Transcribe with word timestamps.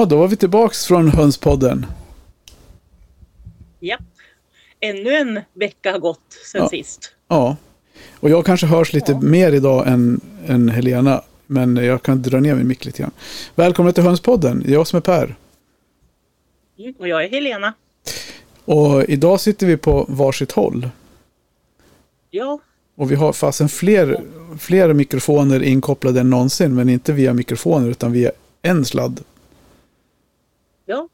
Ja, 0.00 0.04
då 0.06 0.16
var 0.16 0.28
vi 0.28 0.36
tillbaks 0.36 0.86
från 0.86 1.08
Hönspodden. 1.08 1.86
Japp. 3.80 4.00
Ännu 4.80 5.14
en 5.14 5.40
vecka 5.54 5.92
har 5.92 5.98
gått 5.98 6.20
sen 6.52 6.60
Ja. 6.62 6.68
sist. 6.68 7.12
Ja, 7.28 7.56
och 8.20 8.30
jag 8.30 8.46
kanske 8.46 8.66
hörs 8.66 8.92
lite 8.92 9.14
mer 9.18 9.52
idag 9.52 9.88
än, 9.88 10.20
än 10.46 10.68
Helena. 10.68 11.22
Men 11.46 11.76
jag 11.76 12.02
kan 12.02 12.22
dra 12.22 12.40
ner 12.40 12.54
min 12.54 12.68
mick 12.68 12.84
lite 12.84 12.98
grann. 13.02 13.10
Välkommen 13.54 13.92
till 13.94 14.02
Hönspodden. 14.02 14.64
Jag 14.66 14.86
som 14.86 14.96
är 14.96 15.00
Per. 15.00 15.36
Mm, 16.78 16.94
Och 16.98 17.08
jag 17.08 17.24
är 17.24 17.28
Helena. 17.28 17.74
Och 18.64 19.04
idag 19.04 19.40
sitter 19.40 19.66
vi 19.66 19.76
på 19.76 20.06
varsitt 20.08 20.52
håll. 20.52 20.88
Ja, 22.30 22.58
Och 22.96 23.10
vi 23.10 23.14
har 23.14 23.32
fasen 23.32 23.68
fler, 23.68 24.20
fler 24.58 24.92
mikrofoner 24.92 25.62
inkopplade 25.62 26.20
än 26.20 26.30
någonsin. 26.30 26.74
Men 26.74 26.88
inte 26.88 27.12
via 27.12 27.34
mikrofoner 27.34 27.90
utan 27.90 28.12
via 28.12 28.30
en 28.62 28.84
sladd. 28.84 29.20
Ja. 30.90 31.08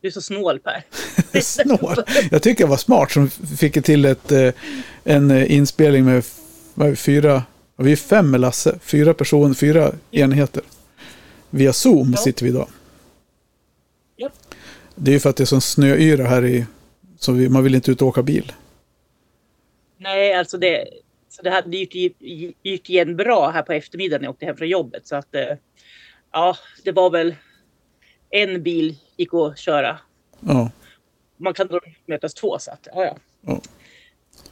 Du 0.00 0.08
är 0.08 0.12
så 0.12 0.20
snål 0.20 0.58
Per. 0.60 0.84
Snål. 1.40 1.96
Jag 2.30 2.42
tycker 2.42 2.64
jag 2.64 2.68
var 2.68 2.76
smart 2.76 3.10
som 3.12 3.30
fick 3.30 3.84
till 3.84 4.04
ett, 4.04 4.32
eh, 4.32 4.52
en 5.04 5.30
eh, 5.30 5.52
inspelning 5.52 6.04
med 6.04 6.24
vi, 6.74 6.96
fyra, 6.96 7.42
vi 7.76 7.92
är 7.92 7.96
fem 7.96 8.30
med 8.30 8.40
Lasse, 8.40 8.78
fyra 8.82 9.14
personer, 9.14 9.54
fyra 9.54 9.92
enheter. 10.10 10.62
Via 11.50 11.72
Zoom 11.72 12.10
Ja. 12.10 12.16
sitter 12.16 12.44
vi 12.44 12.50
idag. 12.50 12.68
Ja. 14.16 14.30
Det 14.94 15.10
är 15.10 15.12
ju 15.12 15.20
för 15.20 15.30
att 15.30 15.36
det 15.36 15.44
är 15.44 15.46
sån 15.46 15.60
snöyra 15.60 16.26
här 16.26 16.44
i, 16.44 16.66
så 17.18 17.32
vi, 17.32 17.48
man 17.48 17.64
vill 17.64 17.74
inte 17.74 17.90
ut 17.90 18.02
och 18.02 18.08
åka 18.08 18.22
bil. 18.22 18.52
Nej, 19.98 20.34
alltså 20.34 20.58
det, 20.58 20.84
så 21.28 21.42
det 21.42 21.50
hade 21.50 21.76
gick, 21.76 21.94
gick 22.62 22.90
igen 22.90 23.16
bra 23.16 23.50
här 23.50 23.62
på 23.62 23.72
eftermiddagen 23.72 24.20
när 24.20 24.26
jag 24.26 24.32
åkte 24.32 24.46
hem 24.46 24.56
från 24.56 24.68
jobbet. 24.68 25.06
Så 25.06 25.16
att 25.16 25.34
eh, 25.34 25.56
ja, 26.32 26.56
det 26.84 26.92
var 26.92 27.10
väl 27.10 27.34
en 28.34 28.62
bil 28.62 28.96
gick 29.16 29.34
att 29.34 29.58
köra. 29.58 29.98
Ja, 30.40 30.70
Man 31.36 31.54
kan 31.54 31.66
då 31.66 31.80
mötas 32.06 32.34
två 32.34 32.58
så 32.58 32.70
att 32.70 32.88
ja, 32.94 33.04
ja. 33.04 33.16
Ja. 33.46 33.60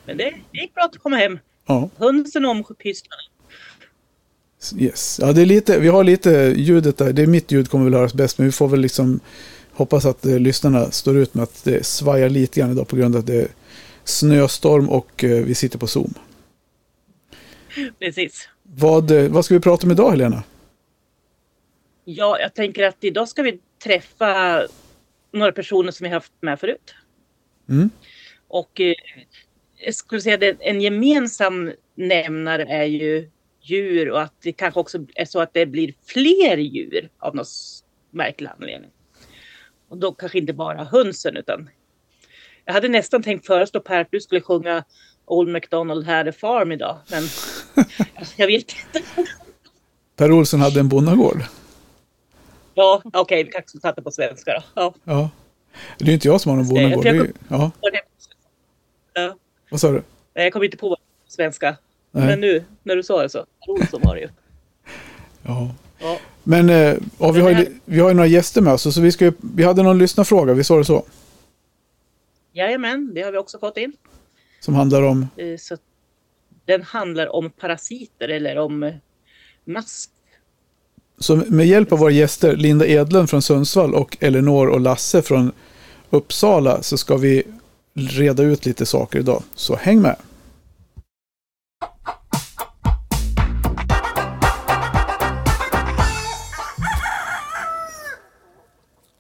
Men 0.05 0.17
det, 0.17 0.35
det 0.53 0.59
gick 0.61 0.75
bra 0.75 0.85
att 0.85 0.99
komma 0.99 1.17
hem. 1.17 1.39
ja, 1.67 1.89
Hönsen 1.97 2.45
ompysslade. 2.45 3.23
yes. 4.79 5.19
Ja, 5.23 5.33
det 5.33 5.43
är 5.43 5.47
lite, 5.47 5.79
vi 5.79 5.89
har 5.89 6.05
lite 6.05 6.55
ljudet 6.57 6.99
där, 6.99 7.13
det 7.13 7.23
är 7.23 7.27
mitt 7.27 7.53
ljud 7.53 7.71
kommer 7.71 7.85
väl 7.85 7.95
höras 7.95 8.15
bäst, 8.15 8.39
men 8.39 8.47
vi 8.47 8.53
får 8.53 8.69
väl 8.69 8.81
liksom 8.81 9.21
hoppas 9.73 10.05
att 10.05 10.27
eh, 10.27 10.39
lyssnarna 10.39 10.91
står 10.91 11.17
ut 11.17 11.35
med 11.35 11.43
att 11.43 11.65
det 11.65 11.87
svajar 11.87 12.29
lite 12.29 12.61
grann 12.61 12.73
idag 12.73 12.89
på 12.89 12.97
grund 12.97 13.15
av 13.17 13.21
att 13.21 13.27
det 13.27 13.41
är 13.43 13.49
snöstorm 14.05 14.89
och 14.89 15.25
eh, 15.25 15.45
vi 15.45 15.55
sitter 15.55 15.79
på 15.79 15.87
Zoom. 15.87 16.15
Precis. 17.99 18.49
Vad, 18.63 19.11
eh, 19.11 19.29
vad 19.31 19.45
ska 19.45 19.55
vi 19.55 19.61
prata 19.61 19.87
om 19.87 19.91
idag 19.91 20.11
Helena? 20.11 20.43
Ja, 22.05 22.39
jag 22.41 22.55
tänker 22.55 22.83
att 22.85 22.97
idag 23.05 23.29
ska 23.29 23.43
vi 23.43 23.59
träffa 23.85 24.63
några 25.33 25.53
personer 25.53 25.91
som 25.91 26.05
vi 26.05 26.11
haft 26.11 26.33
med 26.41 26.61
förut. 26.61 26.95
Mm. 27.69 27.91
Och 28.49 28.81
eh, 28.81 28.95
jag 29.77 29.95
skulle 29.95 30.21
säga 30.21 30.51
att 30.51 30.57
en 30.61 30.81
gemensam 30.81 31.73
nämnare 31.95 32.65
är 32.65 32.85
ju 32.85 33.31
djur 33.63 34.11
och 34.11 34.23
att 34.23 34.35
det 34.43 34.53
kanske 34.53 34.81
också 34.81 34.99
är 35.15 35.25
så 35.25 35.41
att 35.41 35.55
det 35.55 35.67
blir 35.67 35.95
fler 36.07 36.57
djur 36.57 37.11
av 37.19 37.35
någon 37.35 37.45
märklig 38.11 38.51
anledning. 38.59 38.91
Och 39.89 39.99
då 39.99 40.13
kanske 40.13 40.39
inte 40.39 40.53
bara 40.53 40.85
hönsen 40.85 41.37
utan 41.37 41.71
jag 42.65 42.73
hade 42.73 42.89
nästan 42.89 43.23
tänkt 43.23 43.47
föreslå 43.47 43.81
Per 43.81 44.01
att 44.01 44.09
du 44.11 44.21
skulle 44.21 44.41
sjunga 44.41 44.85
Old 45.25 45.49
MacDonald 45.49 46.07
had 46.07 46.29
a 46.29 46.33
farm 46.33 46.73
idag. 46.73 46.99
Men 47.11 47.23
jag 48.37 48.47
vet 48.47 48.75
inte. 48.95 49.09
Per 50.17 50.33
Olsson 50.33 50.61
hade 50.61 50.81
en 50.81 50.89
bonnagård. 50.89 51.43
Ja, 52.75 53.03
okej, 53.13 53.45
vi 53.45 53.51
kanske 53.51 53.93
det 53.97 54.03
på 54.03 54.11
svenska 54.11 54.53
då. 54.55 54.63
Ja. 54.75 54.95
Ja. 55.05 55.31
Det 55.99 56.11
är 56.11 56.15
inte 56.15 56.29
jag 56.29 56.41
som 56.41 56.51
har 56.51 56.57
någon 56.57 56.77
jag- 56.77 57.05
jag- 57.07 57.15
ju- 57.15 57.33
ja, 57.49 57.71
Ja. 59.15 59.37
vad 59.71 59.81
sa 59.81 59.89
du? 59.91 60.03
Nej, 60.35 60.45
jag 60.45 60.53
kommer 60.53 60.65
inte 60.65 60.77
på 60.77 60.97
svenska. 61.29 61.77
Nej. 62.11 62.27
Men 62.27 62.41
nu 62.41 62.65
när 62.83 62.97
du 62.97 63.03
sa 63.03 63.23
det 63.23 63.29
så. 63.29 63.47
Olsson 63.69 64.01
var 64.05 64.15
det 64.15 64.21
ju. 64.21 64.29
Ja. 65.43 65.75
Ja. 66.01 66.19
Men 66.43 66.71
eh, 66.71 66.95
ja, 67.19 67.31
vi, 67.31 67.41
har 67.41 67.51
ju, 67.51 67.79
vi 67.85 68.01
har 68.01 68.09
ju 68.09 68.15
några 68.15 68.27
gäster 68.27 68.61
med 68.61 68.73
oss. 68.73 68.95
Så 68.95 69.01
vi, 69.01 69.13
ska, 69.13 69.33
vi 69.55 69.65
hade 69.65 69.83
någon 69.83 69.99
lyssnarfråga, 69.99 70.53
vi 70.55 70.65
sa 70.65 70.79
det 70.79 70.85
så? 70.85 71.05
Jajamän, 72.53 73.15
det 73.15 73.23
har 73.23 73.33
vi 73.33 73.39
också 73.39 73.59
fått 73.59 73.77
in. 73.77 73.93
Som 74.61 74.75
handlar 74.75 75.03
om... 75.03 75.27
Eh, 75.37 75.57
Så 75.59 75.77
den 76.65 76.83
handlar 76.83 77.27
om 77.35 77.51
parasiter 77.51 78.29
eller 78.29 78.59
om 78.59 78.83
eh, 78.83 78.95
mask. 79.65 80.11
Så 81.23 81.37
med 81.37 81.67
hjälp 81.67 81.93
av 81.93 81.99
våra 81.99 82.11
gäster, 82.11 82.57
Linda 82.57 82.87
Edlund 82.87 83.31
från 83.31 83.43
Sundsvall 83.43 83.95
och 83.95 84.17
Elinor 84.21 84.69
och 84.69 84.81
Lasse 84.81 85.23
från 85.23 85.53
Uppsala, 86.11 86.83
så 86.83 86.99
ska 86.99 87.17
vi 87.17 87.43
reda 87.95 88.43
ut 88.43 88.67
lite 88.67 88.87
saker 88.87 89.19
idag. 89.19 89.43
Så 89.55 89.77
häng 89.77 90.01
med! 90.01 90.17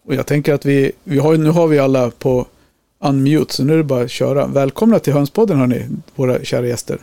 Och 0.04 0.14
jag 0.14 0.26
tänker 0.26 0.54
att 0.54 0.64
vi, 0.64 0.92
vi 1.04 1.18
har, 1.18 1.36
nu 1.36 1.50
har 1.50 1.68
vi 1.68 1.78
alla 1.78 2.10
på 2.10 2.46
unmute, 2.98 3.54
så 3.54 3.64
nu 3.64 3.72
är 3.72 3.76
det 3.76 3.84
bara 3.84 4.04
att 4.04 4.10
köra. 4.10 4.46
Välkomna 4.46 4.98
till 4.98 5.12
Hönspodden 5.12 5.58
hörni, 5.58 5.86
våra 6.14 6.44
kära 6.44 6.66
gäster. 6.66 6.98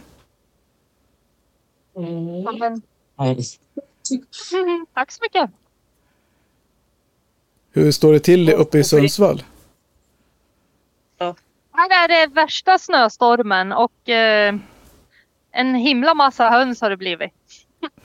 Tack 4.93 5.11
så 5.11 5.19
mycket. 5.23 5.49
Hur 7.71 7.91
står 7.91 8.13
det 8.13 8.19
till 8.19 8.49
uppe 8.49 8.79
i 8.79 8.83
Sundsvall? 8.83 9.43
Här 11.71 12.03
är 12.03 12.07
det 12.07 12.33
värsta 12.33 12.79
snöstormen 12.79 13.71
och 13.71 14.09
eh, 14.09 14.55
en 15.51 15.75
himla 15.75 16.13
massa 16.13 16.49
höns 16.49 16.81
har 16.81 16.89
det 16.89 16.97
blivit. 16.97 17.31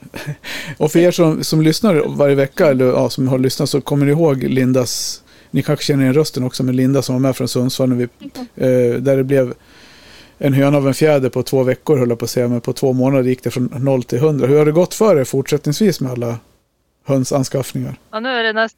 Och 0.77 0.91
för 0.91 0.99
er 0.99 1.11
som, 1.11 1.43
som 1.43 1.61
lyssnar 1.61 2.17
varje 2.17 2.35
vecka, 2.35 2.67
eller 2.67 2.85
ja, 2.85 3.09
som 3.09 3.27
har 3.27 3.39
lyssnat, 3.39 3.69
så 3.69 3.81
kommer 3.81 4.05
ni 4.05 4.11
ihåg 4.11 4.43
Lindas, 4.43 5.23
ni 5.51 5.63
kanske 5.63 5.85
känner 5.85 6.03
igen 6.03 6.13
rösten 6.13 6.43
också, 6.43 6.63
men 6.63 6.75
Linda 6.75 7.01
som 7.01 7.15
var 7.15 7.19
med 7.19 7.35
från 7.35 7.47
Sundsvall, 7.47 7.89
när 7.89 7.95
vi, 7.95 8.03
eh, 8.55 9.01
där 9.01 9.17
det 9.17 9.23
blev 9.23 9.53
en 10.37 10.53
höna 10.53 10.77
av 10.77 10.87
en 10.87 10.93
fjäder 10.93 11.29
på 11.29 11.43
två 11.43 11.63
veckor, 11.63 11.97
höll 11.97 12.09
jag 12.09 12.19
på 12.19 12.25
att 12.25 12.31
säga, 12.31 12.47
men 12.47 12.61
på 12.61 12.73
två 12.73 12.93
månader 12.93 13.23
gick 13.23 13.43
det 13.43 13.51
från 13.51 13.65
0 13.65 14.03
till 14.03 14.17
100. 14.17 14.47
Hur 14.47 14.57
har 14.57 14.65
det 14.65 14.71
gått 14.71 14.93
för 14.93 15.19
er 15.19 15.23
fortsättningsvis 15.23 16.01
med 16.01 16.11
alla 16.11 16.37
hönsanskaffningar? 17.05 17.95
Ja, 18.11 18.19
nu 18.19 18.29
är 18.29 18.43
det 18.43 18.53
näst... 18.53 18.77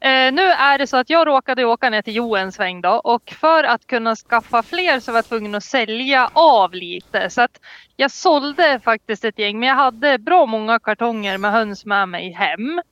Eh, 0.00 0.32
nu 0.32 0.42
är 0.42 0.78
det 0.78 0.86
så 0.86 0.96
att 0.96 1.10
jag 1.10 1.26
råkade 1.26 1.64
åka 1.64 1.90
ner 1.90 2.02
till 2.02 2.16
Jo 2.16 2.36
en 2.36 2.52
sväng 2.52 2.80
då 2.80 2.90
och 2.90 3.30
för 3.40 3.64
att 3.64 3.86
kunna 3.86 4.16
skaffa 4.16 4.62
fler 4.62 5.00
så 5.00 5.12
var 5.12 5.18
jag 5.18 5.28
tvungen 5.28 5.54
att 5.54 5.64
sälja 5.64 6.30
av 6.32 6.74
lite. 6.74 7.30
Så 7.30 7.42
att 7.42 7.60
jag 7.96 8.10
sålde 8.10 8.80
faktiskt 8.84 9.24
ett 9.24 9.38
gäng 9.38 9.58
men 9.58 9.68
jag 9.68 9.76
hade 9.76 10.18
bra 10.18 10.46
många 10.46 10.78
kartonger 10.78 11.38
med 11.38 11.52
höns 11.52 11.84
med 11.84 12.08
mig 12.08 12.32
hem. 12.32 12.82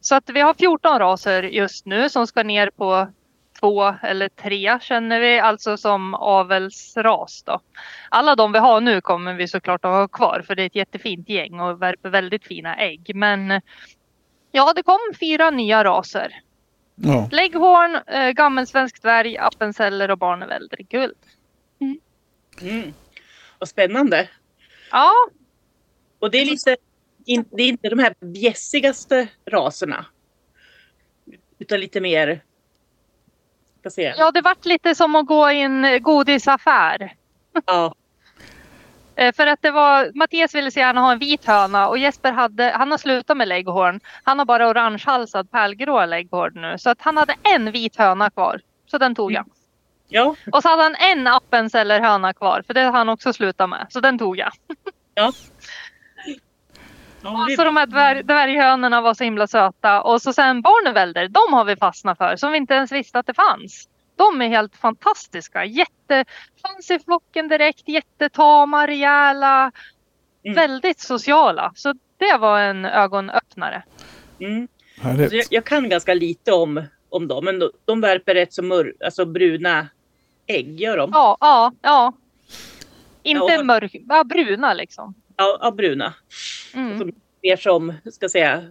Så 0.00 0.14
att 0.14 0.30
vi 0.30 0.40
har 0.40 0.54
14 0.54 0.98
raser 0.98 1.42
just 1.42 1.86
nu 1.86 2.08
som 2.08 2.26
ska 2.26 2.42
ner 2.42 2.70
på 2.70 3.08
två 3.60 3.94
eller 4.02 4.28
tre 4.28 4.78
känner 4.80 5.20
vi, 5.20 5.38
alltså 5.38 5.76
som 5.76 6.14
avelsras 6.14 7.42
då. 7.42 7.60
Alla 8.08 8.36
de 8.36 8.52
vi 8.52 8.58
har 8.58 8.80
nu 8.80 9.00
kommer 9.00 9.34
vi 9.34 9.48
såklart 9.48 9.84
att 9.84 9.90
ha 9.90 10.08
kvar 10.08 10.42
för 10.46 10.54
det 10.54 10.62
är 10.62 10.66
ett 10.66 10.76
jättefint 10.76 11.28
gäng 11.28 11.60
och 11.60 11.82
värper 11.82 12.08
väldigt 12.08 12.44
fina 12.44 12.76
ägg. 12.76 13.10
Men 13.14 13.60
ja, 14.52 14.72
det 14.76 14.82
kom 14.82 14.98
fyra 15.20 15.50
nya 15.50 15.84
raser. 15.84 16.34
Ja, 16.94 17.28
Lägghorn, 17.32 18.00
eh, 18.06 18.30
gammelsvensk 18.30 19.02
dvärg, 19.02 19.38
appenzeller 19.38 20.10
och 20.10 20.18
barneväldreguld. 20.18 21.16
Mm. 22.60 22.92
Vad 23.58 23.68
spännande. 23.68 24.28
Ja, 24.90 25.12
Och 26.18 26.30
det 26.30 26.38
är 26.38 26.44
lite, 26.44 26.76
in, 27.24 27.44
det 27.50 27.62
är 27.62 27.68
inte 27.68 27.88
de 27.88 27.98
här 27.98 28.14
bjässigaste 28.20 29.28
raserna. 29.50 30.06
Utan 31.58 31.80
lite 31.80 32.00
mer, 32.00 32.42
ska 33.84 33.90
se. 33.90 34.14
ja, 34.16 34.30
det 34.30 34.40
vart 34.40 34.64
lite 34.64 34.94
som 34.94 35.16
att 35.16 35.26
gå 35.26 35.50
i 35.50 35.60
en 35.60 36.02
godisaffär. 36.02 37.12
Ja. 37.66 37.94
Eh, 39.16 39.32
För 39.34 39.46
att 39.46 39.62
det 39.62 39.70
var, 39.70 40.10
Mattias 40.14 40.54
ville 40.54 40.70
så 40.70 40.78
gärna 40.78 41.00
ha 41.00 41.12
en 41.12 41.18
vit 41.18 41.44
höna 41.44 41.88
och 41.88 41.98
Jesper 41.98 42.32
hade, 42.32 42.72
han 42.76 42.90
har 42.90 42.98
slutat 42.98 43.36
med 43.36 43.48
lägghorn. 43.48 44.00
Han 44.22 44.38
har 44.38 44.46
bara 44.46 44.68
orangehalsad 44.68 45.50
pärlgrå 45.50 46.06
lägghorn 46.06 46.52
nu. 46.54 46.78
Så 46.78 46.90
att 46.90 47.02
han 47.02 47.16
hade 47.16 47.34
en 47.42 47.70
vit 47.70 47.96
höna 47.96 48.30
kvar. 48.30 48.60
Så 48.86 48.98
den 48.98 49.14
tog 49.14 49.32
jag. 49.32 49.44
Ja, 50.08 50.34
Och 50.52 50.62
så 50.62 50.68
hade 50.68 50.82
han 50.82 50.94
en 50.94 51.26
appenzeller 51.26 52.00
höna 52.00 52.32
kvar. 52.32 52.62
För 52.66 52.74
det 52.74 52.80
har 52.82 52.92
han 52.92 53.08
också 53.08 53.32
slutat 53.32 53.68
med. 53.70 53.86
Så 53.90 54.00
den 54.00 54.18
tog 54.18 54.36
jag. 54.38 54.52
ja. 55.14 55.32
ja 57.24 57.46
Så 57.56 57.64
de 57.64 57.76
här 57.76 57.86
dvärg, 57.86 58.22
dvärghönorna 58.22 59.00
var 59.00 59.14
så 59.14 59.24
himla 59.24 59.46
söta. 59.46 60.02
Och 60.02 60.22
så 60.22 60.32
sen 60.32 60.62
barnevälder, 60.62 61.28
de 61.28 61.52
har 61.52 61.64
vi 61.64 61.76
fastnat 61.76 62.18
för. 62.18 62.36
Som 62.36 62.52
vi 62.52 62.58
inte 62.58 62.74
ens 62.74 62.92
visste 62.92 63.18
att 63.18 63.26
det 63.26 63.34
fanns. 63.34 63.88
De 64.16 64.42
är 64.42 64.48
helt 64.48 64.76
fantastiska. 64.76 65.64
Jätte, 65.64 66.24
fanns 66.62 66.90
i 66.90 66.98
flocken 66.98 67.48
direkt. 67.48 67.88
Jättetama, 67.88 68.86
rejäla. 68.86 69.72
Mm. 70.44 70.54
Väldigt 70.54 71.00
sociala. 71.00 71.72
Så 71.74 71.94
det 72.18 72.36
var 72.40 72.60
en 72.60 72.84
ögonöppnare. 72.84 73.82
Mm. 74.40 74.68
Jag, 75.02 75.42
jag 75.50 75.64
kan 75.64 75.88
ganska 75.88 76.14
lite 76.14 76.52
om, 76.52 76.82
om 77.10 77.28
dem, 77.28 77.44
men 77.44 77.58
de, 77.58 77.70
de 77.84 78.00
värper 78.00 78.34
rätt 78.34 78.52
så 78.52 78.62
mör, 78.62 78.94
alltså 79.04 79.24
bruna 79.24 79.88
ägg, 80.46 80.80
gör 80.80 80.96
de? 80.96 81.10
Ja, 81.14 81.36
ja, 81.40 81.72
ja. 81.82 82.12
Inte 83.22 83.44
Ja, 83.52 83.58
och- 83.58 83.66
mörk, 83.66 83.96
ja, 84.08 84.24
bruna 84.24 84.74
liksom. 84.74 85.14
Ja, 85.36 85.58
ja 85.60 85.70
bruna. 85.70 86.14
Mm. 86.74 86.98
Som, 86.98 87.12
mer 87.42 87.56
som, 87.56 87.92
ska 88.12 88.28
säga, 88.28 88.64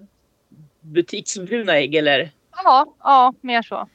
butiksbruna 0.81 1.77
ägg 1.77 1.95
eller? 1.95 2.31
Ja, 2.63 2.95
ja, 3.03 3.33
mer 3.41 3.61
så. 3.61 3.87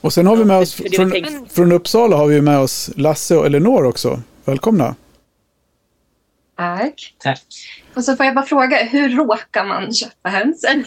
Och 0.00 0.12
sen 0.12 0.26
har 0.26 0.36
vi 0.36 0.44
med 0.44 0.58
oss 0.58 0.74
från, 0.74 1.12
från 1.50 1.72
Uppsala 1.72 2.16
har 2.16 2.26
vi 2.26 2.40
med 2.40 2.58
oss 2.58 2.90
Lasse 2.96 3.36
och 3.36 3.46
Elinor 3.46 3.84
också. 3.84 4.22
Välkomna. 4.44 4.94
Tack. 6.56 7.14
Tack. 7.18 7.42
Och 7.94 8.04
så 8.04 8.16
får 8.16 8.26
jag 8.26 8.34
bara 8.34 8.46
fråga, 8.46 8.76
hur 8.76 9.08
råkar 9.08 9.64
man 9.64 9.94
köpa 9.94 10.28
höns? 10.28 10.64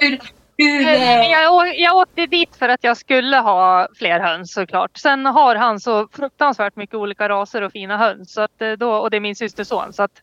Hur, 0.00 0.20
hur, 0.58 0.80
Eh, 0.80 1.20
eh, 1.20 1.30
Jag, 1.30 1.78
jag 1.78 1.96
åkte 1.96 2.26
dit 2.26 2.56
för 2.56 2.68
att 2.68 2.84
jag 2.84 2.96
skulle 2.96 3.36
ha 3.36 3.88
fler 3.94 4.20
höns 4.20 4.52
såklart. 4.52 4.98
Sen 4.98 5.26
har 5.26 5.56
han 5.56 5.80
så 5.80 6.08
fruktansvärt 6.12 6.76
mycket 6.76 6.94
olika 6.94 7.28
raser 7.28 7.62
och 7.62 7.72
fina 7.72 7.96
höns. 7.98 8.32
Så 8.32 8.40
att, 8.40 8.62
eh, 8.62 8.72
då, 8.72 8.92
och 8.92 9.10
det 9.10 9.16
är 9.16 9.20
min 9.20 9.36
systers 9.36 9.68
son. 9.68 9.92
Så 9.92 10.02
att, 10.02 10.22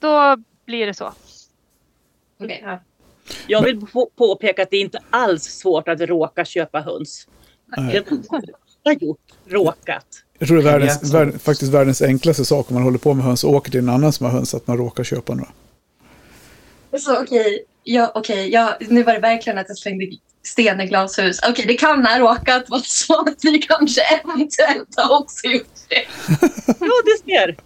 då 0.00 0.36
blir 0.66 0.86
det 0.86 0.94
så. 0.94 1.12
ja. 2.38 2.78
Jag 3.46 3.62
vill 3.62 3.80
på, 3.86 4.10
påpeka 4.16 4.62
att 4.62 4.70
det 4.70 4.76
är 4.76 4.80
inte 4.80 4.98
alls 5.10 5.42
svårt 5.42 5.88
att 5.88 6.00
råka 6.00 6.44
köpa 6.44 6.80
höns. 6.80 7.28
Nej. 7.66 8.04
Jag 8.84 8.92
har 8.92 8.92
gjort, 9.00 9.20
råkat. 9.46 10.06
Jag 10.38 10.48
tror 10.48 10.62
det 10.62 10.68
är 10.68 10.72
världens, 10.72 11.14
värld, 11.14 11.40
faktiskt 11.40 11.72
världens 11.72 12.02
enklaste 12.02 12.44
sak 12.44 12.70
om 12.70 12.74
man 12.74 12.82
håller 12.82 12.98
på 12.98 13.14
med 13.14 13.24
höns 13.24 13.44
och 13.44 13.50
åker 13.50 13.70
till 13.70 13.80
en 13.80 13.88
annan 13.88 14.12
som 14.12 14.26
har 14.26 14.32
höns 14.32 14.54
att 14.54 14.66
man 14.66 14.76
råkar 14.76 15.04
köpa 15.04 15.34
några. 15.34 15.50
Så 16.98 17.22
okej, 17.22 17.64
ja, 17.84 18.12
okej, 18.14 18.50
ja, 18.52 18.76
nu 18.80 19.02
var 19.02 19.12
det 19.12 19.20
verkligen 19.20 19.58
att 19.58 19.68
jag 19.68 19.78
slängde 19.78 20.06
sten 20.42 20.80
i 20.80 20.86
glashus. 20.86 21.40
Okej, 21.48 21.64
det 21.66 21.74
kan 21.74 22.06
ha 22.06 22.18
råkat 22.18 22.70
vara 22.70 22.80
så 22.84 23.20
att 23.20 23.44
vi 23.44 23.58
kanske 23.58 24.00
eventuellt 24.02 24.94
har 24.96 25.20
också 25.20 25.46
gjort 25.46 25.66
det. 25.88 26.04
Ja, 26.80 27.02
det 27.04 27.32
ser. 27.32 27.56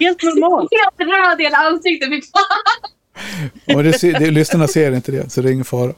Helt 0.00 0.22
normalt. 0.22 0.70
Helt 0.72 1.10
röd 1.10 1.40
hela 1.40 1.56
ansiktet. 1.56 2.08
fy 2.08 2.22
fan. 2.22 3.76
Och 3.76 3.84
det, 3.84 3.92
ser- 3.92 4.18
det, 4.20 4.30
lyssnarna 4.30 4.68
ser 4.68 4.92
inte 4.92 5.12
det, 5.12 5.32
så 5.32 5.42
det 5.42 5.48
är 5.48 5.52
ingen 5.52 5.64
fara. 5.64 5.94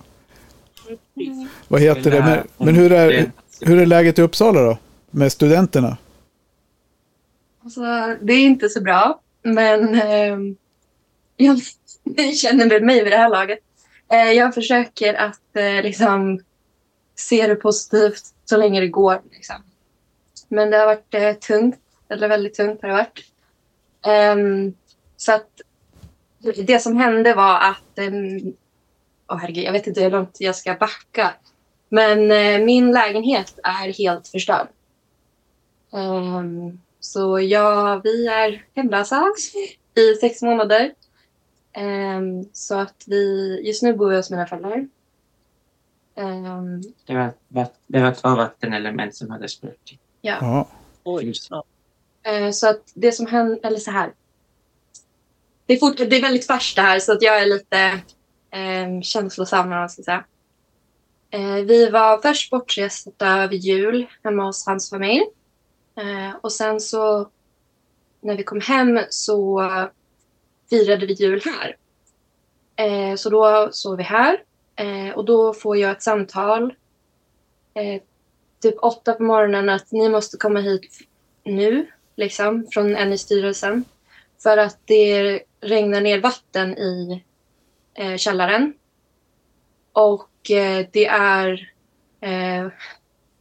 Vad 1.69 1.81
heter 1.81 2.11
det? 2.11 2.21
Men, 2.21 2.47
men 2.67 2.75
hur, 2.75 2.93
är, 2.93 3.33
hur 3.61 3.81
är 3.83 3.87
läget 3.87 4.19
i 4.19 4.23
Uppsala 4.23 4.61
då? 4.63 4.79
Med 5.11 5.33
studenterna? 5.33 5.97
Alltså, 7.65 7.81
det 8.23 8.33
är 8.33 8.41
inte 8.41 8.69
så 8.69 8.81
bra, 8.81 9.21
men 9.43 9.95
eh, 9.95 10.39
jag 11.37 11.61
ni 12.17 12.35
känner 12.35 12.67
med 12.67 12.83
mig 12.83 13.05
vid 13.05 13.13
det 13.13 13.17
här 13.17 13.29
laget. 13.29 13.59
Eh, 14.13 14.33
jag 14.33 14.55
försöker 14.55 15.15
att 15.15 15.57
eh, 15.57 15.83
liksom 15.83 16.41
se 17.15 17.47
det 17.47 17.55
positivt 17.55 18.23
så 18.45 18.57
länge 18.57 18.81
det 18.81 18.89
går. 18.89 19.23
Liksom. 19.31 19.57
Men 20.49 20.71
det 20.71 20.77
har 20.77 20.87
varit 20.87 21.15
eh, 21.15 21.33
tungt, 21.33 21.81
eller 22.09 22.29
väldigt 22.29 22.55
tungt 22.55 22.83
har 22.83 22.89
det 22.89 22.95
varit. 22.95 23.25
Ehm, 24.07 24.75
så 25.17 25.33
att 25.33 25.61
det 26.57 26.79
som 26.79 26.97
hände 26.97 27.35
var 27.35 27.61
att, 27.61 27.99
um, 27.99 28.55
oh, 29.29 29.37
herregud, 29.37 29.65
jag 29.65 29.73
vet 29.73 29.87
inte 29.87 30.03
hur 30.03 30.11
långt 30.11 30.37
jag 30.41 30.57
ska 30.57 30.75
backa. 30.75 31.35
Men 31.89 32.31
eh, 32.31 32.65
min 32.65 32.93
lägenhet 32.93 33.59
är 33.63 33.93
helt 33.93 34.29
förstörd. 34.29 34.69
Um, 35.91 36.81
så 37.01 37.41
ja, 37.41 38.01
vi 38.05 38.27
är 38.27 38.65
hemlösa 38.75 39.27
i 39.95 40.15
sex 40.15 40.43
månader. 40.43 40.93
Ehm, 41.73 42.45
så 42.53 42.79
att 42.79 43.05
vi, 43.07 43.61
just 43.67 43.83
nu 43.83 43.93
bor 43.97 44.11
vi 44.11 44.17
hos 44.17 44.31
mina 44.31 44.47
föräldrar. 44.47 44.89
Ehm, 46.15 46.83
Det 47.07 47.15
var, 47.15 47.33
va- 47.49 47.71
det 47.87 48.03
var 48.03 48.13
två 48.13 48.29
vattenelement 48.29 49.15
som 49.15 49.31
hade 49.31 49.49
spruckit. 49.49 50.01
Ja. 50.21 50.69
Oj. 51.05 51.33
Ja. 51.51 51.65
Eh, 52.23 52.51
Så 52.51 52.69
att 52.69 52.93
det 52.95 53.13
som 53.13 53.27
händer, 53.27 53.59
eller 53.63 53.79
så 53.79 53.91
här. 53.91 54.13
Det 55.67 55.75
är, 55.75 55.79
fort, 55.79 55.97
det 55.97 56.17
är 56.17 56.23
väldigt 56.23 56.47
färskt 56.47 56.77
det 56.77 56.83
här 56.83 56.99
så 56.99 57.13
att 57.13 57.23
jag 57.23 57.43
är 57.43 57.47
lite 57.47 57.79
eh, 58.51 59.01
känslosam 59.03 59.59
eller 59.67 59.71
vad 59.77 59.81
man 59.83 59.91
ska 59.91 60.03
säga. 60.03 60.25
Eh, 61.31 61.55
vi 61.55 61.91
var 61.91 62.19
först 62.23 62.51
bortresta 62.51 63.29
över 63.43 63.55
jul 63.55 64.07
hemma 64.25 64.45
hos 64.45 64.67
hans 64.67 64.91
familj. 64.91 65.25
Eh, 65.97 66.37
och 66.41 66.53
sen 66.53 66.81
så 66.81 67.29
när 68.21 68.37
vi 68.37 68.43
kom 68.43 68.61
hem 68.61 68.99
så 69.11 69.61
firade 70.71 71.07
vi 71.07 71.13
jul 71.13 71.43
här. 71.45 71.77
Eh, 72.77 73.17
så 73.17 73.31
då 73.31 73.69
sov 73.73 73.97
vi 73.97 74.03
här 74.03 74.43
eh, 74.77 75.15
och 75.17 75.25
då 75.25 75.55
får 75.55 75.77
jag 75.77 75.91
ett 75.91 76.03
samtal 76.03 76.75
eh, 77.75 78.03
typ 78.63 78.75
åtta 78.83 79.13
på 79.13 79.23
morgonen 79.23 79.69
att 79.69 79.93
ni 79.93 80.09
måste 80.09 80.37
komma 80.37 80.61
hit 80.61 80.99
nu 81.45 81.87
liksom, 82.17 82.67
från 82.73 82.97
en 82.97 83.13
i 83.13 83.19
styrelsen. 83.19 83.85
För 84.43 84.59
att 84.59 84.79
det 84.85 85.41
regnar 85.61 86.01
ner 86.01 86.21
vatten 86.21 86.79
i 86.79 87.25
eh, 87.95 88.17
källaren. 88.17 88.75
Och 89.93 90.51
eh, 90.51 90.87
det 90.93 91.07
är 91.07 91.73
eh, 92.21 92.69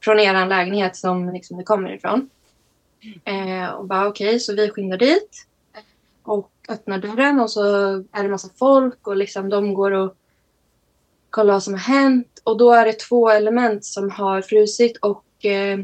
från 0.04 0.20
er 0.20 0.46
lägenhet 0.46 0.96
som 0.96 1.30
liksom, 1.34 1.58
det 1.58 1.64
kommer 1.64 1.96
ifrån. 1.96 2.30
Eh, 3.26 3.70
och 3.70 3.86
bara 3.86 4.08
okej, 4.08 4.40
så 4.40 4.56
vi 4.56 4.70
skyndar 4.70 4.98
dit. 4.98 5.46
Öppnar 6.70 6.98
dörren 6.98 7.40
och 7.40 7.52
så 7.52 7.64
är 8.12 8.24
det 8.24 8.30
massa 8.30 8.50
folk 8.60 9.08
och 9.08 9.18
liksom 9.18 9.50
de 9.50 9.74
går 9.74 9.92
och 9.92 10.16
kollar 11.30 11.54
vad 11.54 11.64
som 11.64 11.74
har 11.74 11.80
hänt. 11.80 12.42
Och 12.44 12.58
då 12.58 12.72
är 12.72 12.86
det 12.86 13.00
två 13.00 13.30
element 13.30 13.86
som 13.86 14.10
har 14.10 14.42
frusit 14.42 14.98
och 14.98 15.46
eh, 15.46 15.80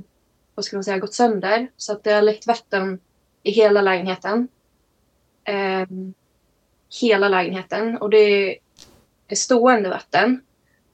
vad 0.55 0.65
ska 0.65 0.77
man 0.77 0.83
säga, 0.83 0.97
gått 0.97 1.13
sönder. 1.13 1.67
Så 1.77 1.91
att 1.91 2.03
det 2.03 2.11
har 2.11 2.21
läckt 2.21 2.47
vatten 2.47 2.99
i 3.43 3.51
hela 3.51 3.81
lägenheten. 3.81 4.47
Eh, 5.43 5.87
hela 7.01 7.29
lägenheten. 7.29 7.97
Och 7.97 8.09
det 8.09 8.57
är 9.27 9.35
stående 9.35 9.89
vatten. 9.89 10.41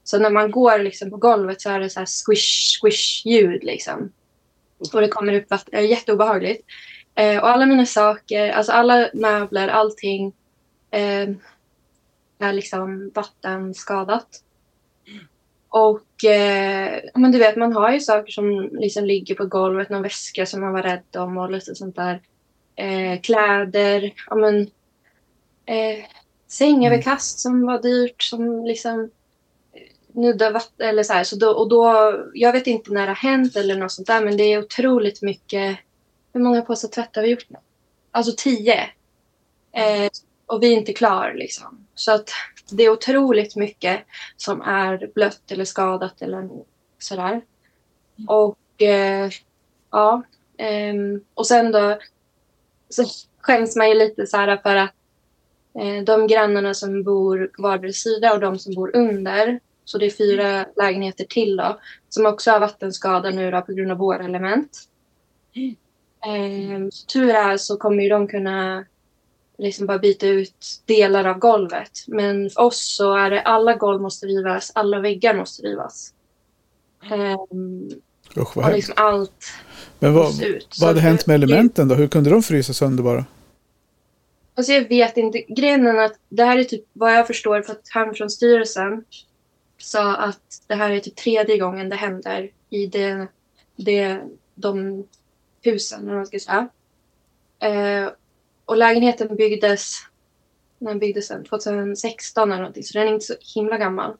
Så 0.04 0.18
när 0.18 0.30
man 0.30 0.50
går 0.50 0.78
liksom 0.78 1.10
på 1.10 1.16
golvet 1.16 1.60
så 1.60 1.70
är 1.70 1.80
det 1.80 1.90
så 1.90 1.98
här 1.98 2.06
squish, 2.06 2.78
squish 2.80 3.26
ljud 3.26 3.64
liksom. 3.64 4.12
Och 4.78 5.00
det 5.00 5.08
kommer 5.08 5.34
upp 5.34 5.50
vatten. 5.50 5.68
Det 5.72 5.78
är 5.78 5.82
jätteobehagligt. 5.82 6.66
Eh, 7.14 7.38
och 7.38 7.48
alla 7.48 7.66
mina 7.66 7.86
saker, 7.86 8.50
alltså 8.50 8.72
alla 8.72 9.10
möbler, 9.14 9.68
allting 9.68 10.32
eh, 10.90 11.28
är 12.38 12.52
liksom 12.52 13.10
vattenskadat. 13.14 14.42
Och 15.68 16.24
eh, 16.24 17.00
men 17.14 17.32
du 17.32 17.38
vet, 17.38 17.56
man 17.56 17.72
har 17.72 17.92
ju 17.92 18.00
saker 18.00 18.32
som 18.32 18.70
liksom 18.72 19.04
ligger 19.04 19.34
på 19.34 19.46
golvet, 19.46 19.90
någon 19.90 20.02
väska 20.02 20.46
som 20.46 20.60
man 20.60 20.72
var 20.72 20.82
rädd 20.82 21.16
om 21.16 21.36
och 21.36 21.50
lite 21.50 21.74
sånt 21.74 21.96
där. 21.96 22.20
Eh, 22.76 23.20
kläder, 23.20 24.12
ja 24.26 24.36
men 24.36 24.60
eh, 25.66 26.04
sängöverkast 26.48 27.38
som 27.38 27.66
var 27.66 27.82
dyrt 27.82 28.22
som 28.22 28.64
liksom 28.64 29.10
nuddar 30.12 30.52
vatten 30.52 30.88
eller 30.88 31.02
så 31.02 31.12
här. 31.12 31.24
Så 31.24 31.36
då, 31.36 31.50
och 31.50 31.68
då, 31.68 32.14
jag 32.34 32.52
vet 32.52 32.66
inte 32.66 32.92
när 32.92 33.00
det 33.00 33.06
har 33.10 33.14
hänt 33.14 33.56
eller 33.56 33.76
något 33.76 33.92
sånt 33.92 34.06
där 34.06 34.24
men 34.24 34.36
det 34.36 34.42
är 34.42 34.58
otroligt 34.58 35.22
mycket. 35.22 35.78
Hur 36.32 36.40
många 36.40 36.62
påsar 36.62 36.88
tvätt 36.88 37.16
har 37.16 37.22
vi 37.22 37.30
gjort 37.30 37.46
nu? 37.48 37.58
Alltså 38.10 38.32
tio. 38.36 38.80
Eh, 39.72 40.10
och 40.46 40.62
vi 40.62 40.72
är 40.72 40.78
inte 40.78 40.92
klar 40.92 41.32
liksom. 41.34 41.86
Så 41.94 42.12
att 42.12 42.30
det 42.70 42.82
är 42.82 42.90
otroligt 42.90 43.56
mycket 43.56 44.00
som 44.36 44.62
är 44.62 45.10
blött 45.14 45.52
eller 45.52 45.64
skadat 45.64 46.22
eller 46.22 46.48
sådär. 46.98 47.42
Och 48.28 48.82
eh, 48.82 49.30
ja, 49.90 50.22
Eh, 50.62 50.94
och 51.34 51.46
sen 51.46 51.72
då 51.72 51.98
så 52.88 53.04
skäms 53.40 53.76
man 53.76 53.88
ju 53.88 53.94
lite 53.94 54.26
så 54.26 54.36
här 54.36 54.56
för 54.56 54.76
att 54.76 54.94
eh, 55.78 56.04
de 56.04 56.26
grannarna 56.26 56.74
som 56.74 57.02
bor 57.02 57.50
vardera 57.58 57.92
sida 57.92 58.32
och 58.32 58.40
de 58.40 58.58
som 58.58 58.74
bor 58.74 58.96
under, 58.96 59.60
så 59.84 59.98
det 59.98 60.06
är 60.06 60.10
fyra 60.10 60.66
lägenheter 60.76 61.24
till 61.24 61.56
då, 61.56 61.80
som 62.08 62.26
också 62.26 62.50
har 62.50 62.60
vattenskada 62.60 63.30
nu 63.30 63.50
då 63.50 63.60
på 63.60 63.72
grund 63.72 63.92
av 63.92 63.98
våra 63.98 64.24
element. 64.24 64.78
Mm. 65.54 65.76
Eh, 66.26 66.88
tur 67.12 67.30
är 67.30 67.56
så 67.56 67.76
kommer 67.76 68.02
ju 68.02 68.08
de 68.08 68.28
kunna 68.28 68.84
liksom 69.58 69.86
bara 69.86 69.98
byta 69.98 70.26
ut 70.26 70.82
delar 70.86 71.24
av 71.24 71.38
golvet. 71.38 71.90
Men 72.06 72.50
för 72.50 72.60
oss 72.60 72.96
så 72.96 73.14
är 73.14 73.30
det 73.30 73.40
alla 73.42 73.74
golv 73.74 74.00
måste 74.02 74.26
rivas, 74.26 74.72
alla 74.74 75.00
väggar 75.00 75.34
måste 75.34 75.62
rivas. 75.62 76.12
Ehm, 77.10 77.90
Usch, 78.36 78.56
vad 78.56 78.66
och 78.66 78.72
liksom 78.72 78.94
allt 78.96 79.44
Men 79.98 80.14
vad, 80.14 80.42
ut. 80.42 80.66
vad 80.68 80.74
Så 80.76 80.86
hade 80.86 80.98
det- 80.98 81.02
hänt 81.02 81.26
med 81.26 81.34
elementen 81.34 81.88
då? 81.88 81.94
Hur 81.94 82.08
kunde 82.08 82.30
de 82.30 82.42
frysa 82.42 82.72
sönder 82.72 83.02
bara? 83.04 83.24
Alltså 84.54 84.72
jag 84.72 84.88
vet 84.88 85.16
inte. 85.16 85.38
Grejen 85.48 85.86
är 85.86 85.94
att 86.04 86.18
det 86.28 86.44
här 86.44 86.58
är 86.58 86.64
typ 86.64 86.84
vad 86.92 87.14
jag 87.14 87.26
förstår 87.26 87.62
för 87.62 87.72
att 87.72 87.88
han 87.90 88.14
från 88.14 88.30
styrelsen 88.30 89.04
sa 89.78 90.16
att 90.16 90.62
det 90.66 90.74
här 90.74 90.90
är 90.90 91.00
typ 91.00 91.16
tredje 91.16 91.58
gången 91.58 91.88
det 91.88 91.96
händer 91.96 92.50
i 92.70 92.86
det, 92.86 93.26
det, 93.76 94.20
de 94.54 95.04
husen, 95.62 96.00
eller 96.00 96.10
vad 96.10 96.16
man 96.16 96.26
ska 96.26 96.38
säga. 96.38 96.68
Eh, 97.58 98.10
och 98.64 98.76
lägenheten 98.76 99.36
byggdes 99.36 99.96
när 100.78 100.90
den 100.90 100.98
byggdes 100.98 101.28
den? 101.28 101.44
2016 101.44 102.52
eller 102.52 102.62
någonting, 102.62 102.82
så 102.82 102.98
den 102.98 103.08
är 103.08 103.12
inte 103.12 103.26
så 103.26 103.34
himla 103.54 103.78
gammal. 103.78 104.10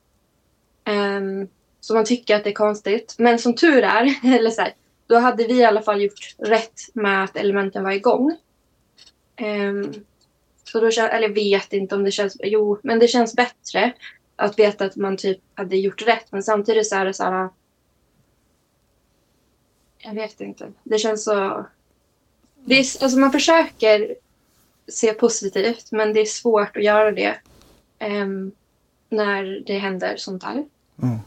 Eh, 0.85 1.49
så 1.81 1.95
man 1.95 2.05
tycker 2.05 2.37
att 2.37 2.45
det 2.45 2.51
är 2.51 2.55
konstigt. 2.55 3.15
Men 3.19 3.39
som 3.39 3.55
tur 3.55 3.83
är, 3.83 4.15
eller 4.37 4.51
så 4.51 4.63
här, 4.63 4.75
då 5.07 5.19
hade 5.19 5.47
vi 5.47 5.55
i 5.55 5.65
alla 5.65 5.83
fall 5.83 6.03
gjort 6.03 6.35
rätt 6.39 6.81
med 6.95 7.25
att 7.25 7.37
elementen 7.37 7.85
var 7.85 7.93
igång. 7.93 8.37
Ehm, 9.37 9.93
så 10.65 10.81
då 10.81 10.91
känns, 10.91 11.11
eller 11.11 11.29
jag 11.29 11.35
vet 11.35 11.73
inte 11.73 11.95
om 11.95 12.05
det 12.05 12.11
känns, 12.11 12.37
jo, 12.43 12.79
men 12.83 12.99
det 12.99 13.09
känns 13.09 13.35
bättre 13.37 13.93
att 14.37 14.59
veta 14.59 14.85
att 14.85 14.97
man 14.97 15.17
typ 15.17 15.39
hade 15.55 15.77
gjort 15.77 16.07
rätt. 16.07 16.33
Men 16.33 16.43
samtidigt 16.43 16.89
så 16.89 16.97
är 16.97 17.05
det 17.05 17.15
så 17.15 17.25
här, 17.25 17.49
jag 20.03 20.15
vet 20.15 20.41
inte. 20.41 20.73
Det 20.83 20.99
känns 20.99 21.25
så, 21.25 21.67
det 22.65 22.75
är, 22.75 23.03
alltså 23.03 23.19
man 23.19 23.33
försöker 23.33 24.15
se 24.89 25.13
positivt, 25.13 25.93
men 25.93 26.13
det 26.13 26.21
är 26.21 26.25
svårt 26.25 26.77
att 26.77 26.85
göra 26.85 27.13
det 27.13 27.35
ehm, 27.99 28.53
när 29.09 29.63
det 29.67 29.79
händer 29.79 30.17
sånt 30.17 30.43
här. 30.43 30.65
Ja. 30.97 31.21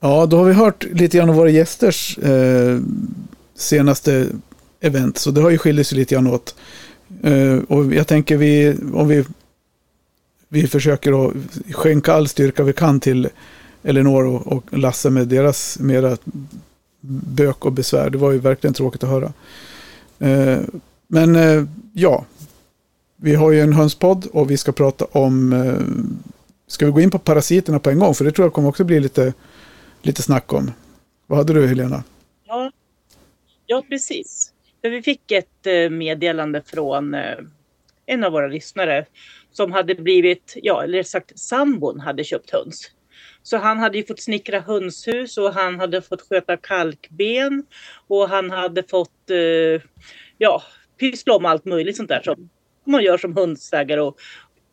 Ja, 0.00 0.26
då 0.26 0.36
har 0.36 0.44
vi 0.44 0.52
hört 0.52 0.84
lite 0.84 1.16
grann 1.16 1.30
av 1.30 1.36
våra 1.36 1.50
gästers 1.50 2.18
eh, 2.18 2.80
senaste 3.54 4.26
event, 4.80 5.18
så 5.18 5.30
det 5.30 5.40
har 5.40 5.50
ju 5.50 5.58
skilt 5.58 5.86
sig 5.86 5.98
lite 5.98 6.14
grann 6.14 6.26
åt. 6.26 6.54
Eh, 7.22 7.58
och 7.68 7.94
jag 7.94 8.06
tänker 8.06 8.36
vi, 8.36 8.76
om 8.94 9.08
vi, 9.08 9.24
vi 10.54 10.66
försöker 10.66 11.26
att 11.26 11.34
skänka 11.72 12.12
all 12.12 12.28
styrka 12.28 12.62
vi 12.62 12.72
kan 12.72 13.00
till 13.00 13.28
Elinor 13.82 14.26
och, 14.26 14.46
och 14.46 14.78
Lasse 14.78 15.10
med 15.10 15.28
deras 15.28 15.78
mera 15.78 16.16
bök 17.00 17.64
och 17.64 17.72
besvär. 17.72 18.10
Det 18.10 18.18
var 18.18 18.32
ju 18.32 18.38
verkligen 18.38 18.74
tråkigt 18.74 19.04
att 19.04 19.10
höra. 19.10 19.32
Eh, 20.18 20.60
men 21.06 21.36
eh, 21.36 21.64
ja, 21.92 22.24
vi 23.16 23.34
har 23.34 23.52
ju 23.52 23.60
en 23.60 23.72
hönspodd 23.72 24.26
och 24.32 24.50
vi 24.50 24.56
ska 24.56 24.72
prata 24.72 25.04
om... 25.04 25.52
Eh, 25.52 25.74
ska 26.66 26.86
vi 26.86 26.92
gå 26.92 27.00
in 27.00 27.10
på 27.10 27.18
parasiterna 27.18 27.78
på 27.78 27.90
en 27.90 27.98
gång? 27.98 28.14
För 28.14 28.24
det 28.24 28.32
tror 28.32 28.46
jag 28.46 28.52
kommer 28.52 28.68
också 28.68 28.84
bli 28.84 29.00
lite, 29.00 29.32
lite 30.02 30.22
snack 30.22 30.52
om. 30.52 30.70
Vad 31.26 31.38
hade 31.38 31.52
du 31.52 31.66
Helena? 31.66 32.04
Ja, 32.46 32.72
ja 33.66 33.82
precis. 33.88 34.52
För 34.82 34.90
vi 34.90 35.02
fick 35.02 35.30
ett 35.30 35.66
eh, 35.66 35.90
meddelande 35.90 36.62
från 36.66 37.14
eh, 37.14 37.36
en 38.06 38.24
av 38.24 38.32
våra 38.32 38.46
lyssnare 38.46 39.06
som 39.56 39.72
hade 39.72 39.94
blivit, 39.94 40.56
ja, 40.62 40.82
eller 40.82 41.02
sagt 41.02 41.38
sambon 41.38 42.00
hade 42.00 42.24
köpt 42.24 42.50
höns. 42.50 42.90
Så 43.42 43.56
han 43.56 43.78
hade 43.78 43.98
ju 43.98 44.04
fått 44.04 44.20
snickra 44.20 44.60
hönshus 44.60 45.38
och 45.38 45.54
han 45.54 45.80
hade 45.80 46.02
fått 46.02 46.28
sköta 46.28 46.56
kalkben 46.56 47.66
och 48.06 48.28
han 48.28 48.50
hade 48.50 48.82
fått, 48.82 49.30
eh, 49.30 49.82
ja, 50.38 50.62
pyssla 51.00 51.34
om 51.34 51.44
allt 51.44 51.64
möjligt 51.64 51.96
sånt 51.96 52.08
där 52.08 52.22
som 52.24 52.50
man 52.84 53.02
gör 53.02 53.18
som 53.18 53.36
hundsägare 53.36 54.00
och 54.00 54.18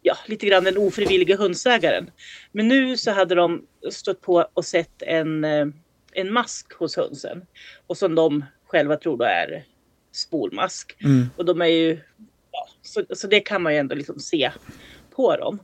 ja, 0.01 0.17
lite 0.25 0.45
grann 0.45 0.63
den 0.63 0.77
ofrivilliga 0.77 1.37
hundsägaren. 1.37 2.11
Men 2.51 2.67
nu 2.67 2.97
så 2.97 3.11
hade 3.11 3.35
de 3.35 3.65
stött 3.91 4.21
på 4.21 4.47
och 4.53 4.65
sett 4.65 5.01
en, 5.01 5.43
eh, 5.43 5.67
en 6.13 6.33
mask 6.33 6.73
hos 6.73 6.95
hönsen 6.95 7.45
och 7.87 7.97
som 7.97 8.15
de 8.15 8.45
själva 8.67 8.97
tror 8.97 9.17
då 9.17 9.25
är 9.25 9.63
spolmask. 10.11 10.95
Mm. 11.03 11.29
Och 11.37 11.45
de 11.45 11.61
är 11.61 11.65
ju, 11.65 11.99
så, 12.81 13.05
så 13.09 13.27
det 13.27 13.39
kan 13.39 13.61
man 13.61 13.73
ju 13.73 13.79
ändå 13.79 13.95
liksom 13.95 14.19
se 14.19 14.51
på 15.15 15.35
dem. 15.35 15.59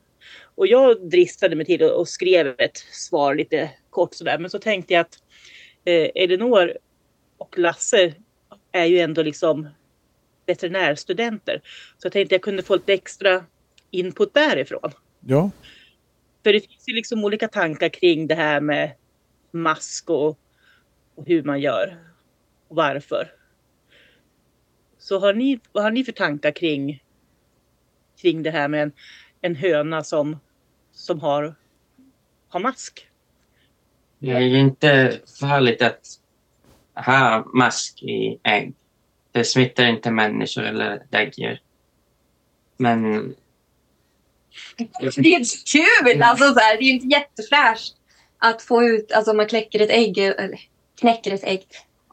Och 0.55 0.67
jag 0.67 1.09
dristade 1.09 1.55
mig 1.55 1.65
till 1.65 1.83
och 1.83 2.07
skrev 2.07 2.55
ett 2.57 2.77
svar 2.77 3.35
lite 3.35 3.71
kort 3.89 4.13
sådär. 4.13 4.37
Men 4.37 4.49
så 4.49 4.59
tänkte 4.59 4.93
jag 4.93 5.01
att 5.01 5.23
eh, 5.85 6.09
Elinor 6.15 6.77
och 7.37 7.57
Lasse 7.57 8.13
är 8.71 8.85
ju 8.85 8.99
ändå 8.99 9.23
liksom 9.23 9.69
veterinärstudenter. 10.45 11.61
Så 11.97 12.05
jag 12.05 12.13
tänkte 12.13 12.35
jag 12.35 12.41
kunde 12.41 12.63
få 12.63 12.75
lite 12.75 12.93
extra 12.93 13.45
input 13.91 14.33
därifrån. 14.33 14.91
Ja, 15.19 15.51
För 16.43 16.53
det 16.53 16.59
finns 16.59 16.87
ju 16.87 16.93
liksom 16.93 17.23
olika 17.23 17.47
tankar 17.47 17.89
kring 17.89 18.27
det 18.27 18.35
här 18.35 18.61
med 18.61 18.91
mask 19.51 20.09
och, 20.09 20.39
och 21.15 21.25
hur 21.25 21.43
man 21.43 21.61
gör 21.61 21.97
och 22.67 22.75
varför. 22.75 23.31
Så 25.07 25.19
har 25.19 25.33
ni, 25.33 25.59
vad 25.71 25.83
har 25.83 25.91
ni 25.91 26.03
för 26.03 26.11
tankar 26.11 26.51
kring, 26.51 27.03
kring 28.21 28.43
det 28.43 28.51
här 28.51 28.67
med 28.67 28.83
en, 28.83 28.91
en 29.41 29.55
höna 29.55 30.03
som, 30.03 30.39
som 30.91 31.19
har, 31.19 31.55
har 32.49 32.59
mask? 32.59 33.07
Det 34.19 34.31
är 34.31 34.39
ju 34.39 34.59
inte 34.59 35.19
farligt 35.39 35.81
att 35.81 36.01
ha 37.05 37.45
mask 37.53 38.03
i 38.03 38.39
ägg. 38.43 38.73
Det 39.31 39.43
smittar 39.43 39.85
inte 39.85 40.11
människor 40.11 40.63
eller 40.63 41.05
däggdjur. 41.09 41.61
Men 42.77 43.13
Det 44.77 45.35
är 45.35 45.43
så 45.43 45.77
kul! 45.77 46.21
Alltså, 46.21 46.53
så 46.53 46.59
här, 46.59 46.77
det 46.77 46.83
är 46.83 46.87
ju 46.87 46.93
inte 46.93 47.07
jättefräscht 47.07 47.95
att 48.37 48.61
få 48.61 48.83
ut, 48.83 49.11
alltså 49.11 49.33
man 49.33 49.47
kläcker 49.47 49.79
ett 49.79 49.91
ägg, 49.91 50.17
eller 50.17 50.59
knäcker 50.99 51.33
ett 51.33 51.43
ägg 51.43 51.65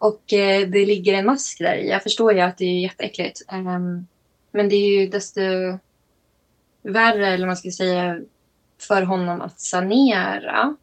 och 0.04 0.32
eh, 0.32 0.68
det 0.68 0.86
ligger 0.86 1.14
en 1.14 1.26
mask 1.26 1.58
där 1.58 1.76
i. 1.76 1.88
Jag 1.88 2.02
förstår 2.02 2.32
ju 2.32 2.40
att 2.40 2.58
det 2.58 2.64
är 2.64 2.80
jätteäckligt. 2.80 3.42
Ehm, 3.48 4.06
men 4.50 4.68
det 4.68 4.76
är 4.76 5.00
ju 5.00 5.08
desto 5.08 5.40
värre, 6.82 7.26
eller 7.26 7.46
man 7.46 7.56
ska 7.56 7.70
säga, 7.70 8.20
för 8.80 9.02
honom 9.02 9.40
att 9.40 9.60
sanera. 9.60 10.76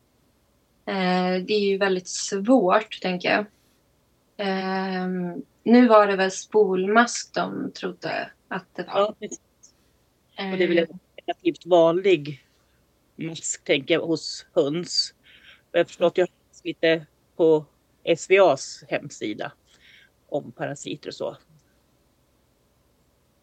Eh, 0.86 1.44
det 1.46 1.54
är 1.54 1.60
ju 1.60 1.78
väldigt 1.78 2.08
svårt, 2.08 3.01
tänker 3.01 3.32
jag. 3.32 3.46
Ehm, 4.38 5.42
nu 5.63 5.88
var 5.88 6.08
det 6.08 6.16
väl 6.16 6.32
spolmask 6.32 7.34
de 7.34 7.72
trodde 7.72 8.32
att 8.48 8.75
det 8.75 8.84
var. 8.84 9.00
Ja, 9.00 9.16
precis. 9.20 9.40
och 10.38 10.58
det 10.58 10.63
är 10.63 10.68
väl 10.68 10.78
en 10.78 11.00
relativt 11.25 11.66
vanlig 11.66 12.46
mask 13.16 13.63
tänker 13.63 13.94
jag 13.94 14.01
hos 14.01 14.46
höns. 14.54 15.13
Jag 15.72 15.88
förstår 15.88 16.08
att 16.08 16.18
jag 16.18 16.25
har 16.25 16.63
lite 16.63 17.06
på 17.36 17.66
SVAs 18.17 18.84
hemsida 18.88 19.51
om 20.29 20.51
parasiter 20.51 21.10
och 21.10 21.15
så. 21.15 21.38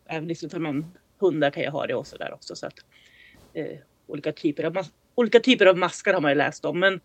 Även 0.06 0.28
liksom 0.28 0.50
för 0.50 0.58
man, 0.58 0.98
hundar 1.18 1.50
kan 1.50 1.62
ju 1.62 1.68
ha 1.68 1.86
det 1.86 1.94
och 1.94 2.06
så 2.06 2.16
där 2.16 2.32
också. 2.32 2.56
Så 2.56 2.66
att, 2.66 2.78
eh, 3.54 3.78
olika, 4.06 4.32
typer 4.32 4.64
av, 4.64 4.86
olika 5.14 5.40
typer 5.40 5.66
av 5.66 5.78
maskar 5.78 6.14
har 6.14 6.20
man 6.20 6.30
ju 6.30 6.34
läst 6.34 6.64
om. 6.64 6.80
Men, 6.80 7.00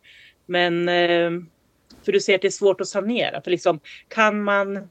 men 0.45 0.89
eh, 0.89 1.31
för 2.03 2.11
du 2.11 2.19
säger 2.19 2.37
att 2.37 2.41
det 2.41 2.47
är 2.47 2.51
svårt 2.51 2.81
att 2.81 2.87
sanera. 2.87 3.41
För 3.41 3.51
liksom, 3.51 3.79
kan 4.07 4.43
man 4.43 4.89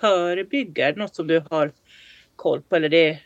förebygga? 0.00 0.88
Är 0.88 0.92
det 0.92 0.98
något 0.98 1.14
som 1.14 1.26
du 1.26 1.44
har 1.50 1.72
koll 2.36 2.62
på? 2.62 2.76
Eller 2.76 2.88
det, 2.88 3.20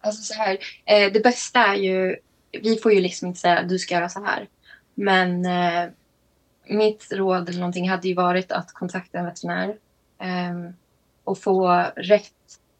Alltså 0.00 0.22
så 0.22 0.34
här, 0.34 0.58
eh, 0.84 1.12
det 1.12 1.20
bästa 1.20 1.60
är 1.60 1.74
ju, 1.74 2.16
vi 2.52 2.76
får 2.76 2.92
ju 2.92 3.00
liksom 3.00 3.28
inte 3.28 3.40
säga 3.40 3.58
att 3.58 3.68
du 3.68 3.78
ska 3.78 3.94
göra 3.94 4.08
så 4.08 4.24
här. 4.24 4.48
Men 4.94 5.46
eh, 5.46 5.90
mitt 6.66 7.12
råd 7.12 7.48
eller 7.48 7.58
någonting 7.58 7.88
hade 7.88 8.08
ju 8.08 8.14
varit 8.14 8.52
att 8.52 8.72
kontakta 8.72 9.18
en 9.18 9.24
veterinär 9.24 9.76
eh, 10.18 10.70
och 11.24 11.38
få 11.38 11.86
rätt 11.96 12.32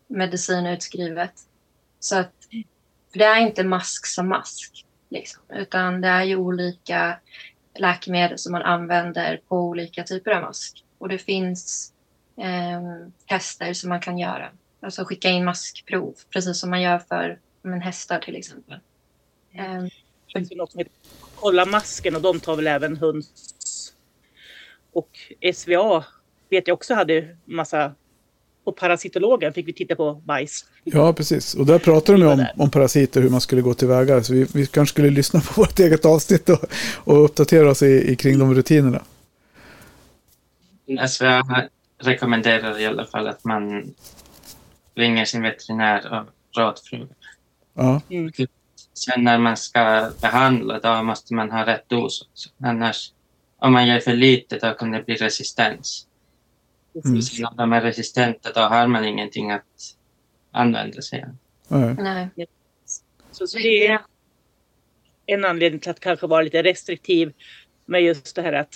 medicin 0.07 0.67
utskrivet. 0.67 1.33
Så 2.00 2.19
att, 2.19 2.33
för 3.12 3.19
det 3.19 3.25
är 3.25 3.41
inte 3.41 3.64
mask 3.64 4.07
som 4.07 4.29
mask, 4.29 4.87
liksom, 5.09 5.43
utan 5.49 6.00
det 6.00 6.09
är 6.09 6.25
ju 6.25 6.37
olika 6.37 7.19
läkemedel 7.75 8.38
som 8.38 8.53
man 8.53 8.62
använder 8.62 9.41
på 9.49 9.59
olika 9.59 10.05
typer 10.05 10.31
av 10.31 10.43
mask. 10.43 10.85
Och 10.99 11.09
det 11.09 11.19
finns 11.19 11.93
eh, 12.37 13.09
tester 13.26 13.73
som 13.73 13.88
man 13.88 14.00
kan 14.00 14.19
göra. 14.19 14.50
Alltså 14.81 15.05
skicka 15.05 15.29
in 15.29 15.45
maskprov, 15.45 16.14
precis 16.31 16.61
som 16.61 16.71
man 16.71 16.83
gör 16.83 16.99
för 16.99 17.38
men, 17.62 17.81
hästar 17.81 18.19
till 18.19 18.37
exempel. 18.37 18.79
Eh, 19.53 19.85
finns 20.33 20.53
ju 20.53 20.57
något 20.57 20.73
som 20.73 20.79
heter 20.79 20.93
Kolla 21.35 21.67
masken 21.67 22.17
och 22.17 22.23
de 22.23 22.41
tar 22.41 22.57
väl 22.57 22.67
även 22.67 22.97
höns. 22.97 23.54
Och 24.95 25.11
SVA 25.55 26.05
vet 26.51 26.69
jag 26.69 26.75
också 26.75 26.95
hade 26.95 27.37
massa 27.45 27.95
på 28.65 28.73
parasitologen 28.73 29.53
fick 29.53 29.69
vi 29.69 29.73
titta 29.73 29.95
på 29.95 30.15
bajs. 30.15 30.65
ja 30.85 31.13
precis. 31.13 31.55
Och 31.55 31.67
där 31.67 31.79
pratar 31.79 32.13
de 32.13 32.27
om, 32.27 32.47
om 32.57 32.71
parasiter, 32.71 33.23
hur 33.23 33.31
man 33.31 33.41
skulle 33.41 33.63
gå 33.63 33.75
tillväga. 33.75 34.23
Så 34.23 34.33
vi, 34.33 34.47
vi 34.55 34.67
kanske 34.67 34.93
skulle 34.93 35.11
lyssna 35.11 35.41
på 35.41 35.53
vårt 35.61 35.79
eget 35.79 36.05
avsnitt 36.05 36.49
och, 36.49 36.65
och 37.05 37.25
uppdatera 37.25 37.71
oss 37.71 37.83
i, 37.83 38.13
i 38.13 38.17
kring 38.17 38.39
de 38.39 38.55
rutinerna. 38.55 39.03
SVA 41.09 41.43
rekommenderar 42.03 42.81
i 42.81 42.87
alla 42.87 43.05
fall 43.05 43.29
att 43.29 43.45
man 43.45 43.95
ringer 44.95 45.25
sin 45.25 45.43
veterinär 45.43 46.13
och 46.13 46.59
rådfrågar. 46.61 47.17
Ja, 47.75 48.01
Sen 48.95 49.25
när 49.25 49.39
man 49.39 49.57
ska 49.57 50.11
behandla 50.21 50.81
då 50.81 51.03
måste 51.03 51.35
man 51.35 51.51
ha 51.51 51.67
rätt 51.67 51.89
dos 51.89 52.29
också. 52.31 52.51
Annars, 52.63 53.13
om 53.64 53.73
man 53.73 53.87
ger 53.87 54.00
för 54.00 54.12
lite 54.12 54.59
då 54.59 54.75
kan 54.75 54.90
det 54.90 55.02
bli 55.02 55.14
resistens. 55.14 56.06
Mm. 57.04 57.23
Så 57.23 57.47
om 57.47 57.56
de 57.56 57.73
är 57.73 57.80
resistenta 57.80 58.52
då 58.52 58.61
har 58.61 58.87
man 58.87 59.04
ingenting 59.04 59.50
att 59.50 59.97
använda 60.50 61.02
sig 61.02 61.23
av. 61.23 61.37
nej. 61.99 62.28
nej. 62.37 62.47
Så, 63.30 63.47
så 63.47 63.59
det 63.59 63.87
är 63.87 64.00
en 65.26 65.44
anledning 65.44 65.80
till 65.80 65.90
att 65.90 66.00
kanske 66.00 66.26
vara 66.26 66.42
lite 66.42 66.62
restriktiv 66.62 67.33
med 67.87 68.02
just 68.02 68.37
det 68.37 68.42
här 68.42 68.52
att 68.52 68.75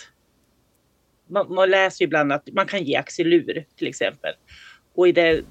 man, 1.27 1.55
man 1.55 1.71
läser 1.71 2.03
ju 2.03 2.07
ibland 2.07 2.33
att 2.33 2.49
man 2.53 2.67
kan 2.67 2.85
ge 2.85 2.97
axilur 2.97 3.65
till 3.77 3.87
exempel. 3.87 4.35
Och 4.95 5.09
i 5.09 5.13
det, 5.13 5.43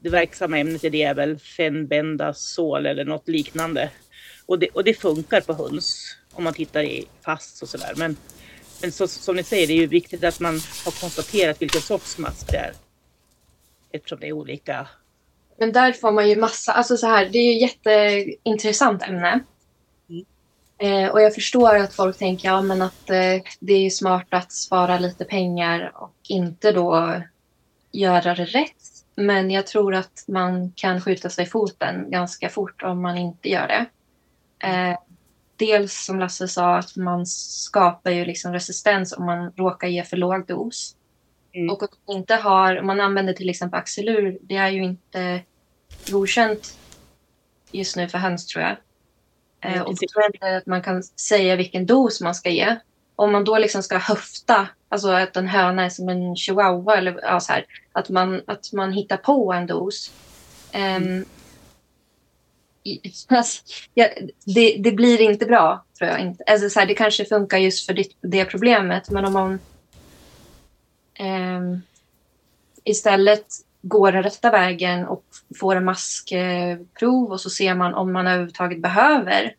det 0.00 0.08
verksamma 0.08 0.58
ämnet 0.58 0.84
i 0.84 0.90
det 0.90 1.02
är 1.02 1.14
väl 1.14 1.38
fenbendazol 1.38 2.86
eller 2.86 3.04
något 3.04 3.28
liknande. 3.28 3.90
Och 4.46 4.58
det, 4.58 4.68
och 4.68 4.84
det 4.84 4.94
funkar 4.94 5.40
på 5.40 5.52
höns 5.52 6.16
om 6.32 6.44
man 6.44 6.54
tittar 6.54 6.82
i 6.82 7.04
fast 7.24 7.62
och 7.62 7.68
sådär. 7.68 7.92
Men, 7.96 8.16
men 8.80 8.92
så, 8.92 9.08
som 9.08 9.36
ni 9.36 9.42
säger, 9.42 9.66
det 9.66 9.72
är 9.72 9.80
ju 9.80 9.86
viktigt 9.86 10.24
att 10.24 10.40
man 10.40 10.60
har 10.84 11.00
konstaterat 11.00 11.62
vilken 11.62 11.80
sorts 11.80 12.18
mask 12.18 12.50
det 12.50 12.56
är. 12.56 12.72
Eftersom 13.92 14.20
det 14.20 14.28
är 14.28 14.32
olika. 14.32 14.88
Men 15.58 15.72
där 15.72 15.92
får 15.92 16.12
man 16.12 16.28
ju 16.28 16.36
massa, 16.36 16.72
alltså 16.72 16.96
så 16.96 17.06
här, 17.06 17.28
det 17.28 17.38
är 17.38 17.52
ju 17.52 17.64
ett 17.64 17.86
jätteintressant 17.86 19.02
ämne. 19.02 19.40
Mm. 20.08 20.24
Eh, 20.78 21.10
och 21.10 21.22
jag 21.22 21.34
förstår 21.34 21.76
att 21.76 21.94
folk 21.94 22.18
tänker 22.18 22.48
ja, 22.48 22.62
men 22.62 22.82
att 22.82 23.10
eh, 23.10 23.42
det 23.60 23.86
är 23.86 23.90
smart 23.90 24.26
att 24.30 24.52
spara 24.52 24.98
lite 24.98 25.24
pengar 25.24 25.92
och 25.94 26.14
inte 26.28 26.72
då 26.72 27.22
göra 27.92 28.34
det 28.34 28.44
rätt. 28.44 29.04
Men 29.14 29.50
jag 29.50 29.66
tror 29.66 29.94
att 29.94 30.24
man 30.28 30.72
kan 30.76 31.00
skjuta 31.00 31.30
sig 31.30 31.44
i 31.44 31.48
foten 31.48 32.10
ganska 32.10 32.48
fort 32.48 32.82
om 32.82 33.02
man 33.02 33.18
inte 33.18 33.48
gör 33.48 33.68
det. 33.68 33.86
Eh, 34.66 34.96
dels 35.58 36.04
som 36.04 36.18
Lasse 36.18 36.48
sa 36.48 36.76
att 36.76 36.96
man 36.96 37.26
skapar 37.26 38.10
ju 38.10 38.24
liksom 38.24 38.52
resistens 38.52 39.12
om 39.12 39.26
man 39.26 39.52
råkar 39.56 39.88
ge 39.88 40.04
för 40.04 40.16
låg 40.16 40.46
dos. 40.46 40.94
Mm. 41.52 41.70
Och 41.70 41.82
om 41.82 41.88
man 42.06 42.16
inte 42.16 42.34
har, 42.34 42.80
om 42.80 42.86
man 42.86 43.00
använder 43.00 43.32
till 43.32 43.50
exempel 43.50 43.78
Axelur, 43.78 44.38
det 44.42 44.56
är 44.56 44.68
ju 44.68 44.84
inte 44.84 45.40
godkänt 46.10 46.78
just 47.72 47.96
nu 47.96 48.08
för 48.08 48.18
höns 48.18 48.46
tror 48.46 48.64
jag. 48.64 48.76
Mm, 49.60 49.82
och 49.82 49.94
då 49.94 50.20
är 50.20 50.40
det 50.40 50.56
att 50.56 50.66
man 50.66 50.82
kan 50.82 51.02
säga 51.02 51.56
vilken 51.56 51.86
dos 51.86 52.20
man 52.20 52.34
ska 52.34 52.50
ge. 52.50 52.76
Om 53.16 53.32
man 53.32 53.44
då 53.44 53.58
liksom 53.58 53.82
ska 53.82 53.98
höfta, 53.98 54.68
alltså 54.88 55.10
att 55.10 55.36
en 55.36 55.48
höna 55.48 55.84
är 55.84 55.88
som 55.88 56.08
en 56.08 56.36
chihuahua 56.36 56.96
eller 56.96 57.20
ja, 57.22 57.40
så 57.40 57.52
här, 57.52 57.66
att 57.92 58.08
man, 58.08 58.42
att 58.46 58.72
man 58.72 58.92
hittar 58.92 59.16
på 59.16 59.52
en 59.52 59.66
dos. 59.66 60.12
Ehm, 60.72 61.04
i- 61.04 61.24
alltså, 63.28 63.62
ja, 63.94 64.08
det, 64.44 64.76
det 64.78 64.92
blir 64.92 65.20
inte 65.20 65.46
bra, 65.46 65.84
tror 65.98 66.10
jag 66.10 66.20
inte. 66.20 66.44
Alltså, 66.46 66.70
så 66.70 66.80
här, 66.80 66.86
det 66.86 66.94
kanske 66.94 67.24
funkar 67.24 67.58
just 67.58 67.86
för 67.86 67.94
ditt, 67.94 68.16
det 68.20 68.44
problemet, 68.44 69.10
men 69.10 69.24
om 69.24 69.32
man 69.32 69.58
ehm, 71.14 71.82
istället 72.84 73.46
går 73.82 74.12
den 74.12 74.22
rätta 74.22 74.50
vägen 74.50 75.06
och 75.06 75.24
får 75.60 75.76
en 75.76 75.84
maskprov 75.84 77.30
och 77.30 77.40
så 77.40 77.50
ser 77.50 77.74
man 77.74 77.94
om 77.94 78.12
man 78.12 78.26
överhuvudtaget 78.26 78.82
behöver 78.82 79.54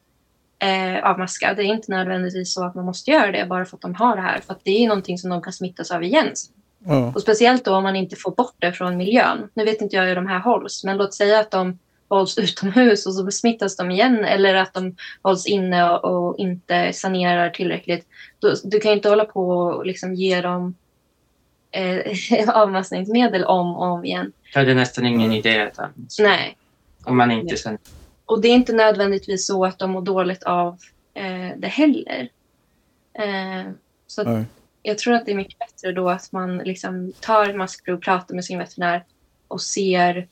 eh, 0.59 1.09
avmaska. 1.09 1.53
Det 1.53 1.61
är 1.63 1.65
inte 1.65 1.91
nödvändigtvis 1.91 2.53
så 2.53 2.65
att 2.65 2.75
man 2.75 2.85
måste 2.85 3.11
göra 3.11 3.31
det 3.31 3.45
bara 3.45 3.65
för 3.65 3.77
att 3.77 3.81
de 3.81 3.95
har 3.95 4.15
det 4.15 4.21
här. 4.21 4.39
För 4.39 4.53
att 4.53 4.63
det 4.63 4.83
är 4.83 4.87
någonting 4.87 5.17
som 5.17 5.29
de 5.29 5.41
kan 5.41 5.53
smittas 5.53 5.91
av 5.91 6.03
igen. 6.03 6.33
Ja. 6.85 7.11
Och 7.15 7.21
speciellt 7.21 7.65
då 7.65 7.75
om 7.75 7.83
man 7.83 7.95
inte 7.95 8.15
får 8.15 8.31
bort 8.31 8.55
det 8.59 8.73
från 8.73 8.97
miljön. 8.97 9.49
Nu 9.53 9.65
vet 9.65 9.81
inte 9.81 9.95
jag 9.95 10.05
hur 10.05 10.15
de 10.15 10.27
här 10.27 10.39
hålls, 10.39 10.83
men 10.83 10.97
låt 10.97 11.13
säga 11.13 11.39
att 11.39 11.51
de 11.51 11.79
hålls 12.09 12.37
utomhus 12.37 13.05
och 13.05 13.13
så 13.13 13.31
smittas 13.31 13.75
de 13.75 13.91
igen 13.91 14.25
eller 14.25 14.55
att 14.55 14.73
de 14.73 14.95
hålls 15.21 15.47
inne 15.47 15.89
och, 15.89 16.27
och 16.27 16.39
inte 16.39 16.93
sanerar 16.93 17.49
tillräckligt. 17.49 18.07
Då, 18.39 18.55
du 18.63 18.79
kan 18.79 18.91
ju 18.91 18.95
inte 18.95 19.09
hålla 19.09 19.25
på 19.25 19.49
och 19.49 19.85
liksom 19.85 20.13
ge 20.13 20.41
dem 20.41 20.75
eh, 21.71 22.49
avmaskningsmedel 22.49 23.43
om 23.43 23.75
och 23.75 23.85
om 23.85 24.05
igen. 24.05 24.31
Då 24.53 24.59
är 24.59 24.65
det 24.65 24.73
nästan 24.73 25.05
ingen 25.05 25.31
idé 25.31 25.71
att. 25.77 25.91
Nej. 26.19 26.57
Om 27.03 27.17
man 27.17 27.31
inte 27.31 27.57
sen... 27.57 27.77
Och 28.25 28.41
det 28.41 28.47
är 28.47 28.53
inte 28.53 28.73
nödvändigtvis 28.73 29.47
så 29.47 29.65
att 29.65 29.79
de 29.79 29.91
mår 29.91 30.01
dåligt 30.01 30.43
av 30.43 30.77
eh, 31.13 31.57
det 31.57 31.67
heller. 31.67 32.29
Eh, 33.13 33.71
så 34.07 34.21
att 34.21 34.45
jag 34.83 34.97
tror 34.97 35.13
att 35.13 35.25
det 35.25 35.31
är 35.31 35.35
mycket 35.35 35.59
bättre 35.59 35.91
då 35.91 36.09
att 36.09 36.31
man 36.31 36.57
liksom 36.57 37.13
tar 37.19 37.49
ett 37.49 37.55
maskprov, 37.55 37.97
pratar 37.97 38.35
med 38.35 38.45
sin 38.45 38.59
veterinär 38.59 39.03
och 39.47 39.61
ser 39.61 40.27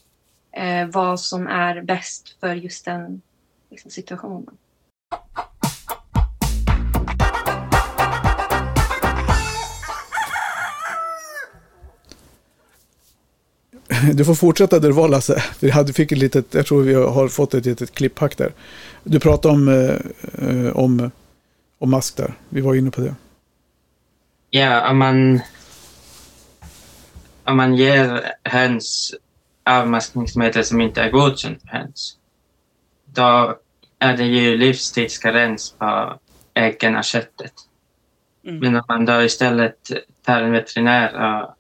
eh, 0.57 0.87
vad 0.87 1.19
som 1.19 1.47
är 1.47 1.81
bäst 1.81 2.37
för 2.39 2.55
just 2.55 2.85
den 2.85 3.21
liksom, 3.69 3.91
situationen. 3.91 4.57
Du 14.13 14.25
får 14.25 14.35
fortsätta 14.35 14.79
där 14.79 14.87
du 14.87 14.93
var 14.93 15.09
Lasse. 15.09 15.43
Vi 15.59 15.69
hade, 15.69 15.93
fick 15.93 16.11
ett 16.11 16.17
litet, 16.17 16.53
jag 16.53 16.65
tror 16.65 16.81
vi 16.81 16.93
har 16.93 17.27
fått 17.27 17.53
ett 17.53 17.65
litet 17.65 17.93
klipphack 17.93 18.37
där. 18.37 18.53
Du 19.03 19.19
pratade 19.19 19.53
om, 19.53 19.67
eh, 19.67 20.77
om, 20.77 21.11
om 21.79 21.89
mask 21.89 22.17
där. 22.17 22.33
Vi 22.49 22.61
var 22.61 22.75
inne 22.75 22.91
på 22.91 23.01
det. 23.01 23.15
Ja, 24.49 24.89
om 24.89 24.97
man... 24.97 25.39
Om 27.43 27.57
man 27.57 27.75
ger 27.75 28.33
höns 28.43 29.15
avmaskningsmedel 29.67 30.65
som 30.65 30.81
inte 30.81 31.01
är 31.01 31.11
godkänt 31.11 31.61
för 31.61 31.67
höns, 31.67 32.17
då 33.05 33.57
är 33.99 34.17
det 34.17 34.25
ju 34.25 34.57
livstidskarens 34.57 35.75
på 35.77 36.19
äggen 36.53 36.95
och 36.95 37.03
köttet. 37.03 37.53
Mm. 38.43 38.59
Men 38.59 38.75
om 38.75 38.83
man 38.87 39.05
då 39.05 39.21
istället 39.21 39.91
tar 40.25 40.41
en 40.41 40.51
veterinär 40.51 41.39
och, 41.41 41.55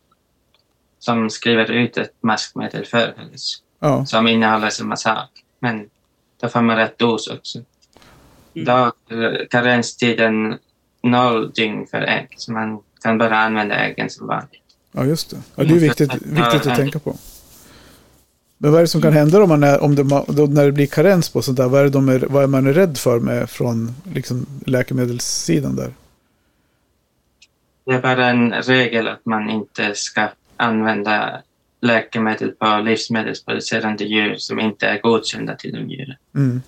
som 0.99 1.29
skriver 1.29 1.71
ut 1.71 1.97
ett 1.97 2.13
maskmedel 2.21 2.85
för 2.85 3.13
höns 3.17 3.63
Ja, 3.79 4.05
som 4.05 4.27
innehåller 4.27 4.69
samma 4.69 4.95
sak, 4.95 5.29
men 5.59 5.89
då 6.41 6.49
får 6.49 6.61
man 6.61 6.75
rätt 6.75 6.97
dos 6.97 7.27
också. 7.27 7.57
Mm. 7.57 8.65
Då 8.65 8.91
är 9.15 9.47
karenstiden 9.49 10.57
noll 11.03 11.51
dygn 11.51 11.87
för 11.87 12.01
ägg, 12.01 12.33
så 12.37 12.51
man 12.51 12.79
kan 13.03 13.17
bara 13.17 13.37
använda 13.37 13.75
äggen 13.75 14.09
som 14.09 14.27
vanligt. 14.27 14.61
ja 14.91 15.05
just 15.05 15.29
det. 15.29 15.37
Ja, 15.55 15.63
det 15.63 15.75
är 15.75 15.79
viktigt, 15.79 16.13
viktigt 16.13 16.67
att 16.67 16.75
tänka 16.75 16.99
på. 16.99 17.15
Men 18.57 18.71
vad 18.71 18.79
är 18.79 18.83
det 18.83 18.87
som 18.87 19.01
kan 19.01 19.13
hända 19.13 19.43
om 19.43 19.49
man 19.49 19.63
är, 19.63 19.83
om 19.83 19.95
det, 19.95 20.03
då, 20.27 20.45
när 20.45 20.65
det 20.65 20.71
blir 20.71 20.87
karens 20.87 21.29
på 21.29 21.41
sånt 21.41 21.57
där? 21.57 21.67
Vad 21.67 21.85
är, 21.85 21.89
de 21.89 22.09
är, 22.09 22.19
vad 22.19 22.43
är 22.43 22.47
man 22.47 22.67
är 22.67 22.73
rädd 22.73 22.97
för 22.97 23.19
med 23.19 23.49
från 23.49 23.95
liksom, 24.13 24.45
läkemedelssidan 24.65 25.75
där? 25.75 25.93
Det 27.85 27.91
är 27.93 28.01
bara 28.01 28.27
en 28.29 28.53
regel 28.53 29.07
att 29.07 29.25
man 29.25 29.49
inte 29.49 29.95
ska 29.95 30.29
använda 30.57 31.41
läkemedel 31.81 32.51
på 32.51 32.77
livsmedelsproducerande 32.85 34.03
djur 34.03 34.35
som 34.37 34.59
inte 34.59 34.87
är 34.87 34.99
godkända 35.01 35.55
till 35.55 35.71
de 35.73 35.89
djuren. 35.89 36.15
Mm. 36.35 36.61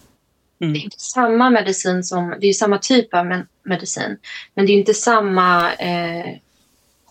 Det 0.60 0.66
är 0.66 0.84
inte 0.84 1.00
samma 1.00 1.50
medicin 1.50 2.04
som, 2.04 2.30
det 2.30 2.46
är 2.46 2.48
ju 2.48 2.54
samma 2.54 2.78
typ 2.78 3.14
av 3.14 3.26
men- 3.26 3.48
medicin. 3.64 4.18
Men 4.54 4.66
det 4.66 4.72
är 4.72 4.74
ju 4.74 4.80
inte 4.80 4.94
samma, 4.94 5.74
eh, 5.74 6.26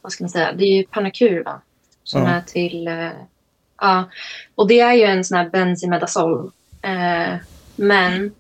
vad 0.03 0.13
ska 0.13 0.25
man 0.25 0.31
säga, 0.31 0.53
det 0.53 0.65
är 0.65 0.77
ju 0.77 0.85
Panakur 0.85 1.45
va? 1.45 1.61
Som 2.05 2.23
Ja. 2.23 2.29
är 2.29 2.41
till, 2.41 2.89
eh, 2.89 3.11
ja. 3.81 4.11
Och 4.55 4.69
det 4.69 4.81
är 4.81 4.95
ju 4.95 5.03
en 5.03 5.25
sån 5.25 5.39
här 5.39 5.51
benzimidazol. 5.51 6.53
Eh, 6.83 7.35
men 7.77 8.35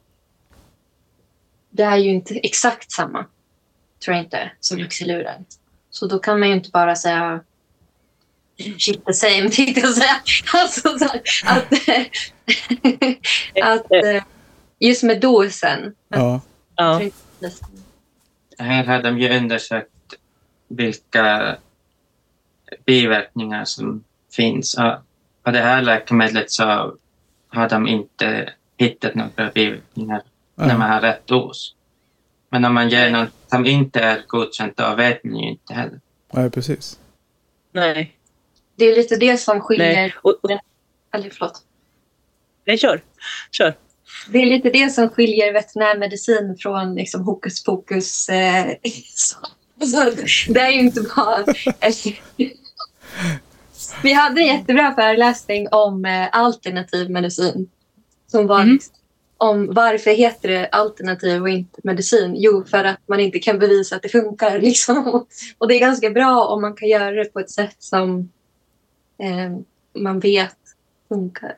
det 1.70 1.82
är 1.82 1.96
ju 1.96 2.10
inte 2.10 2.34
exakt 2.34 2.92
samma, 2.92 3.26
tror 4.04 4.16
jag 4.16 4.24
inte, 4.24 4.50
som 4.60 4.78
Luxiluren. 4.78 5.44
Så 5.90 6.06
då 6.06 6.18
kan 6.18 6.40
man 6.40 6.48
ju 6.48 6.54
inte 6.54 6.70
bara 6.70 6.96
säga 6.96 7.40
shit 8.78 9.06
the 9.06 9.12
same, 9.12 9.50
tänkte 9.50 9.80
jag 9.80 9.94
säga. 9.94 10.20
Alltså, 10.52 10.98
så 10.98 11.04
här, 11.04 11.22
att, 11.44 11.72
att 13.82 13.92
eh, 13.92 14.22
just 14.78 15.02
med 15.02 15.20
dosen. 15.20 15.94
Ja, 16.08 16.40
Ja. 16.78 17.00
Här 18.58 18.84
har 18.84 19.02
de 19.02 19.18
ju 19.18 19.36
undersökt 19.36 20.14
vilka 20.68 21.56
biverkningar 22.84 23.64
som 23.64 24.04
finns. 24.32 24.76
Och 25.48 25.52
det 25.52 25.60
här 25.60 25.82
läkemedlet 25.82 26.50
så 26.50 26.64
har 27.48 27.68
de 27.68 27.88
inte 27.88 28.52
hittat 28.76 29.14
några 29.14 29.50
biverkningar 29.54 30.22
när 30.54 30.78
man 30.78 30.90
har 30.90 31.00
rätt 31.00 31.26
dos. 31.26 31.74
Men 32.50 32.64
om 32.64 32.74
man 32.74 32.88
ger 32.88 33.10
något 33.10 33.28
som 33.50 33.66
inte 33.66 34.00
är 34.00 34.24
godkänt, 34.26 34.76
då 34.76 34.94
vet 34.94 35.24
man 35.24 35.36
ju 35.36 35.50
inte 35.50 35.74
heller. 35.74 36.00
nej, 36.32 36.50
precis. 36.50 36.98
Nej. 37.72 38.16
Det 38.76 38.84
är 38.84 38.96
lite 38.96 39.16
det 39.16 39.36
som 39.36 39.60
skiljer... 39.60 39.92
Nej. 39.92 40.14
Och, 40.22 40.38
och, 40.42 40.50
Eller 41.12 41.30
förlåt. 41.30 41.62
nej, 42.64 42.78
kör. 42.78 43.02
Kör. 43.50 43.74
Det 44.28 44.38
är 44.38 44.46
lite 44.46 44.70
det 44.70 44.90
som 44.90 45.08
skiljer 45.08 45.52
veterinärmedicin 45.52 46.56
från 46.58 46.94
liksom, 46.94 47.22
hokus 47.22 47.64
pokus. 47.64 48.28
Eh, 48.28 48.66
så, 49.14 49.36
så, 49.86 50.10
det 50.52 50.60
är 50.60 50.70
ju 50.70 50.80
inte 50.80 51.00
bara... 51.16 51.44
Vi 54.02 54.12
hade 54.12 54.40
en 54.40 54.46
jättebra 54.46 54.94
föreläsning 54.94 55.68
om 55.70 56.04
eh, 56.04 56.28
alternativ 56.32 57.10
medicin. 57.10 57.68
Som 58.26 58.46
var 58.46 58.60
Mm. 58.60 58.72
liksom, 58.72 58.94
om 59.36 59.74
varför 59.74 60.10
heter 60.10 60.48
det 60.48 60.66
alternativ 60.68 61.42
och 61.42 61.48
inte 61.48 61.80
medicin? 61.84 62.34
Jo, 62.36 62.64
för 62.70 62.84
att 62.84 62.98
man 63.06 63.20
inte 63.20 63.38
kan 63.38 63.58
bevisa 63.58 63.96
att 63.96 64.02
det 64.02 64.08
funkar. 64.08 64.58
Liksom. 64.60 65.26
Och 65.58 65.68
det 65.68 65.74
är 65.74 65.80
ganska 65.80 66.10
bra 66.10 66.44
om 66.46 66.60
man 66.60 66.74
kan 66.74 66.88
göra 66.88 67.10
det 67.10 67.24
på 67.32 67.40
ett 67.40 67.50
sätt 67.50 67.76
som 67.78 68.28
eh, 69.22 69.58
man 70.02 70.20
vet 70.20 70.56
funkar. 71.08 71.54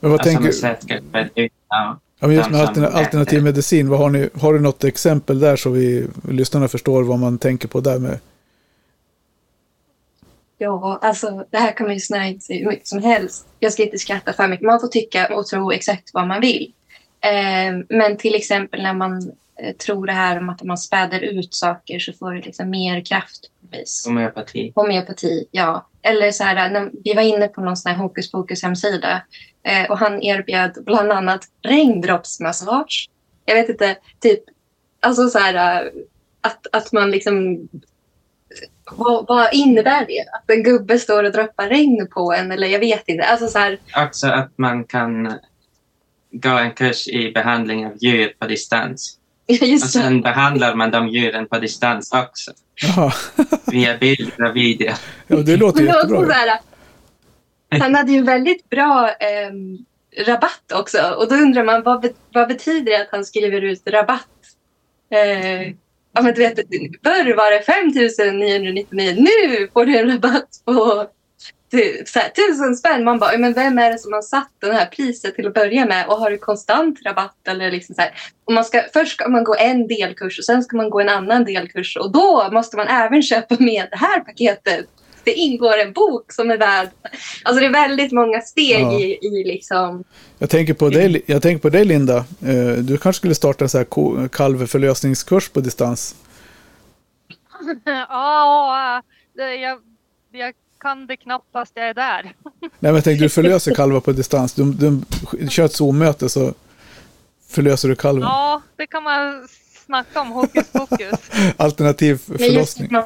Men 0.00 0.10
vad 0.10 0.20
Alltså 0.20 0.34
tänker 0.38 0.52
säkerhet. 0.52 1.52
Ja. 1.68 1.98
Men 2.20 2.32
just 2.32 2.50
med 2.50 2.60
alterna- 2.60 2.88
alternativ 2.88 3.42
medicin, 3.42 3.88
vad 3.88 3.98
har, 3.98 4.10
ni, 4.10 4.28
har 4.40 4.52
du 4.54 4.60
något 4.60 4.84
exempel 4.84 5.40
där 5.40 5.56
så 5.56 5.70
vi 5.70 6.06
lyssnarna 6.28 6.68
förstår 6.68 7.02
vad 7.02 7.18
man 7.18 7.38
tänker 7.38 7.68
på 7.68 7.80
där 7.80 7.98
med? 7.98 8.18
Ja, 10.58 10.98
alltså 11.02 11.46
det 11.50 11.58
här 11.58 11.72
kan 11.72 11.86
man 11.86 11.94
ju 11.94 12.00
snöa 12.00 12.26
in 12.26 12.40
sig 12.40 12.58
hur 12.58 12.66
mycket 12.66 12.86
som 12.86 13.02
helst. 13.02 13.46
Jag 13.58 13.72
ska 13.72 13.82
inte 13.82 13.98
skratta 13.98 14.32
för 14.32 14.48
mycket. 14.48 14.66
Man 14.66 14.80
får 14.80 14.88
tycka 14.88 15.36
och 15.36 15.46
tro 15.46 15.72
exakt 15.72 16.10
vad 16.14 16.26
man 16.26 16.40
vill. 16.40 16.72
Eh, 17.20 17.84
men 17.88 18.16
till 18.16 18.34
exempel 18.34 18.82
när 18.82 18.94
man 18.94 19.32
eh, 19.60 19.76
tror 19.76 20.06
det 20.06 20.12
här 20.12 20.38
om 20.38 20.48
att 20.48 20.62
om 20.62 20.68
man 20.68 20.78
späder 20.78 21.20
ut 21.20 21.54
saker 21.54 21.98
så 21.98 22.12
får 22.12 22.34
det 22.34 22.42
liksom 22.42 22.70
mer 22.70 23.04
kraft. 23.04 23.50
Homeopati. 24.06 24.72
Homeopati, 24.74 25.48
ja. 25.50 25.88
Eller 26.02 26.30
så 26.30 26.44
här, 26.44 26.70
när 26.70 26.90
vi 27.04 27.14
var 27.14 27.22
inne 27.22 27.48
på 27.48 27.60
någon 27.60 27.76
sån 27.76 27.92
här 27.92 27.98
hokus 27.98 28.32
pokus 28.32 28.62
hemsida 28.62 29.22
eh, 29.62 29.90
och 29.90 29.98
han 29.98 30.22
erbjöd 30.22 30.84
bland 30.84 31.12
annat 31.12 31.44
regndroppsmassage. 31.62 33.08
Jag 33.44 33.54
vet 33.54 33.68
inte, 33.68 33.96
typ, 34.20 34.40
alltså 35.00 35.28
så 35.28 35.38
här 35.38 35.84
eh, 35.84 35.90
att, 36.40 36.66
att 36.72 36.92
man 36.92 37.10
liksom 37.10 37.68
vad, 38.92 39.26
vad, 39.26 39.48
innebär 39.52 40.06
det? 40.06 40.20
Att 40.20 40.50
en 40.50 40.62
gubbe 40.62 40.98
står 40.98 41.24
och 41.24 41.32
droppar 41.32 41.68
regn 41.68 42.08
på 42.10 42.32
en? 42.32 42.52
Eller 42.52 42.68
jag 42.68 42.78
vet 42.78 43.08
inte. 43.08 43.24
Alltså 43.24 43.48
så 43.48 43.58
här... 43.58 43.78
Också 43.96 44.26
att 44.26 44.58
man 44.58 44.84
kan 44.84 45.32
gå 46.32 46.50
en 46.50 46.70
kurs 46.70 47.08
i 47.08 47.32
behandling 47.32 47.86
av 47.86 47.92
djur 47.96 48.32
på 48.38 48.46
distans. 48.46 49.18
Just 49.46 49.84
och 49.84 49.90
sen 49.90 50.20
behandlar 50.20 50.74
man 50.74 50.90
de 50.90 51.08
djuren 51.08 51.46
på 51.46 51.58
distans 51.58 52.12
också. 52.12 52.52
Jaha. 52.74 53.12
Via 53.66 53.96
bilder 53.96 54.44
och 54.44 54.56
video. 54.56 54.92
Ja, 55.26 55.36
det 55.36 55.56
låter 55.56 55.82
Men 55.82 55.86
jättebra. 55.86 56.26
så 56.26 56.32
här, 56.32 56.60
han 57.80 57.94
hade 57.94 58.12
ju 58.12 58.22
väldigt 58.22 58.70
bra 58.70 59.08
eh, 59.08 60.24
rabatt 60.26 60.72
också. 60.74 61.14
Och 61.18 61.28
då 61.28 61.34
undrar 61.34 61.64
man 61.64 61.82
vad, 61.82 62.08
vad 62.32 62.48
betyder 62.48 62.92
det 62.92 63.02
att 63.02 63.08
han 63.10 63.24
skriver 63.24 63.60
ut 63.60 63.82
rabatt? 63.86 64.28
Eh, 65.10 65.74
ja, 66.16 66.22
men 66.22 66.34
du 66.34 66.40
vet, 66.40 66.54
förr 67.04 67.36
var 67.36 67.50
det 67.50 67.62
5 67.62 68.38
999. 68.38 69.14
Nu 69.16 69.68
får 69.72 69.86
du 69.86 69.96
en 69.96 70.12
rabatt 70.12 70.48
på 70.64 71.06
tu- 71.72 72.02
så 72.06 72.18
här, 72.18 72.28
tusen 72.28 72.76
spänn. 72.76 73.04
Man 73.04 73.18
bara, 73.18 73.38
men 73.38 73.52
vem 73.52 73.78
är 73.78 73.92
det 73.92 73.98
som 73.98 74.12
har 74.12 74.22
satt 74.22 74.50
det 74.60 74.72
här 74.72 74.86
priset 74.86 75.34
till 75.34 75.46
att 75.46 75.54
börja 75.54 75.86
med? 75.86 76.06
Och 76.06 76.16
har 76.16 76.30
du 76.30 76.38
konstant 76.38 76.98
rabatt? 77.06 77.48
Eller 77.48 77.70
liksom 77.70 77.94
så 77.94 78.00
här. 78.00 78.10
Och 78.44 78.52
man 78.52 78.64
ska, 78.64 78.82
först 78.92 79.12
ska 79.12 79.28
man 79.28 79.44
gå 79.44 79.54
en 79.58 79.86
delkurs 79.88 80.38
och 80.38 80.44
sen 80.44 80.62
ska 80.62 80.76
man 80.76 80.90
gå 80.90 81.00
en 81.00 81.08
annan 81.08 81.44
delkurs. 81.44 81.96
Och 81.96 82.12
då 82.12 82.48
måste 82.52 82.76
man 82.76 82.88
även 82.88 83.22
köpa 83.22 83.56
med 83.58 83.88
det 83.90 83.96
här 83.96 84.20
paketet. 84.20 84.86
Det 85.26 85.32
ingår 85.34 85.78
en 85.78 85.92
bok 85.92 86.32
som 86.32 86.50
är 86.50 86.56
värd... 86.58 86.88
Alltså 87.42 87.60
det 87.60 87.66
är 87.66 87.72
väldigt 87.72 88.12
många 88.12 88.40
steg 88.40 88.80
Ja. 88.82 89.00
i, 89.00 89.18
i 89.26 89.44
liksom... 89.44 90.04
Jag 90.38 90.50
tänker 90.50 90.74
på 90.74 90.88
dig, 90.88 91.22
jag 91.26 91.42
tänker 91.42 91.62
på 91.62 91.68
dig 91.68 91.84
Linda. 91.84 92.16
Eh, 92.16 92.72
Du 92.78 92.98
kanske 92.98 93.18
skulle 93.18 93.34
starta 93.34 93.64
en 93.64 93.68
sån 93.68 93.78
här 93.78 94.28
kalvförlösningskurs 94.28 95.48
på 95.48 95.60
distans. 95.60 96.14
Ja, 97.84 99.02
jag, 99.36 99.78
jag 100.32 100.54
kan 100.80 101.06
det 101.06 101.16
knappt 101.16 101.52
fast 101.52 101.72
jag 101.74 101.88
är 101.88 101.94
där. 101.94 102.22
Nej, 102.60 102.70
men 102.78 102.94
jag 102.94 103.04
tänkte 103.04 103.24
du 103.24 103.28
förlöser 103.28 103.74
kalvar 103.80 104.00
på 104.00 104.12
distans. 104.12 104.52
Du, 104.52 104.64
du 104.72 105.00
kör 105.48 105.64
ett 105.64 105.72
Zoom-möte 105.72 106.28
så 106.28 106.54
förlöser 107.48 107.88
du 107.88 107.96
kalven. 107.96 108.22
Ja, 108.28 108.62
det 108.76 108.86
kan 108.86 109.02
man 109.02 109.48
snacka 109.86 110.20
om 110.20 110.28
hokus 110.28 110.66
pokus. 110.72 111.14
Alternativ 111.56 112.16
förlossning. 112.16 112.88
man, 112.92 113.04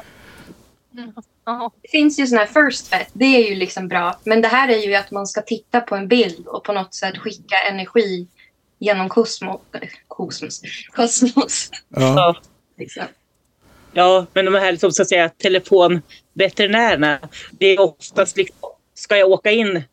Ja. 1.59 1.71
det 1.81 1.89
finns 1.91 2.19
ju 2.19 2.27
såna 2.27 2.41
här 2.41 2.69
first 2.69 2.93
vet. 2.93 3.07
Det 3.13 3.25
är 3.25 3.49
ju 3.49 3.55
liksom 3.55 3.87
bra. 3.87 4.19
Men 4.23 4.41
det 4.41 4.47
här 4.47 4.69
är 4.69 4.77
ju 4.87 4.95
att 4.95 5.11
man 5.11 5.27
ska 5.27 5.41
titta 5.41 5.81
på 5.81 5.95
en 5.95 6.07
bild 6.07 6.47
och 6.47 6.63
på 6.63 6.73
något 6.73 6.93
sätt 6.93 7.17
skicka 7.17 7.55
energi 7.69 8.27
genom 8.79 9.09
kosmos. 9.09 9.61
Kosmos. 10.07 10.61
Kosmos. 10.91 11.69
Ja. 11.89 12.35
Liksom. 12.77 13.03
Ja, 13.93 14.25
men 14.33 14.45
de 14.45 14.53
här 14.53 14.71
liksom, 14.71 14.91
så 14.91 15.01
att 15.01 15.09
säga, 15.09 15.29
telefonveterinärerna, 15.29 17.19
det 17.51 17.65
är 17.65 17.79
oftast 17.81 18.37
liksom, 18.37 18.57
ska 18.93 19.17
jag 19.17 19.29
åka 19.31 19.51
in 19.51 19.83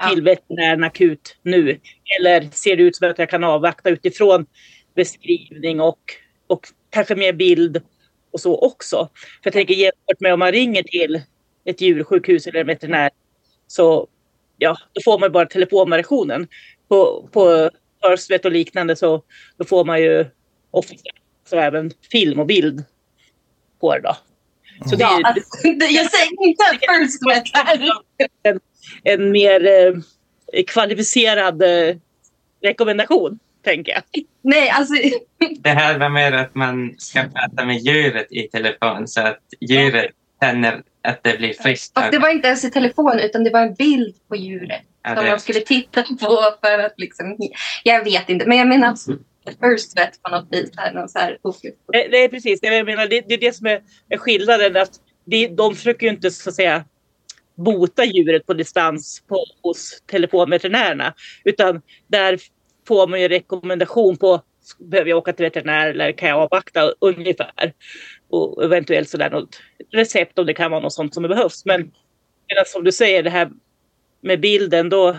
Ja. 0.00 0.08
till 0.08 0.22
veterinären 0.22 0.84
akut 0.84 1.36
nu? 1.42 1.80
Eller 2.18 2.48
ser 2.52 2.76
det 2.76 2.82
ut 2.82 2.96
som 2.96 3.10
att 3.10 3.18
jag 3.18 3.30
kan 3.30 3.44
avvakta 3.44 3.90
utifrån 3.90 4.46
beskrivning 4.94 5.80
och, 5.80 5.98
och 6.46 6.68
kanske 6.90 7.14
mer 7.14 7.32
bild 7.32 7.82
och 8.38 8.42
så 8.42 8.58
också? 8.58 9.08
För 9.14 9.40
jag 9.42 9.52
tänker 9.52 9.74
jämfört 9.74 10.20
med 10.20 10.32
om 10.32 10.38
man 10.38 10.52
ringer 10.52 10.82
till 10.82 11.22
ett 11.64 11.80
djursjukhus 11.80 12.46
eller 12.46 12.60
en 12.60 12.66
veterinär 12.66 13.10
så 13.66 14.08
ja, 14.56 14.76
då 14.92 15.00
får 15.04 15.18
man 15.18 15.32
bara 15.32 15.46
telefonversionen. 15.46 16.48
På, 16.88 17.28
på 17.32 17.70
Firstvet 18.02 18.44
och 18.44 18.52
liknande 18.52 18.96
så 18.96 19.22
då 19.56 19.64
får 19.64 19.84
man 19.84 20.00
ju 20.02 20.26
ofta 20.70 20.94
så 21.50 21.56
även 21.56 21.90
film 22.12 22.40
och 22.40 22.46
bild 22.46 22.84
på 23.80 23.94
det 23.94 24.00
då. 24.00 24.16
Så 24.90 24.96
det 24.96 25.02
Ja, 25.02 25.18
är 25.18 25.24
alltså, 25.24 25.68
jag 25.68 26.10
säger 26.10 26.48
inte 26.48 26.64
att 26.64 27.00
first 27.00 27.26
vet 27.28 27.44
här. 27.54 27.90
en, 28.42 28.60
en 29.04 29.30
mer 29.30 29.66
eh, 29.66 30.64
kvalificerad 30.66 31.62
eh, 31.62 31.96
rekommendation, 32.62 33.38
tänker 33.62 33.92
jag. 33.92 34.02
Nej, 34.42 34.70
alltså... 34.70 34.94
Det 35.60 35.70
här 35.70 35.98
var 35.98 36.08
mer 36.08 36.32
att 36.32 36.54
man 36.54 36.94
ska 36.98 37.22
prata 37.22 37.64
med 37.64 37.78
djuret 37.78 38.26
i 38.30 38.48
telefon 38.48 39.08
så 39.08 39.20
att 39.20 39.40
djuret 39.60 40.10
känner 40.42 40.82
att 41.02 41.22
det 41.22 41.38
blir 41.38 41.52
friskt. 41.52 41.94
Fast 41.94 42.12
det 42.12 42.18
var 42.18 42.28
inte 42.28 42.48
ens 42.48 42.64
i 42.64 42.70
telefon 42.70 43.18
utan 43.18 43.44
det 43.44 43.50
var 43.50 43.62
en 43.62 43.74
bild 43.74 44.16
på 44.28 44.36
djuret. 44.36 44.82
Ja, 45.02 45.16
som 45.16 45.26
man 45.26 45.40
skulle 45.40 45.60
titta 45.60 46.02
på 46.02 46.54
för 46.62 46.78
att 46.78 46.94
liksom... 46.96 47.36
Jag 47.84 48.04
vet 48.04 48.28
inte, 48.28 48.46
men 48.46 48.58
jag 48.58 48.68
menar 48.68 48.96
first 49.52 49.98
vet 49.98 50.22
på 50.22 50.30
något 50.30 50.48
vis. 50.50 50.70
Här, 50.76 50.92
någon 50.92 51.08
så 51.08 51.18
här 51.18 51.38
det 51.92 52.24
är 52.24 52.28
precis 52.28 52.60
det 52.60 52.76
jag 52.76 52.86
menar. 52.86 53.06
Det, 53.06 53.24
det 53.28 53.34
är 53.34 53.38
det 53.38 53.56
som 53.56 53.66
är, 53.66 53.80
är 54.08 54.18
skillnaden. 54.18 54.76
Att 54.76 54.90
det, 55.24 55.48
de 55.48 55.74
försöker 55.74 56.06
ju 56.06 56.12
inte 56.12 56.30
så 56.30 56.50
att 56.50 56.56
säga 56.56 56.84
bota 57.56 58.04
djuret 58.04 58.46
på 58.46 58.54
distans 58.54 59.22
på, 59.28 59.44
hos 59.62 60.02
telefonveterinärerna. 60.06 61.14
Utan 61.44 61.82
där 62.08 62.38
får 62.88 63.06
man 63.06 63.20
ju 63.20 63.28
rekommendation 63.28 64.16
på 64.16 64.42
behöver 64.78 65.10
jag 65.10 65.18
åka 65.18 65.32
till 65.32 65.44
veterinär 65.44 65.90
eller 65.90 66.12
kan 66.12 66.28
jag 66.28 66.38
avvakta 66.38 66.92
ungefär. 67.00 67.72
Och 68.28 68.64
eventuellt 68.64 69.08
sådär 69.08 69.30
något 69.30 69.60
recept 69.90 70.38
om 70.38 70.46
det 70.46 70.54
kan 70.54 70.70
vara 70.70 70.80
något 70.80 70.92
sånt 70.92 71.14
som 71.14 71.22
behövs. 71.22 71.64
Men 71.64 71.80
medan 72.48 72.64
som 72.66 72.84
du 72.84 72.92
säger 72.92 73.22
det 73.22 73.30
här 73.30 73.50
med 74.20 74.40
bilden 74.40 74.88
då. 74.88 75.16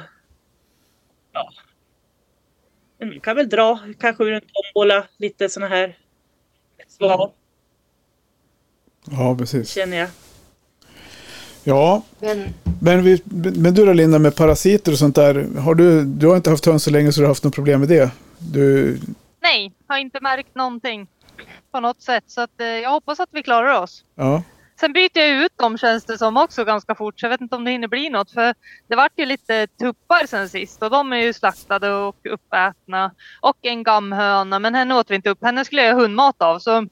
Ja. 1.34 1.52
Vi 2.98 3.20
kan 3.20 3.36
väl 3.36 3.50
dra 3.50 3.80
kanske 4.00 4.24
ur 4.24 4.34
en 4.34 4.42
tombola 4.42 5.08
lite 5.18 5.50
sådana 5.50 5.76
här 5.76 5.98
svar 6.88 7.34
ja, 9.12 9.36
precis. 9.40 9.70
känner 9.70 9.98
jag. 9.98 10.10
Ja, 11.70 12.02
Men 12.20 12.54
men, 12.82 13.04
vi, 13.04 13.22
men 13.56 13.74
du 13.74 13.86
då 13.86 13.94
Linda 13.94 14.20
med 14.20 14.36
parasiter 14.36 14.92
och 14.92 14.98
sånt 14.98 15.16
där. 15.16 15.60
Har 15.60 15.76
du, 15.76 16.04
du 16.06 16.28
har 16.28 16.36
inte 16.36 16.50
haft 16.50 16.66
höns 16.66 16.84
så 16.84 16.92
länge 16.92 17.12
så 17.12 17.20
du 17.20 17.26
har 17.26 17.32
haft 17.32 17.44
något 17.44 17.56
problem 17.56 17.80
med 17.80 17.90
det? 17.90 18.12
Du, 18.38 18.98
Nej, 19.42 19.74
har 19.88 19.98
inte 19.98 20.20
märkt 20.22 20.56
någonting 20.56 21.08
på 21.72 21.80
något 21.80 22.02
sätt. 22.02 22.24
Så 22.28 22.42
att, 22.42 22.62
eh, 22.62 22.68
jag 22.68 22.90
hoppas 22.90 23.20
att 23.20 23.30
vi 23.32 23.44
klarar 23.44 23.82
oss. 23.82 24.04
ja. 24.16 24.44
Sen 24.80 24.94
byter 24.94 25.20
jag 25.20 25.30
ut 25.46 25.58
dem 25.58 25.78
känns 25.78 26.06
det 26.06 26.18
som 26.18 26.38
också 26.38 26.66
ganska 26.66 26.96
fort. 26.96 27.20
Så 27.20 27.26
jag 27.26 27.30
vet 27.30 27.42
inte 27.42 27.56
om 27.56 27.64
det 27.64 27.72
hinner 27.72 27.88
bli 27.88 28.10
något. 28.10 28.32
För 28.32 28.54
det 28.88 28.96
vart 28.96 29.12
ju 29.16 29.26
lite 29.26 29.68
tuppar 29.68 30.28
sen 30.28 30.50
sist. 30.50 30.84
Och 30.84 30.90
de 30.90 31.14
är 31.14 31.18
ju 31.18 31.34
slaktade 31.34 31.94
och 31.94 32.16
uppätna. 32.30 33.12
Och 33.42 33.58
en 33.62 33.84
gammhöna. 33.84 34.60
Men 34.60 34.76
henne 34.76 34.96
åt 34.96 35.12
vi 35.12 35.16
inte 35.16 35.30
upp. 35.30 35.44
Henne 35.44 35.66
skulle 35.66 35.82
jag 35.82 35.90
göra 35.90 36.02
hundmat 36.02 36.42
av. 36.42 36.60
Så 36.60 36.88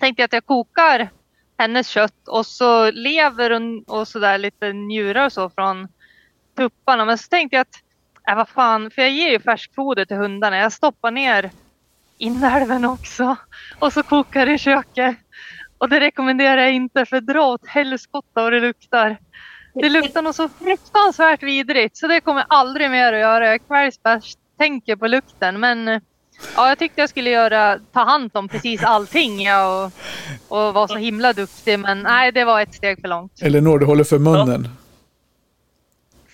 tänkte 0.00 0.22
jag 0.22 0.24
att 0.24 0.32
jag 0.32 0.46
kokar 0.46 1.08
hennes 1.58 1.88
kött. 1.88 2.28
Och 2.28 2.46
så 2.46 2.90
lever 2.90 3.50
och, 3.50 3.98
och 3.98 4.08
sådär 4.08 4.38
lite 4.38 4.72
njurar 4.72 5.26
och 5.26 5.32
så 5.32 5.50
från 5.50 5.88
tupparna. 6.56 7.04
Men 7.04 7.18
så 7.18 7.28
tänkte 7.28 7.56
jag 7.56 7.60
att, 7.60 7.82
äh, 8.28 8.36
vad 8.36 8.48
fan. 8.48 8.90
För 8.90 9.02
jag 9.02 9.10
ger 9.10 9.30
ju 9.30 9.40
färskfoder 9.40 10.04
till 10.04 10.16
hundarna. 10.16 10.56
Jag 10.56 10.72
stoppar 10.72 11.10
ner 11.10 11.50
inälven 12.18 12.84
också. 12.84 13.36
Och 13.78 13.92
så 13.92 14.02
kokar 14.02 14.48
i 14.48 14.58
köket. 14.58 15.16
Och 15.78 15.88
det 15.88 16.00
rekommenderar 16.00 16.62
jag 16.62 16.72
inte 16.72 17.06
för 17.06 17.20
dra 17.20 17.46
åt 17.46 17.66
helskotta 17.66 18.42
vad 18.42 18.52
det 18.52 18.60
luktar. 18.60 19.16
Det 19.74 19.88
luktar 19.88 20.22
något 20.22 20.36
så 20.36 20.48
fruktansvärt 20.48 21.42
vidrigt 21.42 21.96
så 21.96 22.06
det 22.06 22.20
kommer 22.20 22.40
jag 22.40 22.46
aldrig 22.48 22.90
mer 22.90 23.12
att 23.12 23.18
göra. 23.18 23.46
Jag 23.46 23.66
kvällsbärs 23.66 24.36
tänker 24.58 24.96
på 24.96 25.06
lukten 25.06 25.60
men 25.60 26.00
ja, 26.56 26.68
jag 26.68 26.78
tyckte 26.78 27.00
jag 27.00 27.10
skulle 27.10 27.30
göra, 27.30 27.78
ta 27.92 28.04
hand 28.04 28.30
om 28.34 28.48
precis 28.48 28.82
allting 28.82 29.42
ja, 29.42 29.84
och, 30.48 30.66
och 30.66 30.74
vara 30.74 30.88
så 30.88 30.96
himla 30.96 31.32
duktig 31.32 31.78
men 31.78 32.02
nej 32.02 32.32
det 32.32 32.44
var 32.44 32.60
ett 32.60 32.74
steg 32.74 33.00
för 33.00 33.08
långt. 33.08 33.42
Elinor, 33.42 33.78
du 33.78 33.86
håller 33.86 34.04
för 34.04 34.18
munnen. 34.18 34.68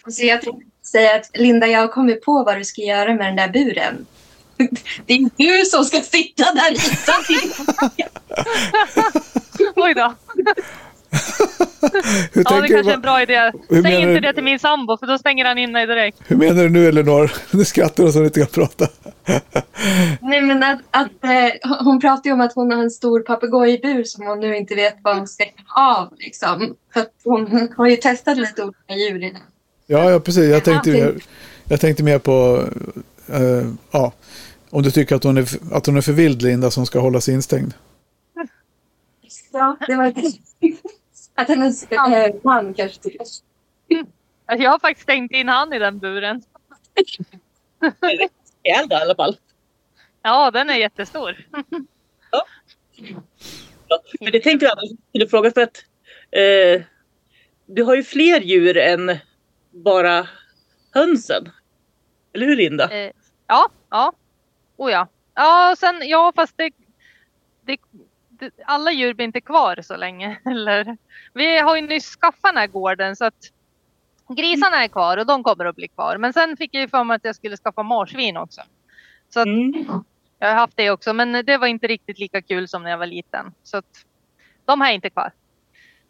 Så 0.09 0.25
jag 0.25 0.43
tänkte 0.43 0.67
säga 0.87 1.17
att 1.17 1.31
Linda, 1.35 1.67
jag 1.67 1.81
har 1.81 1.89
kommit 1.89 2.23
på 2.23 2.45
vad 2.45 2.57
du 2.57 2.65
ska 2.65 2.83
göra 2.83 3.15
med 3.15 3.27
den 3.27 3.37
där 3.37 3.49
buren. 3.49 4.07
Det 5.07 5.15
är 5.15 5.31
du 5.37 5.65
som 5.65 5.85
ska 5.85 6.01
sitta 6.01 6.45
där 6.55 6.73
i. 6.73 6.77
Oj 9.77 9.95
då. 9.95 10.15
Hur 12.33 12.43
Ja, 12.43 12.43
det 12.43 12.45
tänker 12.45 12.63
du? 12.63 12.75
kanske 12.75 12.91
är 12.91 12.95
en 12.95 13.01
bra 13.01 13.23
idé. 13.23 13.53
Hur 13.69 13.83
Säg 13.83 13.95
inte 13.95 14.15
du? 14.15 14.21
det 14.21 14.33
till 14.33 14.45
min 14.45 14.59
sambo 14.59 14.97
för 14.97 15.07
då 15.07 15.19
stänger 15.19 15.45
han 15.45 15.59
in 15.59 15.73
mig 15.73 15.87
direkt. 15.87 16.19
Hur 16.27 16.37
menar 16.37 16.63
du 16.63 16.69
nu 16.69 16.89
Elinor? 16.89 17.33
Nu 17.51 17.65
skrattar 17.73 18.03
hon 18.03 18.13
så 18.13 18.19
hon 18.19 18.27
inte 18.27 18.41
kan 18.41 18.49
prata. 18.49 18.89
Nej, 20.21 20.41
men 20.43 20.63
att, 20.63 20.81
att, 20.91 21.25
eh, 21.25 21.85
hon 21.85 22.01
pratar 22.01 22.31
ju 22.31 22.35
om 22.35 22.41
att 22.41 22.53
hon 22.55 22.73
har 22.73 22.83
en 22.83 22.91
stor 22.91 23.21
papegojbur 23.21 24.05
som 24.05 24.27
hon 24.27 24.41
nu 24.41 24.57
inte 24.57 24.75
vet 24.75 24.97
vad 25.03 25.17
hon 25.17 25.27
ska 25.27 25.45
av. 25.77 26.15
Liksom. 26.19 26.75
För 26.93 27.01
att 27.01 27.13
hon 27.25 27.69
har 27.77 27.87
ju 27.87 27.97
testat 27.97 28.39
lite 28.39 28.63
olika 28.65 28.95
djur 28.95 29.25
i 29.25 29.31
den. 29.31 29.41
Ja, 29.87 30.11
ja 30.11 30.21
precis. 30.21 30.51
Jag 30.51 30.65
tänkte, 30.65 30.91
Ja, 30.91 31.05
mer, 31.05 31.15
jag 31.65 31.81
tänkte 31.81 32.03
mer 32.03 32.19
på, 32.19 32.65
eh, 33.29 33.67
ja, 33.91 34.13
om 34.71 34.83
du 34.83 34.91
tycker 34.91 35.17
att 35.17 35.25
hon, 35.25 35.37
är, 35.37 35.47
att 35.73 35.87
hon 35.87 35.97
är 35.97 36.01
för 36.01 36.13
vild 36.13 36.43
Linda 36.43 36.71
som 36.71 36.87
ska 36.87 36.99
hållas 37.01 37.29
instängd. 37.29 37.75
Ja, 39.53 39.77
det 39.87 39.97
var 39.97 40.15
Att 41.41 41.49
hennes 41.49 41.93
eh, 41.93 42.35
man 42.43 42.75
kanske 42.75 43.03
tycker 43.03 43.21
Alltså, 43.21 43.45
Jag 44.47 44.71
har 44.71 44.79
faktiskt 44.79 45.03
stängt 45.03 45.33
in 45.33 45.49
han 45.49 45.73
i 45.73 45.79
den 45.79 45.99
buren. 45.99 46.43
Är 48.63 48.89
det 48.89 48.95
i 48.95 49.03
alla 49.03 49.15
fall. 49.15 49.37
Ja, 50.23 50.51
den 50.51 50.71
är 50.71 50.75
jättestor. 50.75 51.47
Ja, 53.89 54.03
För 54.25 54.31
det 54.31 54.41
tänkte 54.41 54.67
jag 54.67 54.73
att 54.73 54.79
jag 54.83 54.99
skulle 55.09 55.29
fråga 55.29 55.51
för 55.51 55.61
att 55.61 55.85
eh, 56.31 56.83
du 57.67 57.83
har 57.83 57.97
ju 57.97 58.03
fler 58.03 58.41
djur 58.41 58.77
än 58.77 59.17
bara 59.71 60.29
hönsen. 60.93 61.49
Eller 62.33 62.47
hur 62.47 62.57
Linda? 62.57 62.91
Eh, 62.91 63.13
ja, 63.47 63.69
ja. 63.91 64.13
Oh 64.77 64.91
ja. 64.91 65.09
Ja, 65.35 65.71
och 65.71 65.79
sen, 65.79 66.09
ja 66.09 66.33
fast 66.37 66.57
det, 66.57 66.71
det, 67.65 67.79
alla 68.65 68.93
djur 68.93 69.15
blir 69.15 69.25
inte 69.27 69.41
kvar 69.41 69.79
så 69.83 69.97
länge. 69.97 70.41
Eller, 70.47 70.97
vi 71.35 71.59
har 71.59 71.77
ju 71.77 71.83
nyss 71.83 72.17
skaffat 72.17 72.43
den 72.43 72.57
här 72.57 72.67
gården 72.67 73.17
så 73.17 73.25
att 73.25 73.51
grisarna 74.29 74.85
är 74.85 74.89
kvar 74.89 75.17
och 75.17 75.27
de 75.27 75.43
kommer 75.43 75.65
att 75.65 75.77
bli 75.77 75.89
kvar. 75.89 76.17
Men 76.19 76.33
sen 76.33 76.57
fick 76.57 76.75
jag 76.75 76.81
ju 76.81 76.89
för 76.89 77.05
mig 77.05 77.15
att 77.15 77.25
jag 77.25 77.37
skulle 77.37 77.57
skaffa 77.57 77.83
marsvin 77.83 78.37
också. 78.37 78.61
Så 79.29 79.41
att 79.41 79.47
Mm. 79.47 79.87
jag 80.39 80.49
har 80.49 80.55
haft 80.55 80.77
det 80.77 80.91
också, 80.91 81.13
men 81.13 81.33
det 81.47 81.57
var 81.59 81.67
inte 81.67 81.87
riktigt 81.87 82.19
lika 82.19 82.43
kul 82.43 82.69
som 82.69 82.83
när 82.83 82.91
jag 82.91 82.99
var 82.99 83.07
liten. 83.07 83.55
Så 83.63 83.77
att 83.77 84.05
de 84.65 84.81
här 84.81 84.91
är 84.91 84.95
inte 84.95 85.11
kvar. 85.11 85.33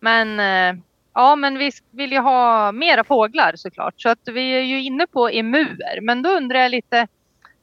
Men 0.01 0.41
eh, 0.41 0.83
ja, 1.15 1.37
men 1.37 1.59
vi 1.59 1.71
vill 1.91 2.13
ju 2.13 2.19
ha 2.19 2.73
mera 2.73 3.05
fåglar 3.05 3.53
såklart. 3.57 3.95
Så 4.01 4.09
att 4.09 4.29
vi 4.29 4.51
är 4.51 4.61
ju 4.61 4.83
inne 4.83 5.07
på 5.07 5.29
emuer. 5.29 6.01
Men 6.03 6.23
då 6.23 6.31
undrar 6.31 6.59
jag 6.59 6.71
lite, 6.71 7.09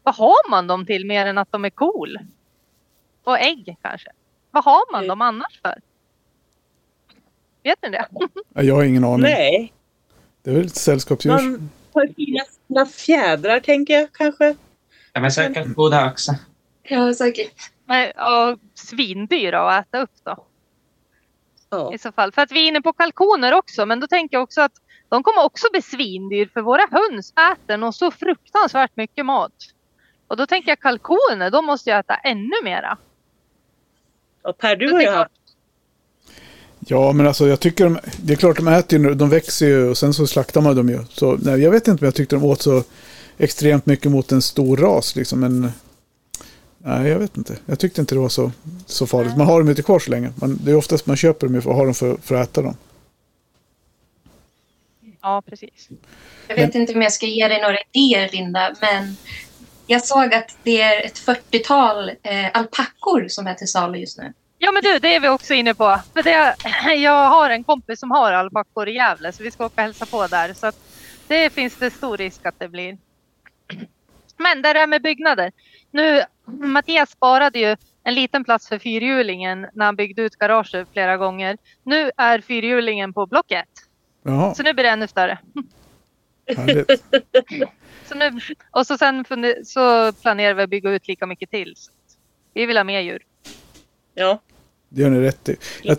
vad 0.04 0.16
har 0.16 0.50
man 0.50 0.68
dem 0.68 0.86
till 0.86 1.06
mer 1.06 1.26
än 1.26 1.38
att 1.38 1.52
de 1.52 1.66
är 1.66 1.70
cool? 1.70 2.18
Och 3.24 3.40
ägg 3.40 3.78
kanske? 3.82 4.10
Vad 4.58 4.64
har 4.64 4.92
man 4.92 5.08
dem 5.08 5.22
annars 5.22 5.62
för? 5.62 5.76
Vet 7.64 7.82
ni 7.84 7.90
det? 7.90 8.08
Ja, 8.54 8.62
Jag 8.64 8.76
har 8.76 8.84
ingen 8.84 9.04
aning. 9.04 9.22
Nej, 9.22 9.74
Det 10.44 10.50
är 10.52 10.56
väl 10.56 10.66
ett 10.66 10.76
sällskapsdjur. 10.76 11.32
man 11.32 11.70
har 11.94 12.08
fina, 12.16 12.44
fina 12.68 12.86
fjädrar 12.86 13.60
tänker 13.60 13.94
jag 13.94 14.12
kanske. 14.14 14.56
Ja, 15.14 15.22
men 15.22 15.32
säkert 15.32 15.68
goda 15.76 16.12
också. 16.12 16.32
Ja, 16.84 17.14
säkert. 17.14 17.72
Men, 17.86 18.12
och 18.12 18.60
svindyra 18.74 19.70
att 19.78 19.88
äta 19.88 20.02
upp 20.02 20.12
då. 20.24 20.46
Ja. 21.70 21.94
i 21.94 21.98
så 21.98 22.12
fall. 22.12 22.32
För 22.32 22.42
att 22.42 22.52
vi 22.52 22.64
är 22.64 22.68
inne 22.68 22.82
på 22.82 22.94
kalkoner 22.94 23.54
också, 23.54 23.86
men 23.86 24.00
då 24.00 24.08
tänker 24.08 24.36
jag 24.38 24.44
också 24.44 24.62
att 24.62 24.74
de 25.10 25.24
kommer 25.24 25.44
också 25.44 25.68
bli 25.72 25.82
svindyr 25.82 26.50
för 26.54 26.62
våra 26.62 26.88
höns 26.92 27.34
äter 27.54 27.78
nog 27.78 27.94
så 27.96 28.12
fruktansvärt 28.12 28.92
mycket 28.96 29.26
mat. 29.26 29.54
Och 30.28 30.38
då 30.38 30.46
tänker 30.48 30.70
jag 30.70 30.80
kalkoner, 30.80 31.50
de 31.52 31.66
måste 31.66 31.90
ju 31.90 31.96
äta 31.96 32.16
ännu 32.16 32.64
mera. 32.64 32.98
Och 34.48 34.58
Per, 34.58 34.76
du 34.76 34.92
har 34.92 35.02
ju 35.02 35.10
haft 35.10 35.32
Ja, 36.80 37.12
men 37.12 37.28
alltså 37.28 37.48
jag 37.48 37.60
tycker 37.60 37.84
de, 37.84 38.00
det 38.18 38.34
är 38.34 38.38
klart 38.38 38.58
de 38.58 38.68
äter 38.68 39.00
ju, 39.00 39.14
de 39.14 39.30
växer 39.30 39.68
ju 39.68 39.90
och 39.90 39.98
sen 39.98 40.14
så 40.14 40.28
slaktar 40.28 40.62
man 40.62 40.76
dem 40.76 40.90
ju. 40.90 41.00
Så 41.10 41.38
nej, 41.42 41.60
jag 41.60 41.72
vet 41.72 41.88
inte 41.88 42.02
om 42.02 42.06
jag 42.06 42.16
tyckte 42.16 42.36
de 42.36 42.44
åt 42.44 42.62
så 42.62 42.84
extremt 43.38 43.86
mycket 43.86 44.12
mot 44.12 44.32
en 44.32 44.42
stor 44.42 44.78
ras 44.78 45.16
liksom. 45.16 45.40
Men 45.40 45.72
nej, 46.78 47.08
jag 47.10 47.20
vet 47.20 47.38
inte. 47.38 47.58
Jag 47.66 47.80
tyckte 47.80 48.02
inte 48.02 48.16
det 48.16 48.20
var 48.20 48.30
så, 48.30 48.52
så 48.86 49.08
farligt. 49.08 49.38
Man 49.38 49.48
har 49.48 49.60
dem 49.60 49.70
inte 49.70 49.84
kvar 49.84 50.00
så 50.00 50.12
länge. 50.12 50.34
Man, 50.36 50.60
det 50.64 50.72
är 50.72 50.76
oftast 50.76 51.06
man 51.06 51.18
köper 51.18 51.48
dem 51.48 51.56
ju 51.56 51.62
för 51.62 51.70
att 51.70 51.76
ha 51.76 51.86
dem 51.86 51.94
för, 51.94 52.18
för 52.22 52.36
att 52.36 52.50
äta 52.50 52.62
dem. 52.62 52.78
Ja, 55.22 55.44
precis. 55.46 55.90
Jag 56.48 56.56
vet 56.56 56.76
inte 56.76 56.94
om 56.94 57.02
jag 57.02 57.14
ska 57.14 57.26
ge 57.26 57.48
dig 57.48 57.62
några 57.62 57.78
idéer, 57.92 58.30
Linda, 58.32 58.76
men 58.82 59.16
jag 59.88 60.06
såg 60.06 60.34
att 60.34 60.58
det 60.64 60.82
är 60.82 61.06
ett 61.06 61.18
40-tal 61.20 62.10
eh, 62.10 62.50
alpackor 62.54 63.28
som 63.28 63.48
är 63.48 63.54
till 63.54 63.68
salu 63.68 63.98
just 63.98 64.18
nu. 64.18 64.34
Ja, 64.58 64.72
men 64.72 64.82
du, 64.84 65.00
det 65.00 65.16
är 65.16 65.20
vi 65.20 65.30
också 65.30 65.54
inne 65.54 65.74
på. 65.74 66.00
För 66.14 66.24
det, 66.24 66.56
jag 66.96 67.30
har 67.30 67.50
en 67.50 67.64
kompis 67.64 68.00
som 68.00 68.12
har 68.12 68.34
alpackor 68.34 68.88
i 68.88 68.96
Gävle, 68.96 69.34
så 69.34 69.44
vi 69.44 69.52
ska 69.52 69.66
åka 69.66 69.74
och 69.76 69.82
hälsa 69.82 70.06
på 70.06 70.28
där. 70.28 70.54
Så 70.54 70.68
att 70.68 70.76
det 71.28 71.54
finns 71.54 71.76
det 71.76 71.92
stor 71.92 72.18
risk 72.18 72.46
att 72.46 72.60
det 72.60 72.70
blir. 72.70 72.98
Men 74.38 74.62
det 74.62 74.74
där 74.74 74.88
med 74.88 75.02
byggnader. 75.02 75.52
Nu, 75.92 76.24
Mattias 76.46 77.12
sparade 77.12 77.60
ju 77.60 77.76
en 78.04 78.14
liten 78.16 78.44
plats 78.44 78.68
för 78.70 78.80
fyrhjulingen 78.80 79.68
när 79.74 79.86
han 79.86 79.96
byggde 79.96 80.22
ut 80.22 80.36
garaget 80.36 80.88
flera 80.94 81.18
gånger. 81.18 81.58
Nu 81.84 82.12
är 82.18 82.42
fyrhjulingen 82.42 83.14
på 83.14 83.26
blocket. 83.26 83.68
Jaha, 84.24 84.56
Så 84.56 84.64
nu 84.64 84.74
blir 84.74 84.84
det 84.84 84.90
ännu 84.90 85.08
större. 85.08 85.38
härligt. 86.58 87.04
Så 88.10 88.16
nu, 88.16 88.32
och 88.72 88.88
så 88.88 88.98
sen 88.98 89.26
så 89.66 90.12
planerar 90.14 90.54
vi 90.54 90.64
att 90.64 90.70
bygga 90.70 90.90
ut 90.92 91.08
lika 91.08 91.26
mycket 91.26 91.50
till. 91.50 91.76
Vi 92.54 92.66
vill 92.66 92.78
ha 92.78 92.84
mer 92.84 93.00
djur. 93.02 93.24
Ja. 94.16 94.42
Det 94.90 95.02
gör 95.02 95.10
ni 95.10 95.20
rätt 95.20 95.50
i. 95.50 95.56
Jag, 95.84 95.98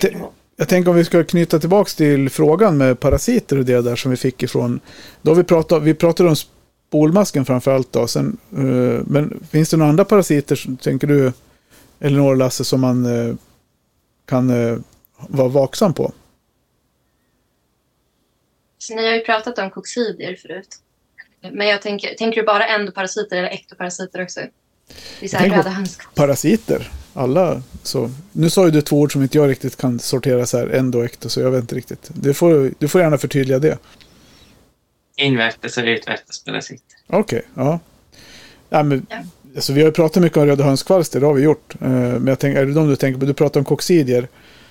jag 0.57 0.69
tänker 0.69 0.91
om 0.91 0.97
vi 0.97 1.05
ska 1.05 1.25
knyta 1.25 1.59
tillbaka 1.59 1.89
till 1.97 2.31
frågan 2.31 2.77
med 2.79 3.01
parasiter 3.01 3.59
och 3.59 3.65
det 3.65 3.81
där 3.81 3.97
som 3.97 4.11
vi 4.11 4.17
fick 4.17 4.43
ifrån. 4.43 4.81
Då 5.23 5.35
vi 5.35 5.45
pratat, 5.45 5.83
vi 5.83 5.95
pratade 5.95 6.29
om 6.29 6.37
spolmasken 6.37 7.45
framför 7.45 7.71
allt 7.75 7.93
då. 7.93 8.07
Sen, 8.07 8.39
eh, 8.53 9.05
men 9.07 9.41
finns 9.51 9.71
det 9.71 9.77
några 9.77 9.91
andra 9.91 10.05
parasiter, 10.05 10.57
som- 10.57 10.77
tänker 10.77 11.07
du, 11.07 11.33
Elinor 12.01 12.31
och 12.31 12.37
Lasse, 12.37 12.65
som 12.65 12.81
man 12.81 13.07
eh, 13.29 13.35
kan 14.25 14.51
eh, 14.51 14.79
vara 15.29 15.49
vaksam 15.49 15.95
på? 15.95 16.13
Så 18.79 18.95
ni 18.95 19.07
har 19.07 19.15
ju 19.15 19.21
pratat 19.21 19.59
om 19.59 19.71
koxidier 19.71 20.37
förut. 20.37 20.69
Men 21.53 21.67
jag 21.69 21.83
tänker, 21.83 22.15
tänker 22.15 22.41
du 22.41 22.47
bara 22.47 22.67
endoparasiter 22.67 23.37
eller 23.37 23.49
ektoparasiter 23.49 24.23
också? 24.23 24.41
Det 25.21 25.27
är 25.27 25.29
så 25.29 25.37
här 25.37 25.43
Tänk 25.51 25.55
på- 25.65 25.69
röda. 25.71 25.85
Parasiter, 26.15 26.91
alla 27.15 27.63
så. 27.83 28.11
Nu 28.33 28.51
sa 28.51 28.65
ju 28.65 28.71
du 28.71 28.83
två 28.83 28.97
ord 29.01 29.13
som 29.13 29.23
inte 29.23 29.39
jag 29.39 29.49
riktigt 29.49 29.77
kan 29.77 29.99
sortera 29.99 30.47
så 30.47 30.59
här, 30.59 30.67
endo 30.69 30.99
och 30.99 31.05
ekto, 31.05 31.29
så 31.29 31.41
jag 31.41 31.51
vet 31.51 31.61
inte 31.61 31.75
riktigt. 31.75 32.11
Du 32.15 32.35
får, 32.35 32.71
du 32.79 32.89
får 32.89 33.01
gärna 33.01 33.19
förtydliga 33.19 33.59
det. 33.59 33.79
Invärtes 35.17 35.77
och 35.79 35.85
utvärtes 35.85 36.45
parasiter. 36.45 36.85
Okej, 37.07 37.43
ja. 37.55 37.81
ja, 38.69 38.83
men, 38.83 39.07
Ja. 39.11 39.17
Alltså, 39.57 39.73
vi 39.73 39.81
har 39.81 39.87
ju 39.89 39.93
pratat 39.93 40.23
mycket 40.23 40.39
om 40.39 40.47
röda 40.47 40.65
hönskvalster, 40.65 41.21
det 41.21 41.27
har 41.27 41.35
vi 41.35 41.43
gjort. 41.43 41.75
Eh, 41.81 41.89
men 41.89 42.27
jag 42.27 42.39
tänker, 42.39 42.61
är 42.63 42.67
det 42.67 42.73
de 42.75 42.89
du 42.89 42.97
tänker 42.97 43.21
på? 43.21 43.27
Du 43.27 43.35
pratar 43.35 43.61
om 43.61 43.65
koxidier. 43.65 44.29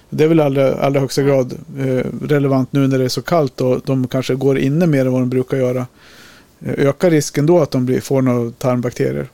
Det 0.09 0.23
är 0.23 0.27
väl 0.27 0.39
allra, 0.39 0.75
allra 0.75 0.99
högsta 0.99 1.21
grad 1.21 1.53
eh, 1.79 2.05
relevant 2.27 2.73
nu 2.73 2.87
när 2.87 2.97
det 2.97 3.03
är 3.03 3.09
så 3.09 3.21
kallt 3.21 3.61
och 3.61 3.81
de 3.85 4.07
kanske 4.07 4.35
går 4.35 4.59
inne 4.59 4.87
mer 4.87 5.05
än 5.05 5.11
vad 5.11 5.21
de 5.21 5.29
brukar 5.29 5.57
göra. 5.57 5.87
Eh, 6.65 6.87
ökar 6.87 7.09
risken 7.09 7.45
då 7.45 7.59
att 7.59 7.71
de 7.71 7.85
blir, 7.85 8.01
får 8.01 8.21
några 8.21 8.51
tarmbakterier? 8.51 9.27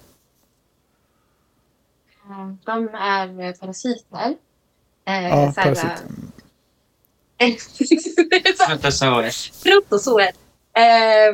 Mm, 2.30 2.58
De 2.66 2.90
är 2.94 3.42
eh, 3.48 3.54
parasiter. 3.54 4.36
Eh, 5.08 5.24
Ja, 5.28 5.54
parasiter. 5.56 5.98
eh, 7.38 7.56
Protozoer. 8.68 9.32
Protozoer. 9.64 10.28
Eh, 10.78 11.34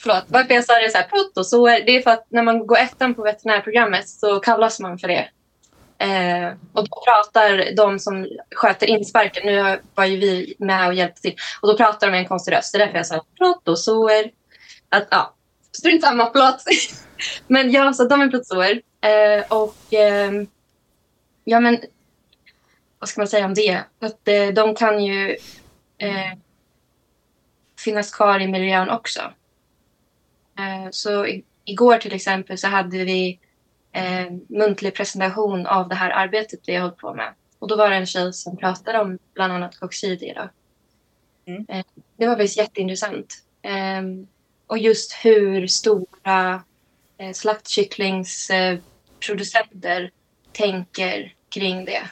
förlåt, 0.00 0.24
varför 0.28 0.54
jag 0.54 0.64
sa 0.64 0.78
det 0.78 0.90
så 0.90 0.98
här, 0.98 1.08
protozoer, 1.08 1.82
det 1.86 1.96
är 1.96 2.02
för 2.02 2.10
att 2.10 2.26
när 2.28 2.42
man 2.42 2.66
går 2.66 2.78
ettan 2.78 3.14
på 3.14 3.22
veterinärprogrammet 3.22 4.08
så 4.08 4.40
kallas 4.40 4.80
man 4.80 4.98
för 4.98 5.08
det. 5.08 5.28
Eh, 5.98 6.52
och 6.72 6.88
då 6.88 7.02
pratar 7.06 7.76
de 7.76 7.98
som 7.98 8.28
sköter 8.54 8.86
insparken, 8.86 9.46
nu 9.46 9.80
var 9.94 10.04
ju 10.04 10.16
vi 10.16 10.54
med 10.58 10.88
och 10.88 10.94
hjälpte 10.94 11.20
till, 11.22 11.36
och 11.62 11.68
då 11.68 11.76
pratar 11.76 12.06
de 12.06 12.10
med 12.10 12.20
en 12.20 12.28
konstig 12.28 12.52
röst. 12.52 12.72
Det 12.72 12.78
är 12.78 12.80
därför 12.86 12.96
jag 12.96 13.06
sa 13.06 13.24
protozoer. 13.38 14.30
Att, 14.90 15.08
ja, 15.10 15.34
strunt 15.72 16.02
samma, 16.02 16.30
förlåt. 16.32 16.64
men 17.46 17.70
ja, 17.70 17.92
så 17.92 18.04
de 18.04 18.20
är 18.20 18.28
protozoer. 18.28 18.82
Eh, 19.00 19.44
och 19.48 19.76
ehm, 19.90 20.46
ja, 21.44 21.60
men 21.60 21.80
vad 22.98 23.08
ska 23.08 23.20
man 23.20 23.28
säga 23.28 23.46
om 23.46 23.54
det? 23.54 23.82
Att 23.98 24.28
eh, 24.28 24.48
de 24.48 24.74
kan 24.74 25.04
ju 25.04 25.36
eh, 25.98 26.32
finnas 27.78 28.14
kvar 28.14 28.40
i 28.40 28.48
miljön 28.48 28.90
också. 28.90 29.20
Eh, 30.58 30.90
så 30.90 31.26
i, 31.26 31.44
igår 31.64 31.98
till 31.98 32.14
exempel 32.14 32.58
så 32.58 32.68
hade 32.68 33.04
vi 33.04 33.38
eh, 33.92 34.32
muntlig 34.48 34.94
presentation 34.94 35.66
av 35.66 35.88
det 35.88 35.94
här 35.94 36.10
arbetet 36.10 36.60
vi 36.66 36.74
har 36.74 36.82
hållit 36.82 36.96
på 36.96 37.14
med. 37.14 37.34
Och 37.58 37.68
då 37.68 37.76
var 37.76 37.90
det 37.90 37.96
en 37.96 38.06
tjej 38.06 38.32
som 38.32 38.56
pratade 38.56 38.98
om 39.00 39.18
bland 39.34 39.52
annat. 39.52 39.76
Då. 39.80 39.88
Mm. 41.46 41.66
Eh, 41.68 41.84
det 42.16 42.26
var 42.26 42.34
faktiskt 42.34 42.58
jätteintressant. 42.58 43.34
Och 44.70 44.78
just 44.78 45.12
hur 45.12 45.66
stora 45.66 46.62
eh, 47.18 47.32
slaktkycklingsproducenter 47.32 50.02
eh, 50.02 50.08
tänker 50.52 51.34
kring 51.48 51.84
det. 51.84 52.02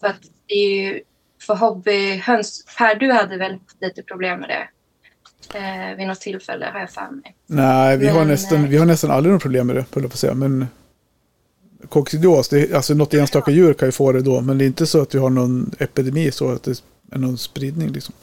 För 0.00 0.06
att 0.06 0.22
det 0.46 0.54
är 0.54 0.70
ju 0.70 1.02
för 1.42 1.54
hobbyhöns, 1.54 2.64
Per 2.78 2.94
du 2.94 3.12
hade 3.12 3.36
väl 3.36 3.58
lite 3.80 4.02
problem 4.02 4.40
med 4.40 4.48
det? 4.48 4.68
Eh, 5.58 5.96
vid 5.96 6.06
något 6.06 6.20
tillfälle 6.20 6.66
har 6.72 6.80
jag 6.80 6.90
för 6.90 7.10
mig. 7.10 7.34
Nej, 7.46 7.96
vi, 7.96 8.06
har 8.06 8.18
Men, 8.18 8.28
nästan, 8.28 8.64
eh, 8.64 8.70
vi 8.70 8.76
har 8.76 8.86
nästan 8.86 9.10
aldrig 9.10 9.32
något 9.32 9.42
problem 9.42 9.66
med 9.66 9.76
det, 9.76 9.84
höll 9.94 10.02
jag 10.02 10.10
på 10.10 10.14
att 10.14 10.18
säga. 10.18 10.34
Men 10.34 10.66
koccidios, 11.88 12.48
det 12.48 12.74
alltså 12.74 12.94
något 12.94 13.14
enstaka 13.14 13.50
djur 13.50 13.74
kan 13.74 13.88
ju 13.88 13.92
få 13.92 14.12
det 14.12 14.22
då, 14.22 14.40
men 14.40 14.58
det 14.58 14.64
är 14.64 14.66
inte 14.66 14.86
så 14.86 15.02
att 15.02 15.14
vi 15.14 15.18
har 15.18 15.30
någon 15.30 15.74
epidemi 15.78 16.30
så 16.30 16.52
att 16.52 16.62
det 16.62 16.82
är 17.12 17.18
någon 17.18 17.38
spridning 17.38 17.88
liksom. 17.88 18.14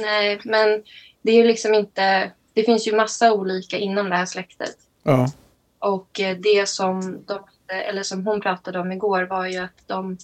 Nej, 0.00 0.40
men 0.44 0.82
det 1.22 1.32
är 1.32 1.36
ju 1.36 1.44
liksom 1.44 1.74
inte... 1.74 2.32
Det 2.52 2.64
finns 2.64 2.88
ju 2.88 2.96
massa 2.96 3.32
olika 3.32 3.78
inom 3.78 4.10
det 4.10 4.16
här 4.16 4.26
släktet. 4.26 4.76
Ja, 5.02 5.32
Och 5.78 6.20
eh, 6.20 6.36
det 6.36 6.68
som, 6.68 7.24
de, 7.26 7.44
eller 7.66 8.02
som 8.02 8.26
hon 8.26 8.40
pratade 8.40 8.78
om 8.78 8.92
igår 8.92 9.22
var 9.22 9.46
ju 9.46 9.58
att 9.58 9.82
de 9.86 10.18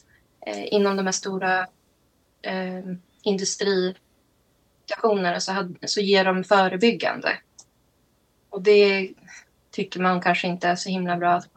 eh, 0.47 0.75
inom 0.75 0.97
de 0.97 1.07
här 1.07 1.13
stora 1.13 1.61
eh, 2.43 2.83
industristationerna 3.23 5.41
så, 5.41 5.53
hade, 5.53 5.89
så 5.89 6.01
ger 6.01 6.25
de 6.25 6.45
förebyggande. 6.45 7.39
Och 8.51 8.63
det 8.63 9.13
tycker 9.71 10.01
man 10.01 10.21
kanske 10.21 10.49
inte 10.49 10.69
är 10.69 10.77
så 10.77 10.89
himla 10.89 11.17
bra 11.17 11.33
att 11.33 11.49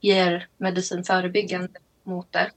ger 0.00 0.48
medicin 0.56 1.04
förebyggande 1.04 1.68
mot 2.02 2.32
det. 2.32 2.50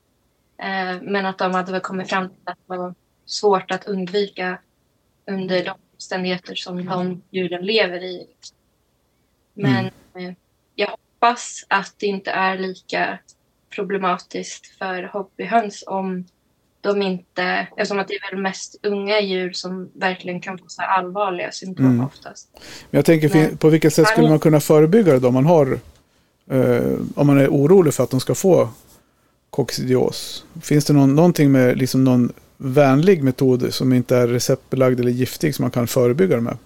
Eh, 0.57 1.01
men 1.01 1.25
att 1.25 1.37
de 1.37 1.53
hade 1.53 1.71
väl 1.71 1.81
kommit 1.81 2.09
fram 2.09 2.29
till 2.29 2.37
att 2.43 2.57
det 2.67 2.77
var 2.77 2.95
svårt 3.25 3.71
att 3.71 3.85
undvika 3.85 4.59
under 5.27 5.65
de 5.65 5.73
omständigheter 6.01 6.55
som 6.55 6.85
de 6.85 7.21
djuren 7.31 7.65
lever 7.65 8.03
i. 8.03 8.27
Men 9.53 9.85
eh, 9.85 10.33
jag 10.75 10.87
hoppas 10.87 11.65
att 11.67 11.93
det 11.97 12.05
inte 12.05 12.31
är 12.31 12.57
lika 12.57 13.19
problematiskt 13.75 14.65
för 14.77 15.03
hobbyhöns 15.13 15.83
om 15.87 16.25
de 16.81 17.01
inte, 17.01 17.67
eftersom 17.77 17.99
att 17.99 18.07
det 18.07 18.13
är 18.13 18.31
väl 18.31 18.41
mest 18.41 18.75
unga 18.83 19.19
djur 19.19 19.51
som 19.51 19.89
verkligen 19.93 20.41
kan 20.41 20.57
få 20.57 20.65
så 20.67 20.81
här 20.81 20.89
allvarliga 20.89 21.51
symptom 21.51 21.85
Mm. 21.85 22.05
oftast. 22.05 22.49
men 22.89 22.97
jag 22.97 23.05
tänker 23.05 23.29
Nej. 23.33 23.57
på 23.57 23.69
vilket 23.69 23.93
sätt 23.93 24.07
skulle 24.07 24.29
man 24.29 24.39
kunna 24.39 24.59
förebygga 24.59 25.19
det? 25.19 25.27
Om 25.27 25.33
man 25.33 25.45
har, 25.45 25.79
eh, 26.49 26.99
om 27.15 27.27
man 27.27 27.39
är 27.39 27.47
orolig 27.47 27.93
för 27.93 28.03
att 28.03 28.11
de 28.11 28.19
ska 28.19 28.35
få 28.35 28.69
koccidios. 29.49 30.45
Finns 30.61 30.85
det 30.85 30.93
någon, 30.93 31.15
någonting 31.15 31.51
med 31.51 31.77
liksom 31.77 32.03
någon 32.03 32.33
vänlig 32.63 33.23
metod 33.23 33.73
som 33.73 33.93
inte 33.93 34.15
är 34.17 34.27
receptbelagd 34.27 34.99
eller 34.99 35.11
giftig 35.11 35.55
som 35.55 35.63
man 35.63 35.71
kan 35.71 35.87
förebygga 35.87 36.35
det 36.35 36.41
med? 36.41 36.57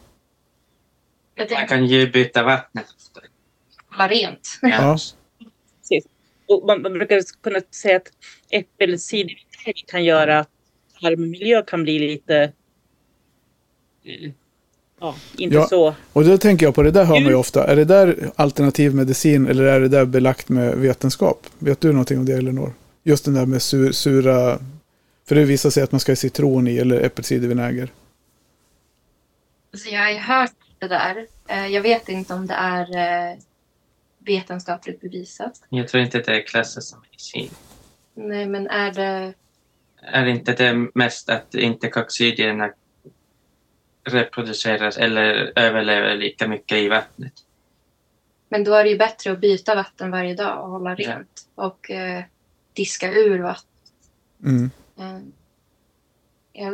Man 1.38 1.68
kan 1.68 1.86
ju 1.86 2.12
byta 2.12 2.44
vattnet. 2.44 2.86
hålla 3.90 4.08
rent. 4.08 4.60
Ja. 4.62 4.98
Precis. 5.82 6.06
Och 6.48 6.64
man, 6.68 6.82
man 6.82 6.94
brukar 6.94 7.22
kunna 7.44 7.60
säga 7.72 7.96
att 7.98 8.08
äppelcider 8.50 9.36
kan 9.88 10.04
göra 10.04 10.40
att 10.40 10.50
tarmmiljö 11.02 11.62
kan 11.62 11.84
bli 11.84 12.00
lite... 12.00 12.52
eh, 14.04 14.32
Ja, 15.00 15.16
inte 15.38 15.56
Ja. 15.56 15.68
så... 15.68 15.96
Och 16.14 16.24
då 16.26 16.38
tänker 16.38 16.66
jag 16.66 16.76
på 16.76 16.84
det 16.84 16.92
där 16.92 17.04
hör 17.04 17.14
man 17.14 17.22
ju 17.22 17.28
Mm. 17.28 17.40
ofta. 17.40 17.68
Är 17.68 17.76
det 17.76 17.86
där 17.86 18.32
alternativ 18.36 18.96
medicin 18.96 19.48
eller 19.48 19.64
är 19.64 19.80
det 19.80 19.88
där 19.88 20.06
belagt 20.06 20.50
med 20.50 20.78
vetenskap? 20.78 21.48
Vet 21.60 21.82
du 21.82 21.92
någonting 21.92 22.20
om 22.20 22.26
det 22.26 22.34
Elinor? 22.34 22.74
Just 23.04 23.26
den 23.26 23.34
där 23.34 23.46
med 23.46 23.62
sur, 23.62 23.92
sura... 23.92 24.60
För 25.28 25.36
det 25.36 25.46
visar 25.46 25.70
sig 25.70 25.84
att 25.84 25.92
man 25.92 26.00
ska 26.00 26.12
ha 26.12 26.16
citron 26.16 26.68
i 26.68 26.78
eller 26.78 27.02
äppelcidervinäger. 27.02 27.90
Så 29.74 29.90
jag 29.90 30.02
har 30.02 30.12
ju 30.12 30.18
hört 30.18 30.52
det 30.80 30.88
där. 30.88 31.28
Eh, 31.48 31.68
Jag 31.68 31.82
vet 31.82 32.10
inte 32.10 32.34
om 32.34 32.48
det 32.48 32.54
är 32.54 32.98
eh, 33.32 33.38
vetenskapligt 34.20 35.02
bevisat. 35.02 35.62
Jag 35.70 35.88
tror 35.88 36.04
inte 36.04 36.20
det 36.22 36.36
är 36.42 36.48
klassat 36.48 36.84
som 36.84 37.00
medicin. 37.12 37.50
Nej, 38.14 38.46
men 38.46 38.68
är 38.68 38.92
det... 38.92 39.34
Är 40.02 40.26
inte 40.26 40.54
det 40.54 40.88
mest 40.96 41.30
att 41.30 41.56
inte 41.56 41.88
koccidierna 41.90 42.72
reproduceras 44.04 44.98
eller 44.98 45.52
överlever 45.56 46.16
lika 46.16 46.48
mycket 46.48 46.78
i 46.78 46.88
vattnet? 46.90 47.34
Men 48.50 48.64
då 48.64 48.74
är 48.74 48.84
det 48.84 48.90
ju 48.90 48.98
bättre 48.98 49.32
att 49.32 49.40
byta 49.42 49.76
vatten 49.76 50.12
varje 50.12 50.36
dag 50.36 50.64
och 50.64 50.70
hålla 50.72 50.96
Ja. 50.98 51.10
rent. 51.10 51.48
Och 51.56 51.92
eh, 51.92 52.24
diska 52.74 53.12
ur 53.14 53.40
vatten. 53.40 53.70
Mm. 54.44 54.72
Eh, 55.00 55.20
jag, 56.54 56.74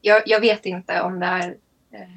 jag, 0.00 0.22
jag 0.26 0.40
vet 0.40 0.66
inte 0.66 1.00
om 1.00 1.20
det 1.20 1.26
är 1.26 1.48
eh, 1.92 2.08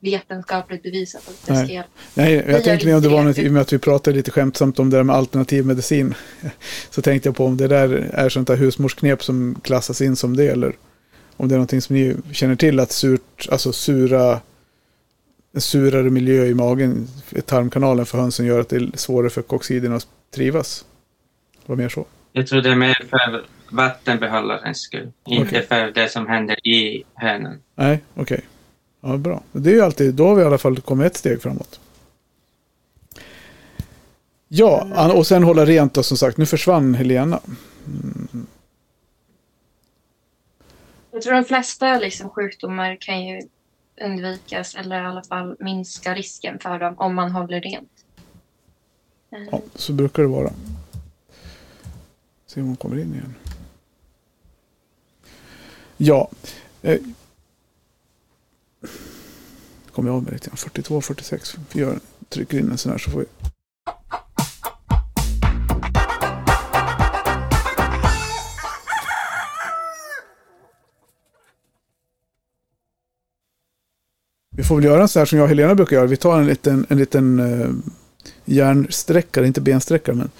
vetenskapligt 0.00 0.82
bevisat 0.82 1.28
att 1.28 1.46
det 1.46 1.52
Nej. 1.52 1.64
ska 1.64 1.74
hjälpa. 1.74 1.90
Nej, 2.14 2.44
jag 2.48 2.64
tänkte 2.64 2.86
mig 2.86 2.94
om 2.94 3.02
det 3.02 3.08
var 3.08 3.24
något, 3.24 3.38
i 3.38 3.48
och 3.48 3.52
med 3.52 3.62
att 3.62 3.72
vi 3.72 3.78
pratade 3.78 4.16
lite 4.16 4.30
skämtsamt 4.30 4.78
om 4.78 4.90
det 4.90 4.96
där 4.96 5.04
med 5.04 5.16
alternativ 5.16 5.66
medicin. 5.66 6.14
Så 6.90 7.02
tänkte 7.02 7.28
jag 7.28 7.36
på 7.36 7.46
om 7.46 7.56
det 7.56 7.68
där 7.68 8.10
är 8.12 8.28
sånt 8.28 8.48
där 8.48 8.56
husmorsknep 8.56 9.24
som 9.24 9.60
klassas 9.62 10.00
in 10.00 10.16
som 10.16 10.36
det 10.36 10.48
eller 10.48 10.76
om 11.36 11.48
det 11.48 11.54
är 11.54 11.56
någonting 11.56 11.82
som 11.82 11.96
ni 11.96 12.16
känner 12.32 12.56
till 12.56 12.80
att 12.80 12.92
surt, 12.92 13.48
alltså 13.50 13.72
sura, 13.72 14.40
en 15.52 15.60
surare 15.60 16.10
miljö 16.10 16.44
i 16.44 16.54
magen, 16.54 17.08
i 17.30 17.40
tarmkanalen 17.40 18.06
för 18.06 18.18
hönsen 18.18 18.46
gör 18.46 18.60
att 18.60 18.68
det 18.68 18.76
är 18.76 18.90
svårare 18.94 19.30
för 19.30 19.42
koccidierna 19.42 19.96
att 19.96 20.06
trivas. 20.34 20.84
Det 21.52 21.72
var 21.72 21.76
mer 21.76 21.88
så. 21.88 22.06
Jag 22.32 22.46
tror 22.46 22.62
det 22.62 22.70
är 22.70 22.76
mer 22.76 23.06
för 23.10 23.44
vattenbehållarens 23.70 24.80
skull, 24.80 25.12
inte 25.24 25.48
Okej. 25.48 25.66
för 25.66 25.90
det 25.90 26.08
som 26.08 26.26
händer 26.26 26.68
i 26.68 27.04
hönan. 27.14 27.62
Nej, 27.74 28.00
okej. 28.14 28.40
Ja, 29.00 29.16
bra. 29.16 29.42
Det 29.52 29.70
är 29.70 29.74
ju 29.74 29.80
alltid, 29.80 30.14
då 30.14 30.26
har 30.26 30.34
vi 30.34 30.42
i 30.42 30.44
alla 30.44 30.58
fall 30.58 30.80
kommit 30.80 31.06
ett 31.06 31.16
steg 31.16 31.42
framåt. 31.42 31.80
Ja, 34.48 35.12
och 35.12 35.26
sen 35.26 35.42
hålla 35.42 35.64
rent 35.64 35.94
då 35.94 36.02
som 36.02 36.16
sagt. 36.16 36.38
Nu 36.38 36.46
försvann 36.46 36.94
Helena. 36.94 37.40
Jag 41.12 41.22
tror 41.22 41.34
de 41.34 41.44
flesta 41.44 41.98
liksom, 41.98 42.30
sjukdomar 42.30 42.96
kan 43.00 43.26
ju 43.26 43.42
undvikas 44.04 44.74
eller 44.74 45.02
i 45.02 45.06
alla 45.06 45.22
fall 45.22 45.56
minska 45.58 46.14
risken 46.14 46.58
för 46.58 46.78
dem 46.78 46.94
om 46.98 47.14
man 47.14 47.30
håller 47.30 47.60
rent. 47.60 47.90
Ja, 49.30 49.60
så 49.74 49.92
brukar 49.92 50.22
det 50.22 50.28
vara. 50.28 50.50
Se 52.46 52.60
om 52.60 52.66
hon 52.66 52.76
kommer 52.76 52.98
in 52.98 53.14
igen. 53.14 53.34
Ja. 55.96 56.30
Eh, 56.82 56.98
kommer 59.92 60.08
jag 60.08 60.16
av 60.16 60.22
mig 60.22 60.32
lite 60.32 60.48
grann. 60.48 60.56
42, 60.56 61.00
46. 61.00 61.56
Vi 61.72 61.80
gör, 61.80 61.98
trycker 62.28 62.58
in 62.58 62.70
en 62.70 62.78
sån 62.78 62.92
här 62.92 62.98
så 62.98 63.10
får 63.10 63.20
vi. 63.20 63.26
Vi 74.56 74.64
får 74.64 74.76
väl 74.76 74.84
göra 74.84 75.02
en 75.02 75.08
sån 75.08 75.20
här 75.20 75.26
som 75.26 75.38
jag 75.38 75.44
och 75.44 75.48
Helena 75.48 75.74
brukar 75.74 75.96
göra. 75.96 76.06
Vi 76.06 76.16
tar 76.16 76.38
en 76.38 76.46
liten, 76.46 76.86
en 76.88 76.98
liten 76.98 77.40
eh, 77.40 77.70
järnsträckare, 78.44 79.46
inte 79.46 79.60
bensträckare. 79.60 80.16
Men 80.16 80.30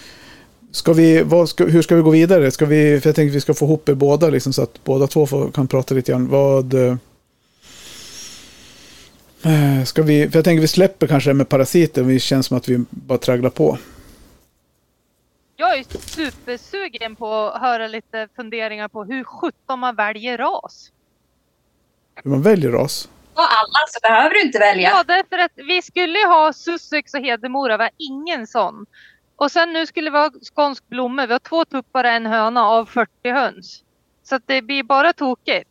ska 0.70 0.92
vi, 0.92 1.22
vad 1.22 1.48
ska, 1.48 1.64
hur 1.64 1.82
ska 1.82 1.96
vi 1.96 2.02
gå 2.02 2.10
vidare? 2.10 2.50
Ska 2.50 2.66
vi, 2.66 3.00
för 3.00 3.08
jag 3.08 3.16
tänker 3.16 3.30
att 3.30 3.36
vi 3.36 3.40
ska 3.40 3.54
få 3.54 3.64
ihop 3.64 3.88
er 3.88 3.94
båda 3.94 4.28
liksom, 4.28 4.52
så 4.52 4.62
att 4.62 4.84
båda 4.84 5.06
två 5.06 5.26
får, 5.26 5.50
kan 5.50 5.68
prata 5.68 5.94
lite 5.94 6.12
grann. 6.12 6.28
Vad, 6.28 6.74
eh, 6.74 6.96
eh, 9.42 9.84
ska 9.84 10.02
vi, 10.02 10.30
för 10.30 10.38
jag 10.38 10.44
tänker 10.44 10.60
att 10.60 10.64
vi 10.64 10.68
släpper 10.68 11.06
kanske 11.06 11.30
det 11.30 11.34
med 11.34 11.48
parasiter. 11.48 12.02
Det 12.02 12.18
känns 12.18 12.46
som 12.46 12.56
att 12.56 12.68
vi 12.68 12.84
bara 12.90 13.18
tragglar 13.18 13.50
på. 13.50 13.78
Jag 15.56 15.78
är 15.78 15.84
supersugen 16.00 17.16
på 17.16 17.34
att 17.34 17.60
höra 17.60 17.86
lite 17.86 18.28
funderingar 18.36 18.88
på 18.88 19.04
hur 19.04 19.24
sjutton 19.24 19.78
man 19.78 19.96
väljer 19.96 20.38
ras. 20.38 20.92
Hur 22.24 22.30
man 22.30 22.42
väljer 22.42 22.70
ras. 22.70 23.08
Och 23.34 23.42
alla 23.42 23.86
så 23.88 23.98
behöver 24.02 24.30
du 24.30 24.42
inte 24.42 24.58
välja. 24.58 24.90
Ja, 24.90 25.04
därför 25.06 25.38
att 25.38 25.52
vi 25.54 25.82
skulle 25.82 26.18
ha 26.18 26.52
Sussex 26.52 27.14
och 27.14 27.20
Hedemora, 27.20 27.76
vi 27.76 27.82
har 27.82 27.90
ingen 27.98 28.46
sån. 28.46 28.86
Och 29.36 29.52
sen 29.52 29.72
nu 29.72 29.86
skulle 29.86 30.10
vi 30.10 30.18
ha 30.18 30.30
skånsk 30.42 30.88
blomme, 30.88 31.26
vi 31.26 31.32
har 31.32 31.38
två 31.38 31.64
tuppar 31.64 32.04
och 32.04 32.10
en 32.10 32.26
höna 32.26 32.62
av 32.62 32.86
40 32.86 33.10
höns. 33.30 33.82
Så 34.22 34.40
det 34.46 34.62
blir 34.62 34.82
bara 34.82 35.12
tokigt. 35.12 35.70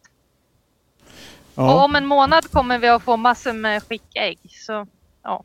Och 1.56 1.64
Ja, 1.64 1.84
om 1.84 1.96
en 1.96 2.06
månad 2.06 2.52
kommer 2.52 2.80
vi 2.80 2.88
att 2.88 3.04
få 3.04 3.18
massor 3.18 3.54
med 3.54 3.84
skickägg. 3.84 4.40
Så 4.50 4.88
ja. 5.24 5.44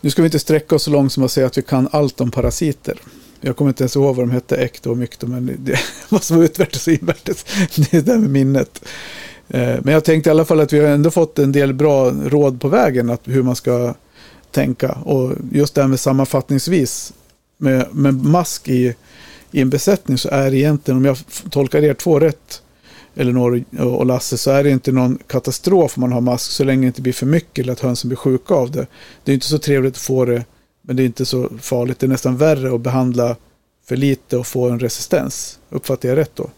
nu 0.00 0.10
ska 0.10 0.22
vi 0.22 0.26
inte 0.26 0.38
sträcka 0.38 0.74
oss 0.74 0.82
så 0.82 0.90
långt 0.90 1.12
som 1.12 1.24
att 1.24 1.32
säga 1.32 1.46
att 1.46 1.58
vi 1.58 1.62
kan 1.62 1.88
allt 1.92 2.20
om 2.20 2.30
parasiter. 2.30 3.00
Jag 3.40 3.56
kommer 3.56 3.68
inte 3.68 3.82
ens 3.82 3.96
ihåg 3.96 4.16
vad 4.16 4.28
de 4.28 4.30
hette, 4.30 4.56
ekto 4.56 4.90
och 4.90 4.96
mykto, 4.96 5.26
men 5.26 5.56
det 5.58 5.80
vad 6.08 6.22
som 6.22 6.36
var 6.36 6.44
utvärtes 6.44 6.86
och 6.86 6.92
invärtes. 6.92 7.44
Det 7.76 7.94
är 7.94 8.02
det 8.02 8.12
där 8.12 8.18
med 8.18 8.30
minnet. 8.30 8.84
Eh, 9.50 9.78
men 9.82 9.94
jag 9.94 10.04
tänkte 10.04 10.30
i 10.30 10.32
alla 10.32 10.44
fall 10.44 10.60
att 10.60 10.72
vi 10.72 10.80
har 10.80 10.86
ändå 10.86 11.10
fått 11.10 11.38
en 11.38 11.52
del 11.52 11.74
bra 11.74 12.10
råd 12.10 12.60
på 12.60 12.68
vägen 12.68 13.10
att 13.10 13.20
hur 13.24 13.42
man 13.42 13.56
ska 13.56 13.94
tänka. 14.50 14.92
Och 14.92 15.32
just 15.52 15.74
det 15.74 15.80
här 15.80 15.88
med 15.88 16.00
sammanfattningsvis 16.00 17.12
med, 17.56 17.86
med 17.94 18.14
mask 18.14 18.68
i, 18.68 18.94
i 19.50 19.60
en 19.60 19.70
besättning 19.70 20.18
så 20.18 20.28
är 20.28 20.50
det 20.50 20.56
egentligen, 20.56 20.98
om 20.98 21.04
jag 21.04 21.16
tolkar 21.50 21.84
er 21.84 21.94
två 21.94 22.20
rätt, 22.20 22.62
Elinor 23.14 23.64
och 23.78 24.06
Lasse 24.06 24.38
så 24.38 24.50
är 24.50 24.64
det 24.64 24.70
inte 24.70 24.92
någon 24.92 25.18
katastrof 25.26 25.96
om 25.96 26.00
man 26.00 26.12
har 26.12 26.20
mask 26.20 26.50
så 26.50 26.64
länge 26.64 26.82
det 26.82 26.86
inte 26.86 27.02
blir 27.02 27.12
för 27.12 27.26
mycket 27.26 27.62
eller 27.62 27.72
att 27.72 27.80
hönsen 27.80 28.08
blir 28.08 28.16
sjuka 28.16 28.54
av 28.54 28.70
det. 28.70 28.86
Det 29.24 29.32
är 29.32 29.34
inte 29.34 29.46
så 29.46 29.58
trevligt 29.58 29.94
att 29.94 30.00
få 30.00 30.24
det 30.24 30.44
men 30.82 30.96
det 30.96 31.02
är 31.02 31.04
inte 31.04 31.24
så 31.26 31.48
farligt. 31.60 31.98
Det 31.98 32.06
är 32.06 32.08
nästan 32.08 32.36
värre 32.36 32.74
att 32.74 32.80
behandla 32.80 33.36
för 33.86 33.96
lite 33.96 34.36
och 34.36 34.46
få 34.46 34.68
en 34.68 34.80
resistens. 34.80 35.58
Uppfattar 35.70 36.08
jag 36.08 36.18
rätt 36.18 36.36
då? 36.36 36.50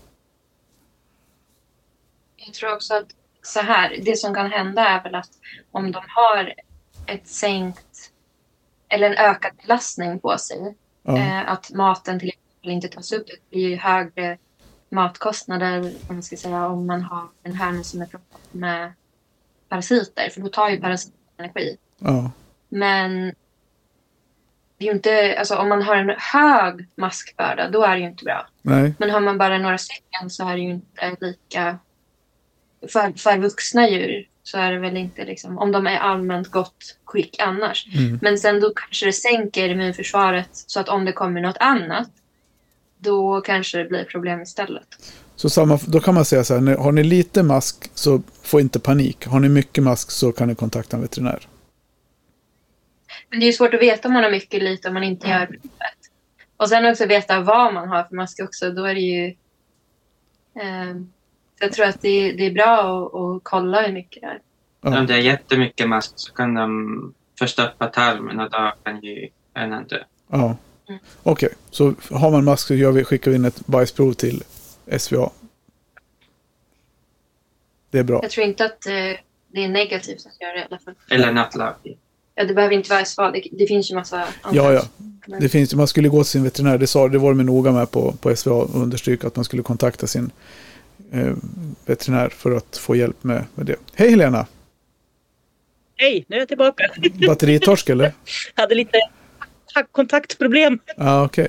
Jag 2.53 2.57
tror 2.57 2.74
också 2.74 2.94
att 2.94 3.07
så 3.42 3.61
här, 3.61 3.96
det 4.03 4.16
som 4.16 4.34
kan 4.34 4.53
hända 4.53 4.88
är 4.88 5.03
väl 5.03 5.14
att 5.14 5.30
om 5.70 5.92
de 5.92 6.03
har 6.09 6.55
ett 7.07 7.28
sänkt 7.28 8.11
eller 8.88 9.11
en 9.11 9.16
ökad 9.16 9.53
belastning 9.62 10.20
på 10.20 10.38
sig, 10.38 10.76
Ja, 11.03 11.16
eh, 11.16 11.53
att 11.53 11.70
maten 11.70 12.20
till 12.20 12.28
exempel 12.28 12.70
inte 12.70 12.88
tas 12.88 13.12
upp, 13.12 13.26
det 13.26 13.50
blir 13.50 13.68
ju 13.68 13.76
högre 13.76 14.38
matkostnader 14.88 15.78
om 15.80 16.14
man 16.14 16.22
ska 16.22 16.36
säga 16.36 16.66
om 16.66 16.86
man 16.86 17.03
har 17.03 17.28
en 17.42 17.55
hörna 17.55 17.82
som 17.82 18.03
är 18.03 18.07
proppad 18.07 18.40
med 18.50 18.92
parasiter, 19.68 20.30
för 20.30 20.40
då 20.40 20.48
tar 20.48 20.68
ju 20.68 20.80
parasiter 20.80 21.18
energi. 21.36 21.76
ja, 21.98 22.30
Men 22.68 23.34
det 24.78 24.84
är 24.84 24.86
ju 24.86 24.92
inte, 24.92 25.36
alltså 25.38 25.57
om 25.57 25.68
man 25.68 25.82
har 25.82 25.96
en 25.96 26.14
hög 26.18 26.88
maskbörda, 26.94 27.68
då 27.68 27.82
är 27.82 27.92
det 27.92 28.00
ju 28.00 28.07
inte 28.07 28.24
bra. 28.24 28.46
nej, 28.62 28.94
Men 28.98 29.11
har 29.11 29.20
man 29.20 29.38
bara 29.38 29.59
några 29.59 29.78
stycken 29.78 30.30
så 30.30 30.48
är 30.48 30.53
det 30.57 30.62
ju 30.62 30.70
inte 30.70 31.16
lika... 31.20 31.78
För, 32.88 33.18
för 33.18 33.38
vuxna 33.38 33.88
djur 33.88 34.28
så 34.42 34.58
är 34.58 34.72
det 34.72 34.78
väl 34.78 34.96
inte 34.96 35.24
liksom, 35.24 35.58
om 35.58 35.72
de 35.72 35.86
är 35.86 35.98
allmänt 35.98 36.48
gott 36.48 36.96
skick 37.04 37.40
annars. 37.40 37.86
mm. 37.94 38.18
Men 38.22 38.38
sen 38.38 38.60
då 38.60 38.72
kanske 38.74 39.06
det 39.06 39.12
sänker 39.12 39.68
immunförsvaret 39.68 40.48
så 40.52 40.80
att 40.80 40.88
om 40.88 41.04
det 41.04 41.12
kommer 41.12 41.40
något 41.40 41.56
annat 41.60 42.10
då 42.98 43.40
kanske 43.40 43.78
det 43.78 43.84
blir 43.84 44.04
problem 44.04 44.42
istället. 44.42 44.86
Så 45.36 45.50
samma, 45.50 45.78
då 45.86 46.00
kan 46.00 46.14
man 46.14 46.24
säga 46.24 46.44
så 46.44 46.58
här, 46.58 46.76
har 46.76 46.92
ni 46.92 47.04
lite 47.04 47.42
mask 47.42 47.90
så 47.94 48.22
få 48.42 48.60
inte 48.60 48.80
panik. 48.80 49.26
Har 49.26 49.40
ni 49.40 49.48
mycket 49.48 49.84
mask 49.84 50.10
så 50.10 50.32
kan 50.32 50.48
ni 50.48 50.54
kontakta 50.54 50.96
en 50.96 51.02
veterinär. 51.02 51.48
Men 53.30 53.40
det 53.40 53.44
är 53.44 53.46
ju 53.46 53.52
svårt 53.52 53.74
att 53.74 53.80
veta 53.80 54.08
om 54.08 54.14
man 54.14 54.22
har 54.22 54.30
mycket 54.30 54.54
eller 54.54 54.70
lite 54.70 54.88
om 54.88 54.94
man 54.94 55.02
inte 55.02 55.28
gör 55.28 55.46
provet. 55.46 55.98
Och 56.56 56.68
sen 56.68 56.86
också 56.86 57.06
veta 57.06 57.40
vad 57.40 57.74
man 57.74 57.88
har 57.88 58.04
för 58.04 58.16
mask 58.16 58.40
också. 58.42 58.70
Då 58.70 58.84
är 58.84 58.94
det 58.94 59.00
ju... 59.00 59.26
Eh, 60.54 60.96
jag 61.62 61.72
tror 61.72 61.86
att 61.86 62.00
det, 62.00 62.32
det 62.32 62.46
är 62.46 62.50
bra 62.50 63.06
att, 63.06 63.14
att 63.14 63.40
kolla 63.42 63.82
hur 63.82 63.92
mycket 63.92 64.22
det 64.22 64.26
är. 64.26 64.40
Ja. 64.80 65.00
Om 65.00 65.06
det 65.06 65.14
är 65.14 65.18
jättemycket 65.18 65.88
mask 65.88 66.12
så 66.16 66.32
kan 66.32 66.54
de 66.54 67.14
förstoppa 67.38 67.86
tarmen 67.86 68.40
och 68.40 68.50
då 68.50 68.72
kan 68.82 69.00
ju 69.00 69.28
hönan 69.54 69.84
dö. 69.84 69.98
Ja. 70.28 70.56
Mm. 70.88 71.00
Okej, 71.22 71.48
så 71.70 71.94
har 72.10 72.30
man 72.30 72.44
mask 72.44 72.66
så 72.66 72.74
gör 72.74 72.92
vi, 72.92 73.04
skickar 73.04 73.30
vi 73.30 73.36
in 73.36 73.44
ett 73.44 73.66
bajsprov 73.66 74.12
till 74.12 74.42
SVA. 74.98 75.30
Det 77.90 77.98
är 77.98 78.04
bra. 78.04 78.20
Jag 78.22 78.30
tror 78.30 78.46
inte 78.46 78.64
att 78.64 78.86
eh, 78.86 78.92
det 79.52 79.64
är 79.64 79.68
negativt 79.68 80.26
att 80.26 80.40
göra 80.40 80.52
det 80.52 80.60
i 80.60 80.64
alla 80.70 80.78
fall. 80.78 80.94
Eller 81.10 81.32
nattlag. 81.32 81.74
Ja, 82.34 82.44
det 82.44 82.54
behöver 82.54 82.74
inte 82.74 82.90
vara 82.90 83.04
SVA. 83.04 83.30
Det, 83.30 83.48
det 83.52 83.66
finns 83.66 83.90
ju 83.90 83.94
massa 83.94 84.24
andra. 84.42 84.62
Ja, 84.62 84.72
ja. 84.72 84.82
Det 85.40 85.48
finns, 85.48 85.74
man 85.74 85.88
skulle 85.88 86.08
gå 86.08 86.22
till 86.22 86.30
sin 86.30 86.42
veterinär, 86.42 86.78
det, 86.78 86.86
sa, 86.86 87.08
det 87.08 87.18
var 87.18 87.34
de 87.34 87.42
noga 87.42 87.72
med 87.72 87.90
på, 87.90 88.12
på 88.12 88.36
SVA 88.36 88.52
och 88.52 88.82
understryka 88.82 89.26
att 89.26 89.36
man 89.36 89.44
skulle 89.44 89.62
kontakta 89.62 90.06
sin 90.06 90.30
eh, 91.12 91.34
veterinär 91.86 92.28
för 92.28 92.56
att 92.56 92.76
få 92.76 92.96
hjälp 92.96 93.24
med, 93.24 93.44
med 93.54 93.66
det. 93.66 93.76
Hej 93.94 94.10
Helena! 94.10 94.46
Hej, 95.96 96.24
nu 96.28 96.36
är 96.36 96.40
jag 96.40 96.48
tillbaka. 96.48 96.90
Batteritorsk 97.26 97.88
eller? 97.88 98.12
Hade 98.54 98.74
lite 98.74 98.98
kontaktproblem. 99.92 100.78
Ja, 100.96 101.24
okej. 101.24 101.48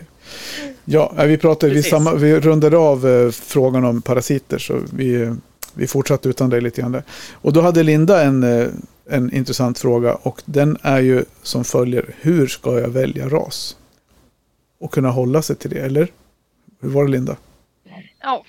Ja, 0.85 1.13
vi 1.25 1.37
pratade, 1.37 1.73
vi, 1.73 1.83
samma, 1.83 2.15
vi 2.15 2.39
rundade 2.39 2.77
av 2.77 3.07
eh, 3.07 3.31
frågan 3.31 3.85
om 3.85 4.01
parasiter 4.01 4.57
så 4.57 4.81
vi, 4.93 5.35
vi 5.73 5.87
fortsatte 5.87 6.29
utan 6.29 6.49
dig 6.49 6.61
lite 6.61 6.81
grann 6.81 6.91
där. 6.91 7.03
Och 7.31 7.53
då 7.53 7.61
hade 7.61 7.83
Linda 7.83 8.23
en, 8.23 8.43
eh, 8.43 8.67
en 9.09 9.33
intressant 9.33 9.79
fråga 9.79 10.15
och 10.15 10.41
den 10.45 10.77
är 10.81 10.99
ju 10.99 11.25
som 11.41 11.63
följer. 11.63 12.15
Hur 12.21 12.47
ska 12.47 12.79
jag 12.79 12.89
välja 12.89 13.29
ras? 13.29 13.77
Och 14.79 14.93
kunna 14.93 15.09
hålla 15.09 15.41
sig 15.41 15.55
till 15.55 15.69
det, 15.69 15.79
eller? 15.79 16.07
Hur 16.81 16.89
var 16.89 17.05
det 17.05 17.11
Linda? 17.11 17.35
Ja. 18.21 18.45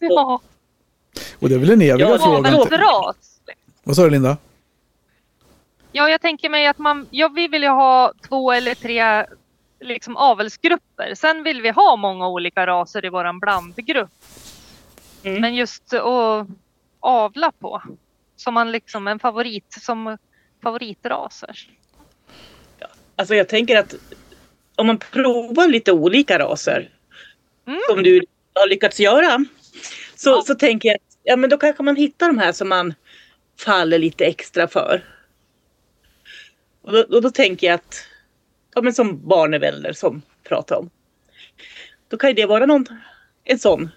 Ja, 0.14 0.40
Och 1.38 1.48
det 1.48 1.54
är 1.54 1.58
väl 1.58 1.68
den 1.68 1.82
eviga 1.82 2.08
Ja, 2.08 2.16
ras. 2.70 3.40
Vad 3.82 3.96
sa 3.96 4.02
du 4.04 4.10
Linda? 4.10 4.36
Ja, 5.92 6.08
jag 6.08 6.20
tänker 6.20 6.48
mig 6.48 6.66
att 6.66 6.78
man, 6.78 7.06
ja, 7.10 7.28
vi 7.28 7.48
vill 7.48 7.62
ju 7.62 7.68
ha 7.68 8.12
två 8.28 8.52
eller 8.52 8.74
tre 8.74 9.26
liksom 9.80 10.16
avelsgrupper. 10.16 11.14
Sen 11.14 11.42
vill 11.42 11.62
vi 11.62 11.70
ha 11.70 11.96
många 11.96 12.28
olika 12.28 12.66
raser 12.66 13.04
i 13.04 13.08
våran 13.08 13.38
blandgrupp. 13.40 14.10
Mm. 15.22 15.40
Men 15.40 15.54
just 15.54 15.92
att 15.94 16.46
avla 17.00 17.52
på. 17.58 17.82
Som 18.36 18.54
man 18.54 18.72
liksom 18.72 19.08
en 19.08 19.18
favorit, 19.18 19.76
som 19.80 20.18
favoritraser. 20.62 21.58
Alltså 23.16 23.34
jag 23.34 23.48
tänker 23.48 23.76
att 23.78 23.94
om 24.76 24.86
man 24.86 24.98
provar 24.98 25.68
lite 25.68 25.92
olika 25.92 26.38
raser 26.38 26.90
Mm. 27.66 27.80
som 27.90 28.02
du 28.02 28.20
har 28.54 28.68
lyckats 28.68 29.00
göra 29.00 29.44
så, 30.20 30.30
Ja. 30.30 30.42
så 30.46 30.54
tänker 30.54 30.88
jag 30.88 30.96
att 30.96 31.16
ja, 31.22 31.36
men 31.36 31.50
då 31.50 31.56
kanske 31.56 31.82
man 31.82 31.96
hittar 31.96 32.26
de 32.26 32.38
här 32.38 32.52
som 32.52 32.68
man 32.68 32.94
faller 33.58 33.98
lite 33.98 34.24
extra 34.24 34.68
för. 34.68 35.04
Och 36.82 36.92
då, 36.92 37.16
och 37.16 37.22
då 37.22 37.30
tänker 37.30 37.66
jag 37.66 37.74
att, 37.74 38.04
ja 38.74 38.82
men 38.82 38.92
som 38.92 39.28
Barnevälder 39.28 39.92
som 39.92 40.22
pratar 40.48 40.76
om. 40.76 40.90
Då 42.08 42.16
kan 42.16 42.30
ju 42.30 42.34
det 42.34 42.46
vara 42.46 42.66
någon, 42.66 42.86
en 43.44 43.58
sån 43.58 43.88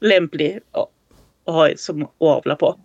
lämplig 0.00 0.60
ja, 0.72 0.90
att 1.44 1.54
ha 1.54 1.70
som 1.76 2.02
att 2.02 2.12
avla 2.18 2.56
på. 2.56 2.80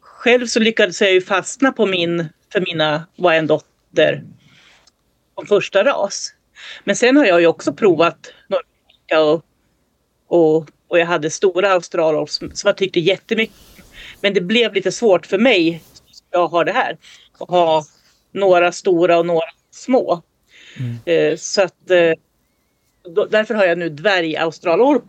Själv 0.00 0.46
så 0.46 0.60
lyckades 0.60 1.00
jag 1.00 1.12
ju 1.12 1.20
fastna 1.20 1.72
på 1.72 1.86
min, 1.86 2.28
för 2.52 2.60
mina 2.60 3.06
Wyandotter 3.16 4.24
som 5.34 5.46
första 5.46 5.84
ras. 5.84 6.34
Men 6.84 6.96
sen 6.96 7.16
har 7.16 7.24
jag 7.24 7.40
ju 7.40 7.46
också 7.46 7.72
provat 7.72 8.32
olika 8.48 9.22
och, 9.22 9.44
och, 10.26 10.70
och 10.92 10.98
jag 10.98 11.06
hade 11.06 11.30
stora 11.30 11.72
australor 11.72 12.26
som, 12.26 12.50
som 12.54 12.68
jag 12.68 12.76
tyckte 12.76 13.00
jättemycket. 13.00 13.56
Men 14.20 14.34
det 14.34 14.40
blev 14.40 14.74
lite 14.74 14.92
svårt 14.92 15.26
för 15.26 15.38
mig, 15.38 15.82
jag 16.30 16.48
har 16.48 16.64
det 16.64 16.72
här, 16.72 16.96
att 17.38 17.48
ha 17.48 17.84
några 18.32 18.72
stora 18.72 19.18
och 19.18 19.26
några 19.26 19.46
små. 19.70 20.22
Eh, 21.04 21.36
så 21.36 21.62
att 21.62 21.90
eh, 21.90 22.12
då, 23.14 23.26
därför 23.26 23.54
har 23.54 23.64
jag 23.64 23.78
nu 23.78 23.88
dvärgaustralor 23.88 25.02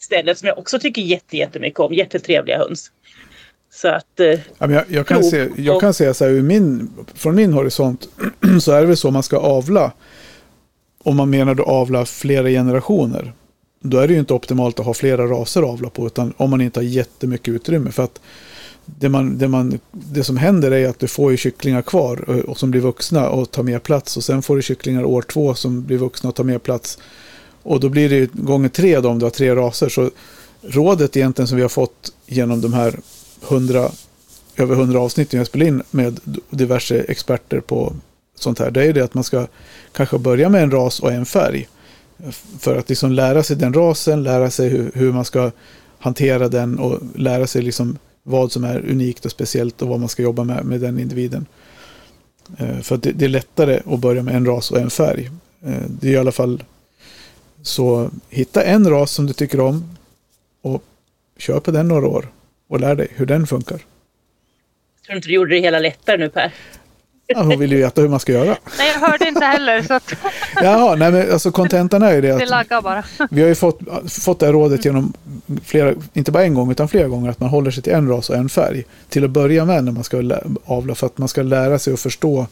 istället 0.00 0.38
som 0.38 0.48
jag 0.48 0.58
också 0.58 0.78
tycker 0.78 1.02
jätte, 1.02 1.36
jättemycket 1.36 1.80
om. 1.80 1.94
Jättetrevliga 1.94 2.58
höns. 2.58 2.90
Så 3.70 3.88
att 3.88 4.20
eh, 4.20 4.26
Ja, 4.26 4.66
men 4.66 4.70
jag, 4.70 4.84
jag, 4.88 5.06
kan 5.06 5.24
se, 5.24 5.48
jag 5.56 5.80
kan 5.80 5.94
säga 5.94 6.14
så 6.14 6.24
här, 6.24 6.32
min, 6.32 6.90
från 7.14 7.34
min 7.34 7.52
horisont 7.52 8.08
så 8.62 8.72
är 8.72 8.80
det 8.80 8.86
väl 8.86 8.96
så 8.96 9.10
man 9.10 9.22
ska 9.22 9.36
avla. 9.36 9.92
Om 11.04 11.16
man 11.16 11.30
menar 11.30 11.52
att 11.52 11.60
avla 11.60 12.04
flera 12.04 12.48
generationer. 12.48 13.32
Då 13.90 13.98
är 13.98 14.08
det 14.08 14.14
ju 14.14 14.20
inte 14.20 14.34
optimalt 14.34 14.80
att 14.80 14.86
ha 14.86 14.94
flera 14.94 15.26
raser 15.26 15.62
att 15.62 15.68
avla 15.68 15.90
på. 15.90 16.06
Utan 16.06 16.32
om 16.36 16.50
man 16.50 16.60
inte 16.60 16.80
har 16.80 16.84
jättemycket 16.84 17.54
utrymme. 17.54 17.90
För 17.90 18.02
att 18.02 18.20
det, 18.84 19.08
man, 19.08 19.38
det, 19.38 19.48
man, 19.48 19.78
det 19.90 20.24
som 20.24 20.36
händer 20.36 20.70
är 20.70 20.88
att 20.88 20.98
du 20.98 21.08
får 21.08 21.30
ju 21.30 21.36
kycklingar 21.36 21.82
kvar 21.82 22.30
och, 22.30 22.36
och 22.36 22.58
som 22.58 22.70
blir 22.70 22.80
vuxna 22.80 23.28
och 23.28 23.50
tar 23.50 23.62
mer 23.62 23.78
plats. 23.78 24.16
Och 24.16 24.24
sen 24.24 24.42
får 24.42 24.56
du 24.56 24.62
kycklingar 24.62 25.04
år 25.04 25.22
två 25.22 25.54
som 25.54 25.82
blir 25.82 25.98
vuxna 25.98 26.28
och 26.28 26.34
tar 26.34 26.44
mer 26.44 26.58
plats. 26.58 26.98
Och 27.62 27.80
då 27.80 27.88
blir 27.88 28.08
det 28.08 28.16
ju 28.16 28.28
gånger 28.32 28.68
tre 28.68 29.00
då 29.00 29.08
om 29.08 29.18
du 29.18 29.24
har 29.24 29.30
tre 29.30 29.54
raser. 29.54 29.88
Så 29.88 30.10
rådet 30.62 31.16
egentligen 31.16 31.48
som 31.48 31.56
vi 31.56 31.62
har 31.62 31.68
fått 31.68 32.12
genom 32.26 32.60
de 32.60 32.72
här 32.72 33.00
100, 33.48 33.90
över 34.56 34.74
100 34.74 35.00
avsnitten 35.00 35.38
jag 35.38 35.46
spelar 35.46 35.66
in 35.66 35.82
med 35.90 36.20
diverse 36.50 37.00
experter 37.00 37.60
på 37.60 37.92
sånt 38.34 38.58
här. 38.58 38.70
Det 38.70 38.80
är 38.80 38.84
ju 38.84 38.92
det 38.92 39.04
att 39.04 39.14
man 39.14 39.24
ska 39.24 39.46
kanske 39.92 40.18
börja 40.18 40.48
med 40.48 40.62
en 40.62 40.70
ras 40.70 41.00
och 41.00 41.12
en 41.12 41.26
färg. 41.26 41.68
För 42.58 42.76
att 42.76 42.88
liksom 42.88 43.12
lära 43.12 43.42
sig 43.42 43.56
den 43.56 43.72
rasen, 43.72 44.22
lära 44.22 44.50
sig 44.50 44.68
hur, 44.68 44.90
hur 44.94 45.12
man 45.12 45.24
ska 45.24 45.50
hantera 45.98 46.48
den 46.48 46.78
och 46.78 47.00
lära 47.14 47.46
sig 47.46 47.62
liksom 47.62 47.98
vad 48.22 48.52
som 48.52 48.64
är 48.64 48.90
unikt 48.90 49.24
och 49.24 49.30
speciellt 49.30 49.82
och 49.82 49.88
vad 49.88 50.00
man 50.00 50.08
ska 50.08 50.22
jobba 50.22 50.44
med 50.44 50.64
med 50.64 50.80
den 50.80 50.98
individen. 50.98 51.46
Eh, 52.58 52.78
för 52.80 52.94
att 52.94 53.02
det, 53.02 53.12
det 53.12 53.24
är 53.24 53.28
lättare 53.28 53.80
att 53.86 54.00
börja 54.00 54.22
med 54.22 54.34
en 54.34 54.46
ras 54.46 54.70
och 54.70 54.78
en 54.78 54.90
färg. 54.90 55.30
Eh, 55.64 55.82
det 55.88 56.08
är 56.08 56.12
i 56.12 56.16
alla 56.16 56.32
fall 56.32 56.64
så 57.62 58.10
hitta 58.28 58.62
en 58.62 58.90
ras 58.90 59.12
som 59.12 59.26
du 59.26 59.32
tycker 59.32 59.60
om 59.60 59.96
och 60.62 60.82
kör 61.38 61.60
på 61.60 61.70
den 61.70 61.88
några 61.88 62.06
år 62.06 62.28
och 62.68 62.80
lär 62.80 62.94
dig 62.94 63.08
hur 63.10 63.26
den 63.26 63.46
funkar. 63.46 63.80
jag 64.96 65.06
tror 65.06 65.16
inte 65.16 65.28
du 65.28 65.34
gjorde 65.34 65.54
det 65.54 65.60
hela 65.60 65.78
lättare 65.78 66.16
nu 66.16 66.28
Per. 66.28 66.52
Ja, 67.26 67.42
hon 67.42 67.58
vill 67.58 67.72
ju 67.72 67.78
veta 67.78 68.00
hur 68.00 68.08
man 68.08 68.20
ska 68.20 68.32
göra. 68.32 68.56
Nej, 68.78 68.92
jag 68.94 69.08
hörde 69.08 69.28
inte 69.28 69.44
heller 69.44 69.82
så 69.82 69.94
att 69.94 70.12
Jaha, 70.54 70.94
nej 70.94 71.12
men 71.12 71.32
alltså 71.32 71.50
kontentan 71.50 72.02
är 72.02 72.14
ju 72.14 72.20
det 72.20 72.28
det 72.28 72.44
att 72.44 72.50
laggar 72.50 72.82
bara. 72.82 73.04
vi 73.30 73.40
har 73.40 73.48
ju 73.48 73.54
fått, 73.54 73.80
fått 74.08 74.40
det 74.40 74.46
här 74.46 74.52
rådet 74.52 74.84
genom 74.84 75.12
flera, 75.64 75.94
inte 76.12 76.32
bara 76.32 76.44
en 76.44 76.54
gång 76.54 76.70
utan 76.70 76.88
flera 76.88 77.08
gånger 77.08 77.30
att 77.30 77.40
man 77.40 77.48
håller 77.48 77.70
sig 77.70 77.82
till 77.82 77.92
en 77.92 78.08
ras 78.08 78.30
och 78.30 78.36
en 78.36 78.48
färg. 78.48 78.84
Till 79.08 79.24
att 79.24 79.30
börja 79.30 79.64
med 79.64 79.84
när 79.84 79.92
man 79.92 80.04
ska 80.04 80.38
avla 80.64 80.94
för 80.94 81.06
att 81.06 81.18
man 81.18 81.28
ska 81.28 81.42
lära 81.42 81.78
sig 81.78 81.92
att 81.92 82.00
förstå 82.00 82.46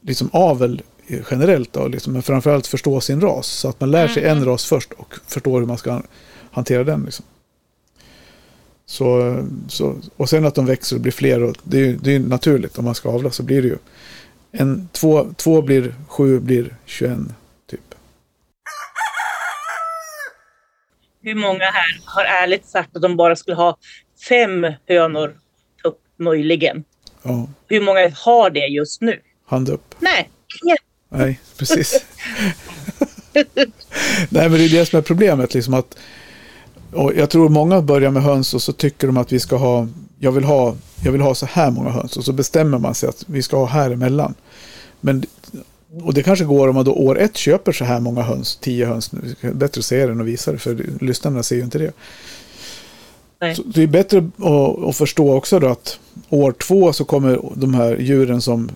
liksom 0.00 0.30
avel 0.32 0.82
generellt 1.30 1.72
då, 1.72 1.88
liksom, 1.88 2.12
men 2.12 2.22
framförallt 2.22 2.66
förstå 2.66 3.00
sin 3.00 3.20
ras. 3.20 3.46
Så 3.46 3.68
att 3.68 3.80
man 3.80 3.90
lär 3.90 4.08
sig 4.08 4.24
en 4.24 4.44
ras 4.44 4.64
först 4.64 4.92
och 4.92 5.14
förstår 5.26 5.60
hur 5.60 5.66
man 5.66 5.78
ska 5.78 6.02
hantera 6.50 6.84
den. 6.84 7.02
Liksom. 7.02 7.24
Så, 8.92 9.38
så, 9.68 9.96
och 10.16 10.28
sen 10.28 10.46
att 10.46 10.54
de 10.54 10.66
växer 10.66 10.96
och 10.96 11.02
blir 11.02 11.12
fler. 11.12 11.42
Och 11.42 11.56
det, 11.62 11.78
är, 11.78 11.92
det 12.00 12.14
är 12.14 12.18
naturligt. 12.20 12.78
Om 12.78 12.84
man 12.84 12.94
ska 12.94 13.08
avla 13.08 13.30
så 13.30 13.42
blir 13.42 13.62
det 13.62 13.68
ju. 13.68 13.76
En, 14.52 14.88
två, 14.92 15.34
två 15.36 15.62
blir 15.62 15.94
sju 16.08 16.40
blir 16.40 16.76
21 16.86 17.18
typ. 17.70 17.80
Hur 21.22 21.34
många 21.34 21.64
här 21.64 22.00
har 22.04 22.24
ärligt 22.24 22.66
sagt 22.66 22.96
att 22.96 23.02
de 23.02 23.16
bara 23.16 23.36
skulle 23.36 23.56
ha 23.56 23.76
fem 24.28 24.66
hönor 24.88 25.34
upp 25.84 25.98
möjligen? 26.16 26.84
Ja, 27.22 27.48
Hur 27.68 27.80
många 27.80 28.12
har 28.16 28.50
det 28.50 28.66
just 28.66 29.00
nu? 29.00 29.20
hand 29.46 29.68
upp. 29.68 29.94
Nej, 29.98 30.30
ingen. 30.64 30.76
Nej, 31.08 31.40
precis. 31.58 32.04
Nej, 34.28 34.48
men 34.48 34.52
det 34.52 34.64
är 34.64 34.68
det 34.78 34.86
som 34.86 34.98
är 34.98 35.02
problemet. 35.02 35.54
Liksom 35.54 35.74
att, 35.74 35.98
och 36.92 37.12
jag 37.16 37.30
tror 37.30 37.48
många 37.48 37.82
börjar 37.82 38.10
med 38.10 38.22
höns 38.22 38.54
och 38.54 38.62
så 38.62 38.72
tycker 38.72 39.06
de 39.06 39.16
att 39.16 39.32
vi 39.32 39.40
ska 39.40 39.56
ha 39.56 39.88
jag, 40.22 40.32
vill 40.32 40.44
ha, 40.44 40.74
jag 41.04 41.12
vill 41.12 41.20
ha 41.20 41.34
så 41.34 41.46
här 41.46 41.70
många 41.70 41.90
höns. 41.90 42.16
Och 42.16 42.24
så 42.24 42.32
bestämmer 42.32 42.78
man 42.78 42.94
sig 42.94 43.08
att 43.08 43.24
vi 43.26 43.42
ska 43.42 43.56
ha 43.56 43.66
här 43.66 43.90
emellan. 43.90 44.34
Men, 45.00 45.24
och 46.02 46.14
det 46.14 46.22
kanske 46.22 46.44
går 46.44 46.68
om 46.68 46.74
man 46.74 46.84
då 46.84 46.92
år 46.92 47.18
ett 47.18 47.36
köper 47.36 47.72
så 47.72 47.84
här 47.84 48.00
många 48.00 48.22
höns, 48.22 48.56
tio 48.56 48.86
höns. 48.86 49.10
Bättre 49.40 49.78
att 49.78 49.84
se 49.84 50.06
den 50.06 50.20
och 50.20 50.28
visa 50.28 50.52
det, 50.52 50.58
för 50.58 50.86
lyssnarna 51.00 51.42
ser 51.42 51.56
ju 51.56 51.62
inte 51.62 51.78
det. 51.78 51.92
Det 53.74 53.82
är 53.82 53.86
bättre 53.86 54.18
att, 54.18 54.88
att 54.88 54.96
förstå 54.96 55.34
också 55.34 55.58
då 55.58 55.68
att 55.68 55.98
år 56.28 56.52
två 56.52 56.92
så 56.92 57.04
kommer 57.04 57.40
de 57.54 57.74
här 57.74 57.96
djuren 57.96 58.42
som 58.42 58.70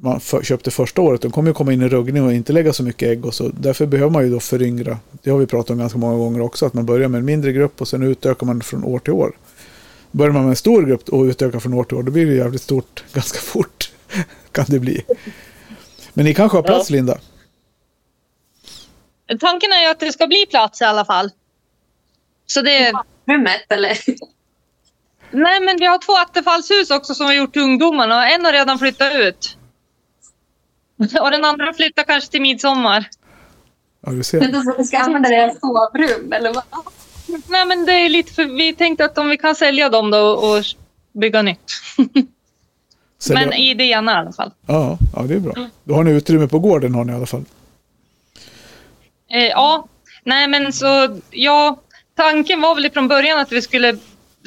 man 0.00 0.20
för, 0.20 0.42
köpte 0.42 0.70
första 0.70 1.02
året, 1.02 1.22
de 1.22 1.30
kommer 1.32 1.50
ju 1.50 1.54
komma 1.54 1.72
in 1.72 1.82
i 1.82 1.88
ruggning 1.88 2.24
och 2.24 2.32
inte 2.32 2.52
lägga 2.52 2.72
så 2.72 2.82
mycket 2.82 3.08
ägg. 3.08 3.26
Och 3.26 3.34
så. 3.34 3.48
Därför 3.48 3.86
behöver 3.86 4.10
man 4.10 4.24
ju 4.24 4.30
då 4.30 4.40
föryngra. 4.40 4.98
Det 5.22 5.30
har 5.30 5.38
vi 5.38 5.46
pratat 5.46 5.70
om 5.70 5.78
ganska 5.78 5.98
många 5.98 6.18
gånger 6.18 6.40
också, 6.40 6.66
att 6.66 6.74
man 6.74 6.86
börjar 6.86 7.08
med 7.08 7.18
en 7.18 7.24
mindre 7.24 7.52
grupp 7.52 7.80
och 7.80 7.88
sen 7.88 8.02
utökar 8.02 8.46
man 8.46 8.60
från 8.60 8.84
år 8.84 8.98
till 8.98 9.12
år. 9.12 9.32
Börjar 10.10 10.32
man 10.32 10.42
med 10.42 10.50
en 10.50 10.56
stor 10.56 10.82
grupp 10.82 11.08
och 11.08 11.22
utökar 11.24 11.60
från 11.60 11.74
år 11.74 11.84
till 11.84 11.96
år, 11.96 12.02
då 12.02 12.12
blir 12.12 12.26
det 12.26 12.34
jävligt 12.34 12.62
stort 12.62 13.04
ganska 13.12 13.38
fort. 13.38 13.92
kan 14.52 14.64
det 14.68 14.78
bli. 14.78 15.04
Men 16.14 16.24
ni 16.24 16.34
kanske 16.34 16.58
har 16.58 16.62
plats, 16.62 16.90
Ja. 16.90 16.96
Linda? 16.96 17.18
Tanken 19.40 19.72
är 19.72 19.80
ju 19.82 19.86
att 19.90 20.00
det 20.00 20.12
ska 20.12 20.26
bli 20.26 20.46
plats 20.50 20.80
i 20.80 20.84
alla 20.84 21.04
fall. 21.04 21.30
Så 22.46 22.62
det... 22.62 22.92
Rummet 23.26 23.72
eller? 23.72 23.98
Nej, 25.30 25.60
men 25.60 25.76
vi 25.78 25.86
har 25.86 25.98
två 25.98 26.16
attefallshus 26.16 26.90
också 26.90 27.14
som 27.14 27.26
vi 27.28 27.36
har 27.36 27.42
gjort 27.42 27.52
till 27.52 27.62
ungdomarna 27.62 28.16
och 28.18 28.24
en 28.24 28.44
har 28.44 28.52
redan 28.52 28.78
flyttat 28.78 29.14
ut. 29.14 29.57
Och 31.20 31.30
den 31.30 31.44
andra 31.44 31.72
flyttar 31.74 32.02
kanske 32.02 32.30
till 32.30 32.42
midsommar. 32.42 33.08
Ja, 34.06 34.12
du 34.12 34.22
ser. 34.22 34.40
Men 34.40 34.52
då 34.52 34.60
så 34.62 34.74
vi 34.78 34.84
ska 34.84 34.98
använda 34.98 35.28
det 35.28 35.50
som 35.50 35.60
sovrum 35.60 36.32
eller 36.32 36.52
vad? 36.54 36.64
Nej, 37.48 37.66
men 37.66 37.86
det 37.86 37.92
är 37.92 38.08
lite 38.08 38.32
för... 38.32 38.44
Vi 38.44 38.74
tänkte 38.74 39.04
att 39.04 39.18
om 39.18 39.28
vi 39.28 39.36
kan 39.36 39.54
sälja 39.54 39.88
dem 39.88 40.10
då 40.10 40.18
och 40.18 40.64
bygga 41.12 41.42
nytt. 41.42 41.72
Sälja- 43.18 43.40
Men 43.46 43.52
i 43.52 43.74
det 43.74 43.84
ena 43.84 44.12
i 44.12 44.14
alla 44.14 44.32
fall. 44.32 44.52
ja, 44.66 44.98
ja, 45.16 45.22
det 45.22 45.34
är 45.34 45.38
bra. 45.38 45.52
Då 45.84 45.94
har 45.94 46.04
ni 46.04 46.10
utrymme 46.10 46.48
på 46.48 46.58
gården 46.58 46.94
har 46.94 47.04
ni 47.04 47.12
i 47.12 47.16
alla 47.16 47.26
fall. 47.26 47.44
Eh, 49.30 49.44
ja, 49.46 49.88
nej 50.24 50.48
men 50.48 50.72
så 50.72 51.18
ja, 51.30 51.80
tanken 52.16 52.60
var 52.60 52.74
väl 52.74 52.90
från 52.90 53.08
början 53.08 53.38
att 53.38 53.52
vi 53.52 53.62
skulle 53.62 53.96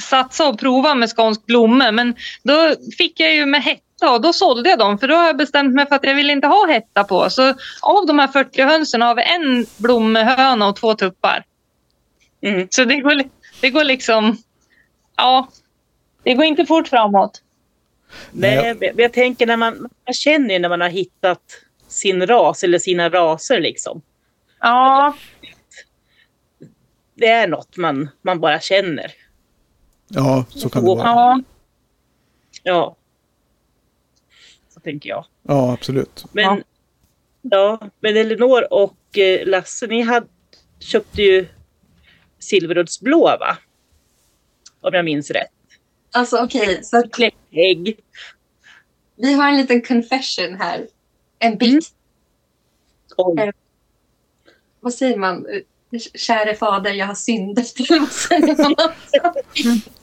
satsa 0.10 0.48
och 0.48 0.60
prova 0.60 0.96
med 0.96 1.10
skånsk 1.10 1.46
blomme. 1.46 1.92
Men 1.92 2.16
då 2.44 2.76
fick 2.98 3.20
jag 3.20 3.36
ju 3.36 3.46
med 3.46 3.62
hetta 4.02 4.14
och 4.14 4.22
då 4.22 4.34
sålde 4.34 4.70
jag 4.70 4.80
dem. 4.80 4.98
För 4.98 5.08
då 5.08 5.16
har 5.16 5.26
jag 5.26 5.38
bestämt 5.38 5.74
mig 5.74 5.88
för 5.88 5.96
att 5.96 6.04
jag 6.04 6.16
vill 6.16 6.30
inte 6.30 6.48
ha 6.48 6.68
hetta 6.68 7.04
på. 7.04 7.30
Så 7.30 7.50
av 7.82 8.06
de 8.08 8.20
här 8.20 8.28
40 8.28 8.62
hönsen 8.62 9.02
har 9.02 9.16
vi 9.16 9.24
en 9.24 9.66
blommehöna 9.78 10.68
och 10.68 10.76
två 10.76 10.94
tuppar. 10.94 11.46
Mm. 12.42 12.68
Så 12.72 12.86
det 12.86 12.96
går, 12.96 13.24
det 13.62 13.70
går 13.70 13.84
liksom... 13.84 14.38
Ja, 15.16 15.48
det 16.24 16.34
går 16.34 16.46
inte 16.46 16.66
fort 16.66 16.88
framåt. 16.88 17.42
Nej, 18.32 18.76
men 18.80 18.90
jag 18.98 19.14
tänker 19.14 19.48
när 19.48 19.58
man, 19.58 19.90
man 20.06 20.14
känner 20.14 20.54
ju 20.54 20.60
när 20.60 20.70
man 20.70 20.82
har 20.82 20.90
hittat 20.90 21.42
sin 21.88 22.28
ras 22.28 22.64
eller 22.64 22.80
sina 22.80 23.10
raser 23.10 23.60
liksom. 23.60 24.02
Ja, 24.60 25.16
Det 27.16 27.28
är 27.28 27.48
något 27.48 27.78
man, 27.78 28.10
man 28.22 28.40
bara 28.40 28.60
känner. 28.60 29.12
Ja, 30.08 30.46
så 30.50 30.70
kan 30.70 30.84
det 30.84 30.96
vara. 30.96 31.04
ja. 31.04 31.40
Ja. 32.64 32.96
Tänker 34.84 35.10
jag. 35.10 35.26
Ja, 35.44 35.74
absolut. 35.74 36.26
Men, 36.32 36.44
Ja. 36.44 36.60
ja. 37.42 37.90
men 38.00 38.18
Elinor 38.18 38.74
och 38.74 39.18
eh, 39.18 39.48
Lasse, 39.48 39.88
ni 39.88 40.02
hade, 40.02 40.28
köpte 40.80 41.22
ju 41.22 41.48
Silveruddsblå 42.40 43.38
va? 43.40 43.58
Om 44.82 44.94
jag 44.94 45.06
minns 45.06 45.32
rätt. 45.32 45.48
Alltså 46.12 46.38
okej, 46.44 46.80
så 46.84 46.98
att 46.98 47.12
Kläckägg. 47.12 48.00
vi 49.16 49.34
har 49.34 49.50
en 49.50 49.58
liten 49.58 49.82
confession 49.82 50.56
här. 50.56 50.88
En 51.40 51.58
bikt. 51.58 51.88
Oj. 53.18 53.40
Eh, 53.42 53.50
Vad 54.80 54.94
säger 54.94 55.18
man? 55.18 55.46
Eh, 55.46 55.62
Käre 56.16 56.56
fader, 56.56 56.94
jag 56.94 57.06
har 57.06 57.16
syndat. 57.16 57.74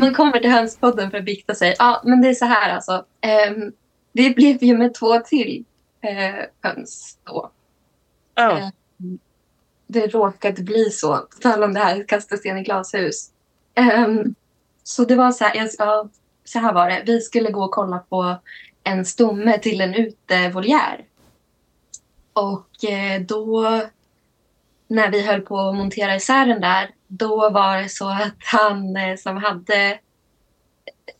Man? 0.00 0.14
Kommer 0.14 0.38
till 0.38 0.50
hönspodden 0.50 1.10
för 1.10 1.18
att 1.18 1.24
bikta 1.24 1.54
sig. 1.54 1.76
Ja, 1.78 2.02
men 2.04 2.20
det 2.20 2.28
är 2.28 2.34
så 2.34 2.44
här 2.44 2.74
alltså. 2.74 3.04
Ehm, 3.20 3.72
det 4.12 4.30
blev 4.30 4.62
ju 4.64 4.78
med 4.78 4.94
två 4.94 5.18
till 5.18 5.64
eh, 6.00 6.44
höns 6.60 7.18
då. 7.24 7.50
Ja. 8.34 8.70
det 9.86 10.06
råkade 10.06 10.62
bli 10.62 10.90
så. 10.90 11.16
På 11.16 11.38
tal 11.40 11.62
om 11.62 11.74
det 11.74 11.80
här, 11.80 12.04
kasta 12.08 12.36
sten 12.36 12.58
i 12.58 12.62
glashus. 12.62 13.30
Ehm, 13.74 14.34
så 14.82 15.04
det 15.04 15.16
var 15.16 15.32
så 15.32 15.44
här, 15.44 15.68
ja, 15.78 16.08
så 16.44 16.58
här 16.58 16.72
var 16.72 16.90
det. 16.90 17.02
Vi 17.06 17.20
skulle 17.20 17.50
gå 17.50 17.64
och 17.64 17.70
kolla 17.70 17.98
på 17.98 18.36
en 18.84 19.04
stomme 19.04 19.58
till 19.58 19.80
en 19.80 19.94
utevoljär. 19.94 21.04
Och 22.32 22.84
eh, 22.84 23.20
då, 23.20 23.80
när 24.88 25.10
vi 25.10 25.22
höll 25.22 25.40
på 25.40 25.58
att 25.58 25.76
montera 25.76 26.16
isär 26.16 26.46
den 26.46 26.60
där, 26.60 26.90
då 27.10 27.50
var 27.50 27.82
det 27.82 27.88
så 27.88 28.08
att 28.08 28.36
han 28.38 28.96
eh, 28.96 29.16
som 29.16 29.36
hade 29.36 29.98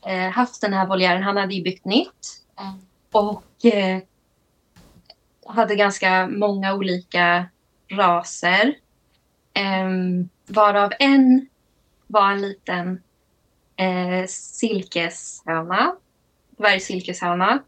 eh, 0.06 0.30
haft 0.30 0.60
den 0.60 0.72
här 0.72 0.86
voljären, 0.86 1.22
han 1.22 1.36
hade 1.36 1.54
ju 1.54 1.62
byggt 1.62 1.84
nytt. 1.84 2.42
Eh, 2.58 2.74
och 3.12 3.64
eh, 3.64 4.02
hade 5.46 5.76
ganska 5.76 6.26
många 6.26 6.74
olika 6.74 7.46
raser. 7.90 8.74
Um, 9.84 10.28
varav 10.46 10.92
en 10.98 11.48
var 12.06 12.30
en 12.30 12.42
liten 12.42 13.02
eh, 13.76 14.26
silkeshöna. 14.28 15.96
Dvärgsilkeshöna. 16.50 17.62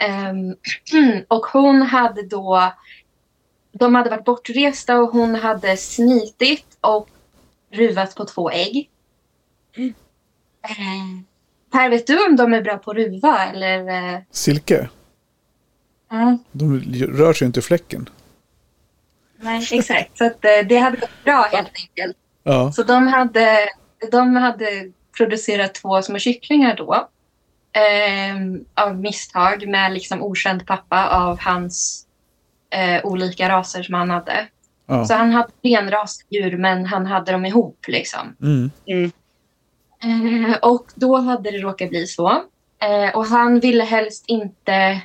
Ehm, 0.00 0.56
och 1.28 1.46
hon 1.46 1.82
hade 1.82 2.22
då... 2.22 2.72
De 3.74 3.94
hade 3.94 4.10
varit 4.10 4.24
bortresta 4.24 4.98
och 5.00 5.08
hon 5.08 5.34
hade 5.34 5.76
snitit 5.76 6.78
och 6.80 7.08
ruvat 7.72 8.14
på 8.14 8.24
två 8.24 8.50
ägg. 8.50 8.90
Eh, 9.76 11.22
per, 11.72 11.90
vet 11.90 12.06
du 12.06 12.26
om 12.26 12.36
de 12.36 12.54
är 12.54 12.62
bra 12.62 12.78
på 12.78 12.90
att 12.90 12.96
ruva 12.96 13.44
eller? 13.46 13.88
eh? 14.14 14.20
Silke, 14.30 14.88
Mm. 16.12 16.38
de 16.52 16.80
rör 17.06 17.32
sig 17.32 17.46
inte 17.46 17.60
i 17.60 17.62
fläcken. 17.62 18.08
Nej, 19.36 19.68
exakt. 19.72 20.18
Så 20.18 20.24
att, 20.26 20.44
eh, 20.44 20.66
det 20.68 20.76
hade 20.78 20.96
gått 20.96 21.24
bra 21.24 21.48
helt 21.52 21.70
enkelt. 21.74 22.16
Ja, 22.42 22.72
Så 22.72 22.82
de 22.82 23.06
hade, 23.06 23.68
de 24.10 24.36
hade 24.36 24.92
producerat 25.16 25.74
två 25.74 26.02
små 26.02 26.18
kycklingar 26.18 26.76
då. 26.76 27.08
ehm, 27.74 28.64
av 28.74 28.96
misstag 29.00 29.68
med 29.68 29.92
liksom 29.92 30.22
okänd 30.22 30.66
pappa 30.66 31.08
av 31.08 31.40
hans 31.40 32.06
eh, 32.70 33.04
olika 33.04 33.48
raser 33.48 33.82
som 33.82 33.94
han 33.94 34.10
hade. 34.10 34.48
Ja. 34.96 35.04
Så 35.04 35.14
han 35.14 35.30
hade 35.32 35.52
renrasdjur 35.62 36.56
men 36.56 36.86
han 36.86 37.06
hade 37.06 37.32
dem 37.32 37.44
ihop 37.46 37.84
liksom. 37.88 38.36
Mm. 38.42 38.70
Eh, 40.02 40.56
och 40.62 40.86
då 40.94 41.16
hade 41.16 41.50
det 41.50 41.58
råkat 41.58 41.88
bli 41.90 42.06
så. 42.06 42.28
Eh, 42.82 43.16
och 43.16 43.26
han 43.26 43.60
ville 43.60 43.84
helst 43.84 44.24
inte 44.26 45.00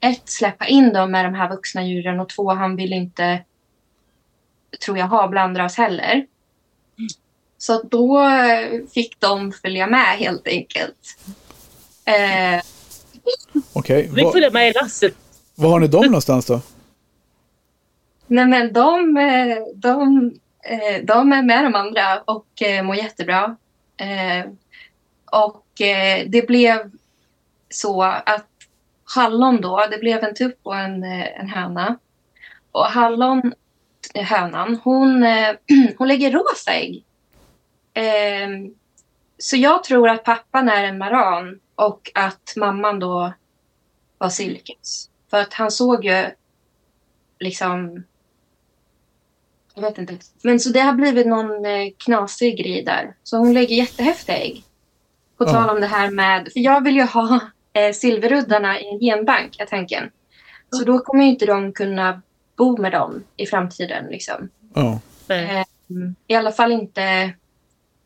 ett, 0.00 0.28
släppa 0.28 0.66
in 0.66 0.92
dem 0.92 1.10
med 1.10 1.24
de 1.24 1.34
här 1.34 1.48
vuxna 1.50 1.84
djuren 1.86 2.20
och 2.20 2.28
två, 2.28 2.52
han 2.52 2.76
ville 2.76 2.96
inte, 2.96 3.44
tror 4.84 4.98
jag, 4.98 5.06
ha 5.06 5.28
blandras 5.28 5.76
heller. 5.76 6.26
Så 7.58 7.82
då 7.82 8.20
fick 8.94 9.20
de 9.20 9.52
följa 9.52 9.86
med 9.86 10.16
helt 10.18 10.46
enkelt. 10.48 11.16
Eh, 12.04 12.62
Okej, 13.72 14.10
Vi 14.14 14.22
Var- 14.22 14.32
följer 14.32 14.50
med 14.50 14.68
i 14.68 14.72
lasset. 14.72 15.14
var 15.54 15.70
har 15.70 15.80
ni 15.80 15.88
dem 15.88 16.04
någonstans 16.06 16.46
då? 16.46 16.60
Nej 18.32 18.46
men 18.46 18.72
de, 18.72 19.16
eh, 19.16 19.58
de, 19.74 20.30
eh, 20.64 21.04
de 21.04 21.32
är 21.32 21.42
med 21.42 21.64
de 21.64 21.74
andra 21.74 22.20
och 22.20 22.62
eh, 22.62 22.82
mår 22.82 22.96
jättebra. 22.96 23.56
Och 25.32 25.66
det 26.26 26.46
blev 26.46 26.90
så 27.68 28.02
att 28.02 28.48
Hallon 29.04 29.60
då, 29.60 29.86
det 29.90 29.98
blev 29.98 30.24
en 30.24 30.34
tupp 30.34 30.58
och 30.62 30.76
en, 30.76 31.04
en 31.04 31.48
höna. 31.48 31.98
Och 32.72 32.84
Hallon, 32.84 33.52
hönan, 34.14 34.80
hon, 34.84 35.24
hon 35.98 36.08
lägger 36.08 36.30
rosa 36.30 36.72
ägg. 36.72 37.04
Så 39.38 39.56
jag 39.56 39.84
tror 39.84 40.08
att 40.08 40.24
pappan 40.24 40.68
är 40.68 40.84
en 40.84 40.98
maran 40.98 41.60
och 41.74 42.10
att 42.14 42.52
mamman 42.56 42.98
då 42.98 43.32
var 44.18 44.28
silkes. 44.28 45.10
För 45.30 45.40
att 45.40 45.54
han 45.54 45.70
såg 45.70 46.04
ju 46.04 46.30
liksom... 47.38 48.04
Jag 49.74 49.82
vet 49.82 49.98
inte. 49.98 50.16
Men 50.42 50.60
så 50.60 50.70
det 50.70 50.80
har 50.80 50.92
blivit 50.92 51.26
någon 51.26 51.64
eh, 51.64 51.88
knasig 51.98 52.58
grej 52.58 52.82
där. 52.82 53.14
Så 53.22 53.36
hon 53.36 53.52
lägger 53.54 53.76
jättehäftiga 53.76 54.36
ägg. 54.36 54.64
På 55.38 55.44
Ja. 55.44 55.52
tal 55.52 55.70
om 55.70 55.80
det 55.80 55.86
här 55.86 56.10
med... 56.10 56.48
För 56.52 56.60
jag 56.60 56.84
vill 56.84 56.96
ju 56.96 57.02
ha 57.02 57.40
eh, 57.72 57.92
silveruddarna 57.92 58.80
i 58.80 58.88
en 58.88 58.98
genbank, 59.00 59.60
är 59.60 59.66
tanken. 59.66 60.10
Så 60.70 60.84
då 60.84 60.98
kommer 60.98 61.24
ju 61.24 61.30
inte 61.30 61.46
de 61.46 61.72
kunna 61.72 62.22
bo 62.56 62.76
med 62.76 62.92
dem 62.92 63.24
i 63.36 63.46
framtiden. 63.46 64.06
Liksom. 64.06 64.48
Ja. 64.74 65.00
Mm. 65.90 66.14
I 66.26 66.34
alla 66.34 66.52
fall 66.52 66.72
inte 66.72 67.32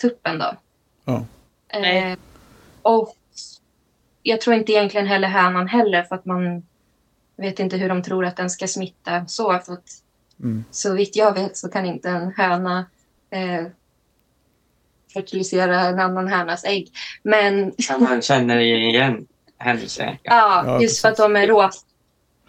tuppen 0.01 0.39
då. 0.39 0.55
Ja. 1.05 1.25
Nej. 1.73 2.13
Eh, 2.13 2.19
och 2.83 3.17
jag 4.23 4.41
tror 4.41 4.57
inte 4.57 4.73
egentligen 4.73 5.07
heller 5.07 5.29
hönan 5.29 5.69
heller 5.69 6.03
för 6.03 6.15
att 6.15 6.25
man 6.25 6.67
vet 7.37 7.59
inte 7.59 7.77
hur 7.77 7.89
de 7.89 8.03
tror 8.03 8.25
att 8.25 8.37
den 8.37 8.51
ska 8.51 8.67
smitta 8.67 9.27
så. 9.27 9.59
För 9.59 9.73
att, 9.73 10.03
Mm. 10.43 10.65
Så 10.71 10.95
vitt 10.95 11.17
jag 11.17 11.35
vet 11.35 11.57
så 11.57 11.69
kan 11.69 11.85
inte 11.87 12.09
en 12.09 12.33
höna 12.37 12.87
eh, 13.31 13.67
fertilisera 15.15 15.81
en 15.81 16.01
annan 16.01 16.29
hönas 16.29 16.65
ägg. 16.65 16.93
Men 17.23 17.73
Ja, 17.77 17.99
Man 17.99 18.23
känner 18.23 18.59
igen 18.59 19.27
händelsen. 19.59 20.17
Ja, 20.23 20.63
Ja, 20.67 20.83
just 20.83 21.01
för 21.01 21.09
att 21.09 21.17
de 21.17 21.37
är 21.37 21.47
rosa. 21.47 21.81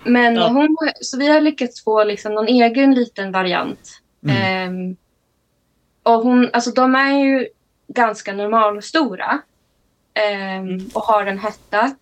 Men 0.04 0.36
Ja. 0.36 0.48
hon, 0.48 0.78
så 1.02 1.18
vi 1.18 1.28
har 1.28 1.42
lyckats 1.42 1.84
få 1.84 2.04
liksom 2.04 2.34
någon 2.34 2.48
egen 2.48 2.94
liten 2.96 3.32
variant. 3.32 4.02
Mm. 4.24 4.38
Ehm, 4.38 4.96
och 6.04 6.22
hon, 6.24 6.50
alltså 6.54 6.72
de 6.72 6.96
är 6.96 7.20
ju 7.26 7.48
ganska 7.88 8.34
normalstora. 8.34 9.42
Mm. 10.14 10.90
Och 10.94 11.02
har 11.02 11.26
en 11.26 11.40
hetta. 11.40 11.96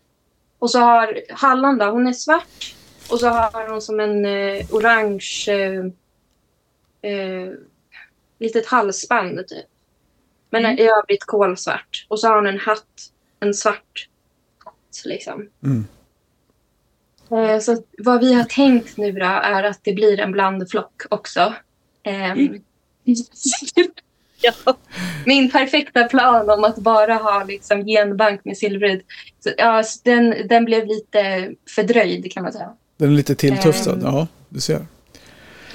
Och 0.60 0.72
så 0.72 0.80
har 0.80 1.22
Halland 1.30 1.80
då, 1.80 1.86
hon 1.86 2.08
är 2.08 2.14
svart. 2.14 2.76
Och 3.10 3.20
så 3.20 3.28
har 3.28 3.70
hon 3.70 3.82
som 3.82 4.00
en 4.00 4.26
eh, 4.26 4.66
orange 4.72 5.46
eh, 5.50 5.86
eh, 7.12 7.52
litet 8.40 8.66
halsband 8.66 9.48
typ. 9.48 9.66
Men 10.50 10.66
Mm. 10.66 10.78
i 10.78 10.82
övrigt 10.82 11.24
kolsvart. 11.26 12.06
Och 12.08 12.20
så 12.20 12.28
har 12.28 12.36
hon 12.36 12.48
en 12.48 12.60
hatt, 12.60 13.12
en 13.40 13.54
svart 13.54 14.10
hatt 14.66 15.06
liksom. 15.06 15.50
Mm. 15.64 15.86
Eh, 17.32 17.60
Så 17.60 17.84
vad 17.98 18.20
vi 18.20 18.34
har 18.34 18.44
tänkt 18.44 18.98
nu 18.98 19.12
då 19.12 19.26
är 19.26 19.64
att 19.64 19.80
det 19.84 19.94
blir 19.94 20.20
en 20.20 20.32
blandflock 20.32 21.02
också. 21.10 21.54
Ehm, 22.04 22.62
Ja. 24.42 24.78
Min 25.26 25.52
perfekta 25.52 26.04
plan 26.04 26.50
om 26.50 26.64
att 26.64 26.76
bara 26.78 27.14
ha 27.14 27.44
liksom 27.44 27.86
genbank 27.86 28.46
med 28.46 28.58
silverud. 28.58 29.02
Så, 29.40 29.50
ja, 29.58 29.84
så 29.84 30.00
den, 30.04 30.48
den 30.48 30.66
blev 30.66 30.88
lite 30.88 31.54
fördröjd 31.76 32.32
kan 32.32 32.44
man 32.44 32.54
säga. 32.54 32.74
Den 32.98 33.10
är 33.12 33.16
lite 33.16 33.36
tilltufsad. 33.36 34.04
Ehm. 34.04 34.06
Ja, 34.06 34.28
du 34.50 34.60
ser. 34.60 34.86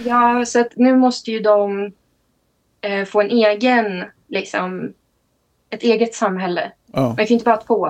Ja, 0.04 0.44
så 0.46 0.60
att 0.60 0.76
nu 0.76 0.96
måste 0.96 1.30
ju 1.30 1.40
de 1.40 1.92
eh, 2.80 3.04
få 3.04 3.20
en 3.20 3.30
egen, 3.30 4.04
liksom, 4.28 4.92
ett 5.70 5.82
eget 5.82 6.14
samhälle. 6.14 6.72
Ja. 6.92 7.00
Man 7.06 7.16
kan 7.16 7.26
inte 7.26 7.44
bara 7.44 7.54
ha 7.54 7.62
två. 7.62 7.88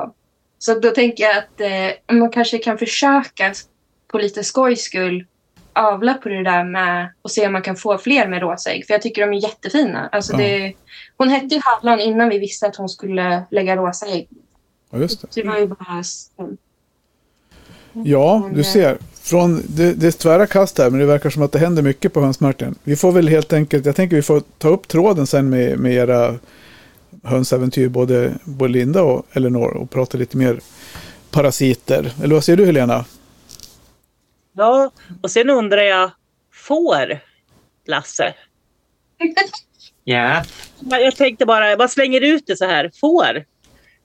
Så 0.58 0.78
då 0.78 0.90
tänker 0.90 1.24
jag 1.24 1.38
att 1.38 1.60
eh, 1.60 2.16
man 2.16 2.30
kanske 2.30 2.58
kan 2.58 2.78
försöka 2.78 3.54
på 4.06 4.18
lite 4.18 4.44
skojs 4.44 4.80
skull 4.82 5.26
avla 5.72 6.14
på 6.14 6.28
det 6.28 6.44
där 6.44 6.64
med 6.64 7.12
och 7.22 7.30
se 7.30 7.46
om 7.46 7.52
man 7.52 7.62
kan 7.62 7.76
få 7.76 7.98
fler 7.98 8.28
med 8.28 8.42
rosa 8.42 8.70
ägg. 8.70 8.86
För 8.86 8.94
jag 8.94 9.02
tycker 9.02 9.26
de 9.26 9.36
är 9.36 9.42
jättefina. 9.42 10.08
Alltså 10.12 10.32
Ja. 10.32 10.38
det, 10.38 10.72
hon 11.16 11.28
hette 11.28 11.54
ju 11.54 11.60
Hallon 11.64 12.00
innan 12.00 12.28
vi 12.28 12.38
visste 12.38 12.66
att 12.66 12.76
hon 12.76 12.88
skulle 12.88 13.42
lägga 13.50 13.76
rosa 13.76 14.06
ägg. 14.06 14.28
ja, 14.90 14.98
just 14.98 15.20
det. 15.20 15.26
Så 15.30 15.40
det 15.40 15.48
var 15.48 15.58
ju 15.58 15.66
bara... 15.66 16.02
Ja, 17.92 18.50
du 18.54 18.64
ser. 18.64 18.98
Från 19.30 19.62
det, 19.68 19.94
det 19.94 20.06
är 20.06 20.10
tvära 20.10 20.46
kast 20.46 20.78
här, 20.78 20.90
men 20.90 21.00
det 21.00 21.06
verkar 21.06 21.30
som 21.30 21.42
att 21.42 21.52
det 21.52 21.58
händer 21.58 21.82
mycket 21.82 22.12
på 22.12 22.20
hönsmarknaden. 22.20 22.78
Vi 22.82 22.96
får 22.96 23.12
väl 23.12 23.28
helt 23.28 23.52
enkelt, 23.52 23.86
jag 23.86 23.96
tänker 23.96 24.16
vi 24.16 24.22
får 24.22 24.42
ta 24.58 24.68
upp 24.68 24.88
tråden 24.88 25.26
sen 25.26 25.50
med, 25.50 25.78
med 25.78 25.92
era 25.92 26.38
hönsäventyr, 27.24 27.88
både, 27.88 28.34
både 28.44 28.72
Linda 28.72 29.02
och 29.02 29.26
Elinor, 29.32 29.76
och 29.76 29.90
prata 29.90 30.18
lite 30.18 30.36
mer 30.36 30.60
parasiter. 31.30 32.12
Eller 32.22 32.34
vad 32.34 32.44
säger 32.44 32.56
du 32.56 32.66
Helena? 32.66 33.04
ja, 34.52 34.90
och 35.22 35.30
sen 35.30 35.50
undrar 35.50 35.82
jag, 35.82 36.10
får 36.52 37.20
Lasse? 37.86 38.34
Ja, 40.04 40.44
Jag 40.80 41.16
tänkte 41.16 41.46
bara, 41.46 41.68
jag 41.68 41.78
bara 41.78 41.88
slänger 41.88 42.20
ut 42.20 42.46
det 42.46 42.56
så 42.56 42.64
här. 42.64 42.90
Får? 43.00 43.32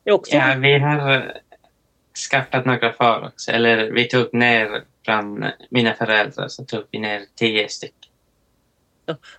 Det 0.04 0.10
är 0.10 0.14
också 0.14 0.36
ja, 0.36 0.56
vi 0.60 0.80
har 0.80 1.34
skaffat 2.32 2.66
några 2.66 2.94
får 2.94 3.26
också. 3.26 3.52
Eller 3.52 3.92
vi 3.92 4.08
tog 4.08 4.34
ner 4.34 4.84
från 5.06 5.45
mina 5.70 5.93
föräldrar 5.93 6.47
så 6.47 6.66
tog 6.66 6.84
vi 6.91 6.99
ner 6.99 7.22
tio 7.36 7.70
stycken. 7.70 8.12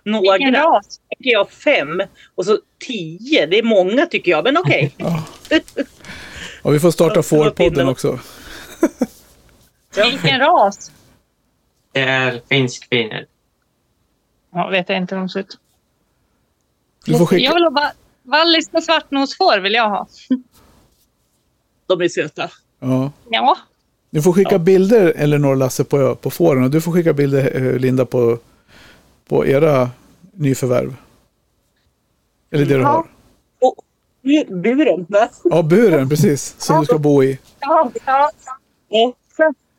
Vilken 0.03 0.53
några. 0.53 0.63
ras? 0.63 0.99
tycker 1.09 1.31
jag 1.31 1.51
fem 1.51 2.01
och 2.35 2.45
så 2.45 2.57
tio. 2.87 3.45
Det 3.45 3.57
är 3.59 3.63
många 3.63 4.05
tycker 4.05 4.31
jag, 4.31 4.43
men 4.43 4.57
okej. 4.57 4.93
Ja. 4.97 5.23
Ja, 6.63 6.69
vi 6.69 6.79
får 6.79 6.91
starta 6.91 7.23
fårpodden 7.23 7.87
också. 7.87 8.19
Vilken 9.95 10.39
ras? 10.39 10.91
Det 11.91 11.99
är 12.01 12.41
finsk 12.49 12.89
finner. 12.89 13.25
Ja, 14.53 14.67
vet 14.67 14.89
jag 14.89 14.97
inte 14.97 15.15
hur 15.15 15.19
de 15.19 15.29
ser 15.29 15.39
ut. 15.39 15.57
Du 17.05 17.11
får 17.11 17.19
Jag 17.21 17.29
skicka, 17.29 17.53
vill 17.53 17.63
ha 17.63 17.69
va- 17.71 17.91
valliska 18.23 18.81
svartnosfår 18.81 19.59
vill 19.59 19.73
jag 19.73 19.89
ha. 19.89 20.07
De 21.87 22.01
är 22.01 22.07
söta. 22.09 22.51
ja. 22.79 23.11
Ja, 23.29 23.57
du 24.09 24.21
får 24.21 24.33
skicka 24.33 24.51
Ja. 24.51 24.57
bilder, 24.57 25.13
Elinor 25.15 25.49
och 25.49 25.57
Lasse, 25.57 25.83
på, 25.83 26.15
på 26.15 26.29
fåren. 26.29 26.63
Och 26.63 26.69
du 26.69 26.81
får 26.81 26.91
skicka 26.91 27.13
bilder, 27.13 27.55
eh, 27.55 27.79
Linda, 27.79 28.05
på, 28.05 28.37
på 29.29 29.45
era 29.47 29.89
nyförvärv. 30.33 30.95
Eller 32.51 32.65
det 32.65 32.73
du 32.75 32.81
Ja. 32.81 32.87
har. 32.87 33.05
Bu- 34.23 34.61
Buren, 34.61 35.05
va? 35.09 35.29
Ja, 35.43 35.61
buren, 35.63 36.09
precis. 36.09 36.55
Som 36.57 36.79
du 36.79 36.85
ska 36.85 36.97
bo 36.97 37.23
i. 37.23 37.39
ja, 37.59 37.91
ja. 38.05 38.31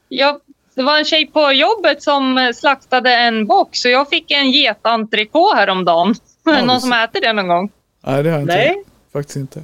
Ja. 0.09 0.41
Det 0.75 0.83
var 0.83 0.99
en 0.99 1.05
tjej 1.05 1.27
på 1.27 1.53
jobbet 1.53 2.03
som 2.03 2.39
eh, 2.39 2.53
slaktade 2.53 3.15
en 3.15 3.47
bock 3.47 3.77
så 3.77 3.89
jag 3.89 4.09
fick 4.09 4.31
en 4.31 4.51
getantrikå 4.51 5.55
häromdagen. 5.55 6.15
Ja, 6.45 6.65
Någon 6.65 6.81
som 6.81 6.93
äter 6.93 7.21
det 7.21 7.33
någon 7.33 7.49
gång? 7.49 7.71
Nej, 8.07 8.23
det 8.23 8.31
har 8.31 8.37
jag 8.39 8.43
inte. 8.45 8.55
Nej. 8.55 8.85
Faktiskt 9.13 9.37
inte. 9.37 9.63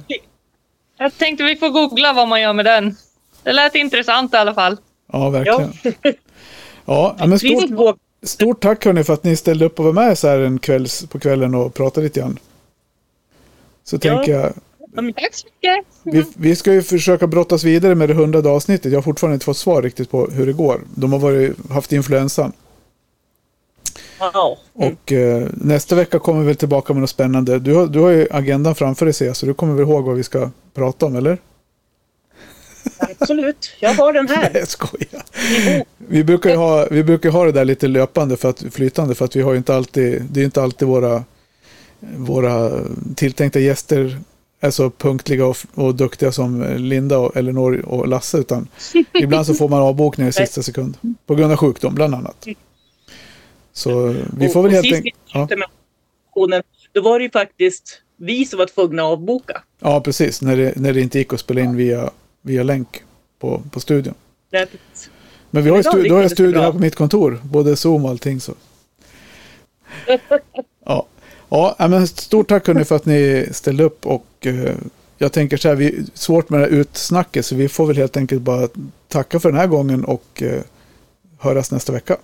Jag 0.97 1.17
tänkte 1.17 1.43
vi 1.43 1.55
får 1.55 1.69
googla 1.69 2.13
vad 2.13 2.27
man 2.27 2.41
gör 2.41 2.53
med 2.53 2.65
den. 2.65 2.95
Det 3.45 3.53
lät 3.53 3.75
intressant 3.75 4.33
i 4.33 4.37
alla 4.37 4.53
fall. 4.53 4.77
Ja, 5.11 5.29
verkligen. 5.29 5.71
Ja, 6.85 7.15
ja 7.19 7.25
men 7.27 7.39
stort, 7.39 7.97
stort 8.23 8.61
tack 8.61 8.85
hörni 8.85 9.03
för 9.03 9.13
att 9.13 9.23
ni 9.23 9.35
ställde 9.35 9.65
upp 9.65 9.79
och 9.79 9.85
var 9.85 9.93
med 9.93 10.17
så 10.17 10.27
här 10.27 10.39
en 10.39 10.59
kvälls, 10.59 11.05
på 11.05 11.19
kvällen 11.19 11.55
och 11.55 11.73
pratade 11.73 12.03
lite 12.03 12.19
grann. 12.19 12.39
Så 13.83 13.95
Ja. 13.95 13.99
tänker 13.99 14.31
jag, 14.39 14.53
Tack 14.95 14.95
så 14.95 15.01
mycket. 15.01 15.85
vi, 16.03 16.25
vi 16.37 16.55
ska 16.55 16.73
ju 16.73 16.81
försöka 16.81 17.27
brottas 17.27 17.63
vidare 17.63 17.95
med 17.95 18.09
det 18.09 18.13
hundrade 18.13 18.49
avsnittet. 18.49 18.91
Jag 18.91 18.97
har 18.97 19.03
fortfarande 19.03 19.33
inte 19.33 19.45
fått 19.45 19.57
svar 19.57 19.81
riktigt 19.81 20.11
på 20.11 20.27
hur 20.27 20.45
det 20.45 20.53
går. 20.53 20.81
De 20.95 21.11
har 21.13 21.19
varit, 21.19 21.71
haft 21.71 21.91
influensan. 21.93 22.51
Ja. 24.19 24.57
Och 24.73 25.11
eh, 25.11 25.47
nästa 25.53 25.95
vecka 25.95 26.19
kommer 26.19 26.39
vi 26.41 26.47
väl 26.47 26.55
tillbaka 26.55 26.93
med 26.93 27.01
något 27.01 27.09
spännande. 27.09 27.59
Du 27.59 27.73
har, 27.73 27.87
du 27.87 27.99
har 27.99 28.09
ju 28.09 28.27
agendan 28.31 28.75
framför 28.75 29.05
dig 29.05 29.35
så 29.35 29.45
du 29.45 29.53
kommer 29.53 29.73
väl 29.73 29.83
ihåg 29.87 30.05
vad 30.05 30.15
vi 30.15 30.23
ska 30.23 30.49
prata 30.73 31.05
om, 31.05 31.15
eller? 31.15 31.37
Absolut. 32.97 33.71
Jag 33.79 33.93
har 33.93 34.13
den 34.13 34.25
Nej, 34.29 34.37
här. 34.37 34.51
jag 34.53 34.67
skojar. 34.67 35.23
Vi 35.97 36.23
brukar 36.23 36.49
ju 36.49 36.55
ha, 36.55 36.87
vi 36.91 37.03
brukar 37.03 37.29
ha 37.29 37.45
det 37.45 37.51
där 37.51 37.65
lite 37.65 37.87
löpande, 37.87 38.37
för 38.37 38.49
att, 38.49 38.63
flytande, 38.71 39.15
för 39.15 39.25
att 39.25 39.35
vi 39.35 39.41
har 39.41 39.51
ju 39.51 39.57
inte 39.57 39.75
alltid, 39.75 40.23
det 40.31 40.41
är 40.41 40.45
inte 40.45 40.61
alltid 40.63 40.87
våra, 40.87 41.23
våra 42.17 42.71
tilltänkta 43.15 43.59
gäster 43.59 44.19
är 44.59 44.71
så 44.71 44.89
punktliga 44.89 45.45
och, 45.45 45.57
och 45.73 45.95
duktiga 45.95 46.31
som 46.31 46.63
Linda, 46.77 47.17
och 47.17 47.37
Elinor 47.37 47.85
och 47.85 48.07
Lasse, 48.07 48.37
utan 48.37 48.67
ibland 49.13 49.45
så 49.45 49.53
får 49.53 49.69
man 49.69 49.81
avbokningar 49.81 50.29
i 50.29 50.33
sista 50.33 50.63
sekund. 50.63 50.97
På 51.25 51.35
grund 51.35 51.51
av 51.51 51.57
sjukdom, 51.57 51.95
bland 51.95 52.15
annat. 52.15 52.47
Så 53.73 54.15
vi 54.37 54.49
får 54.49 54.63
väl 54.63 54.71
helt 54.71 54.93
enkelt... 54.93 55.15
Ja, 55.33 55.47
Då 56.93 57.01
var 57.01 57.19
det 57.19 57.23
ju 57.23 57.31
faktiskt 57.31 58.01
vi 58.17 58.45
som 58.45 58.59
var 58.59 58.65
tvungna 58.65 59.03
att 59.03 59.07
avboka. 59.11 59.61
ja, 59.79 60.01
precis. 60.01 60.41
När 60.41 60.57
det, 60.57 60.73
när 60.75 60.93
det 60.93 61.01
inte 61.01 61.17
gick 61.17 61.33
att 61.33 61.39
spela 61.39 61.61
in 61.61 61.75
via, 61.75 62.09
via 62.45 62.63
länk 62.63 63.03
på, 63.39 63.61
på 63.71 63.79
studion. 63.79 64.13
Men 65.49 65.63
vi 65.63 65.69
har 65.69 65.77
ju 65.77 65.83
stu, 65.83 65.91
då 65.91 65.97
har 65.97 66.03
jag 66.03 66.03
lyckades 66.03 66.31
det 66.31 66.35
studio 66.35 66.61
här 66.61 66.71
på 66.71 66.79
mitt 66.79 66.95
kontor, 66.95 67.39
både 67.43 67.75
Zoom 67.75 68.05
och 68.05 68.11
allting. 68.11 68.39
Så. 68.39 68.53
Ja, 71.49 71.75
ja 71.79 71.87
men 71.87 72.07
stort 72.07 72.47
tack 72.47 72.67
hörni 72.67 72.85
för 72.85 72.95
att 72.95 73.05
ni 73.05 73.47
ställde 73.51 73.83
upp 73.83 74.05
och 74.05 74.27
eh, 74.39 74.75
jag 75.17 75.33
tänker 75.33 75.57
så 75.57 75.67
här, 75.67 75.75
vi 75.75 76.05
svårt 76.13 76.49
med 76.49 76.59
det 76.59 76.65
här 76.65 76.73
utsnacket 76.73 77.45
så 77.45 77.55
vi 77.55 77.69
får 77.69 77.85
väl 77.85 77.97
helt 77.97 78.17
enkelt 78.17 78.41
bara 78.41 78.69
tacka 79.07 79.39
för 79.39 79.51
den 79.51 79.59
här 79.59 79.67
gången 79.67 80.05
och 80.05 80.43
eh, 80.43 80.61
höras 81.39 81.71
nästa 81.71 81.93
vecka. 81.93 82.17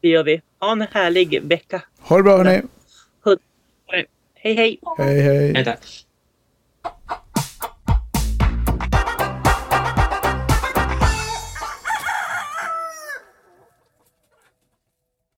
Det 0.00 0.08
gör 0.08 0.24
vi. 0.24 0.40
Ha 0.60 0.72
en 0.72 0.80
härlig 0.80 1.42
vecka. 1.42 1.82
Ha 1.98 2.16
det 2.16 2.22
bra 2.22 2.36
hörni. 2.36 2.62
Hej 4.34 4.54
hej! 4.54 4.78
Hej 4.98 5.20
hej. 5.20 5.54
Hejdå. 5.54 5.72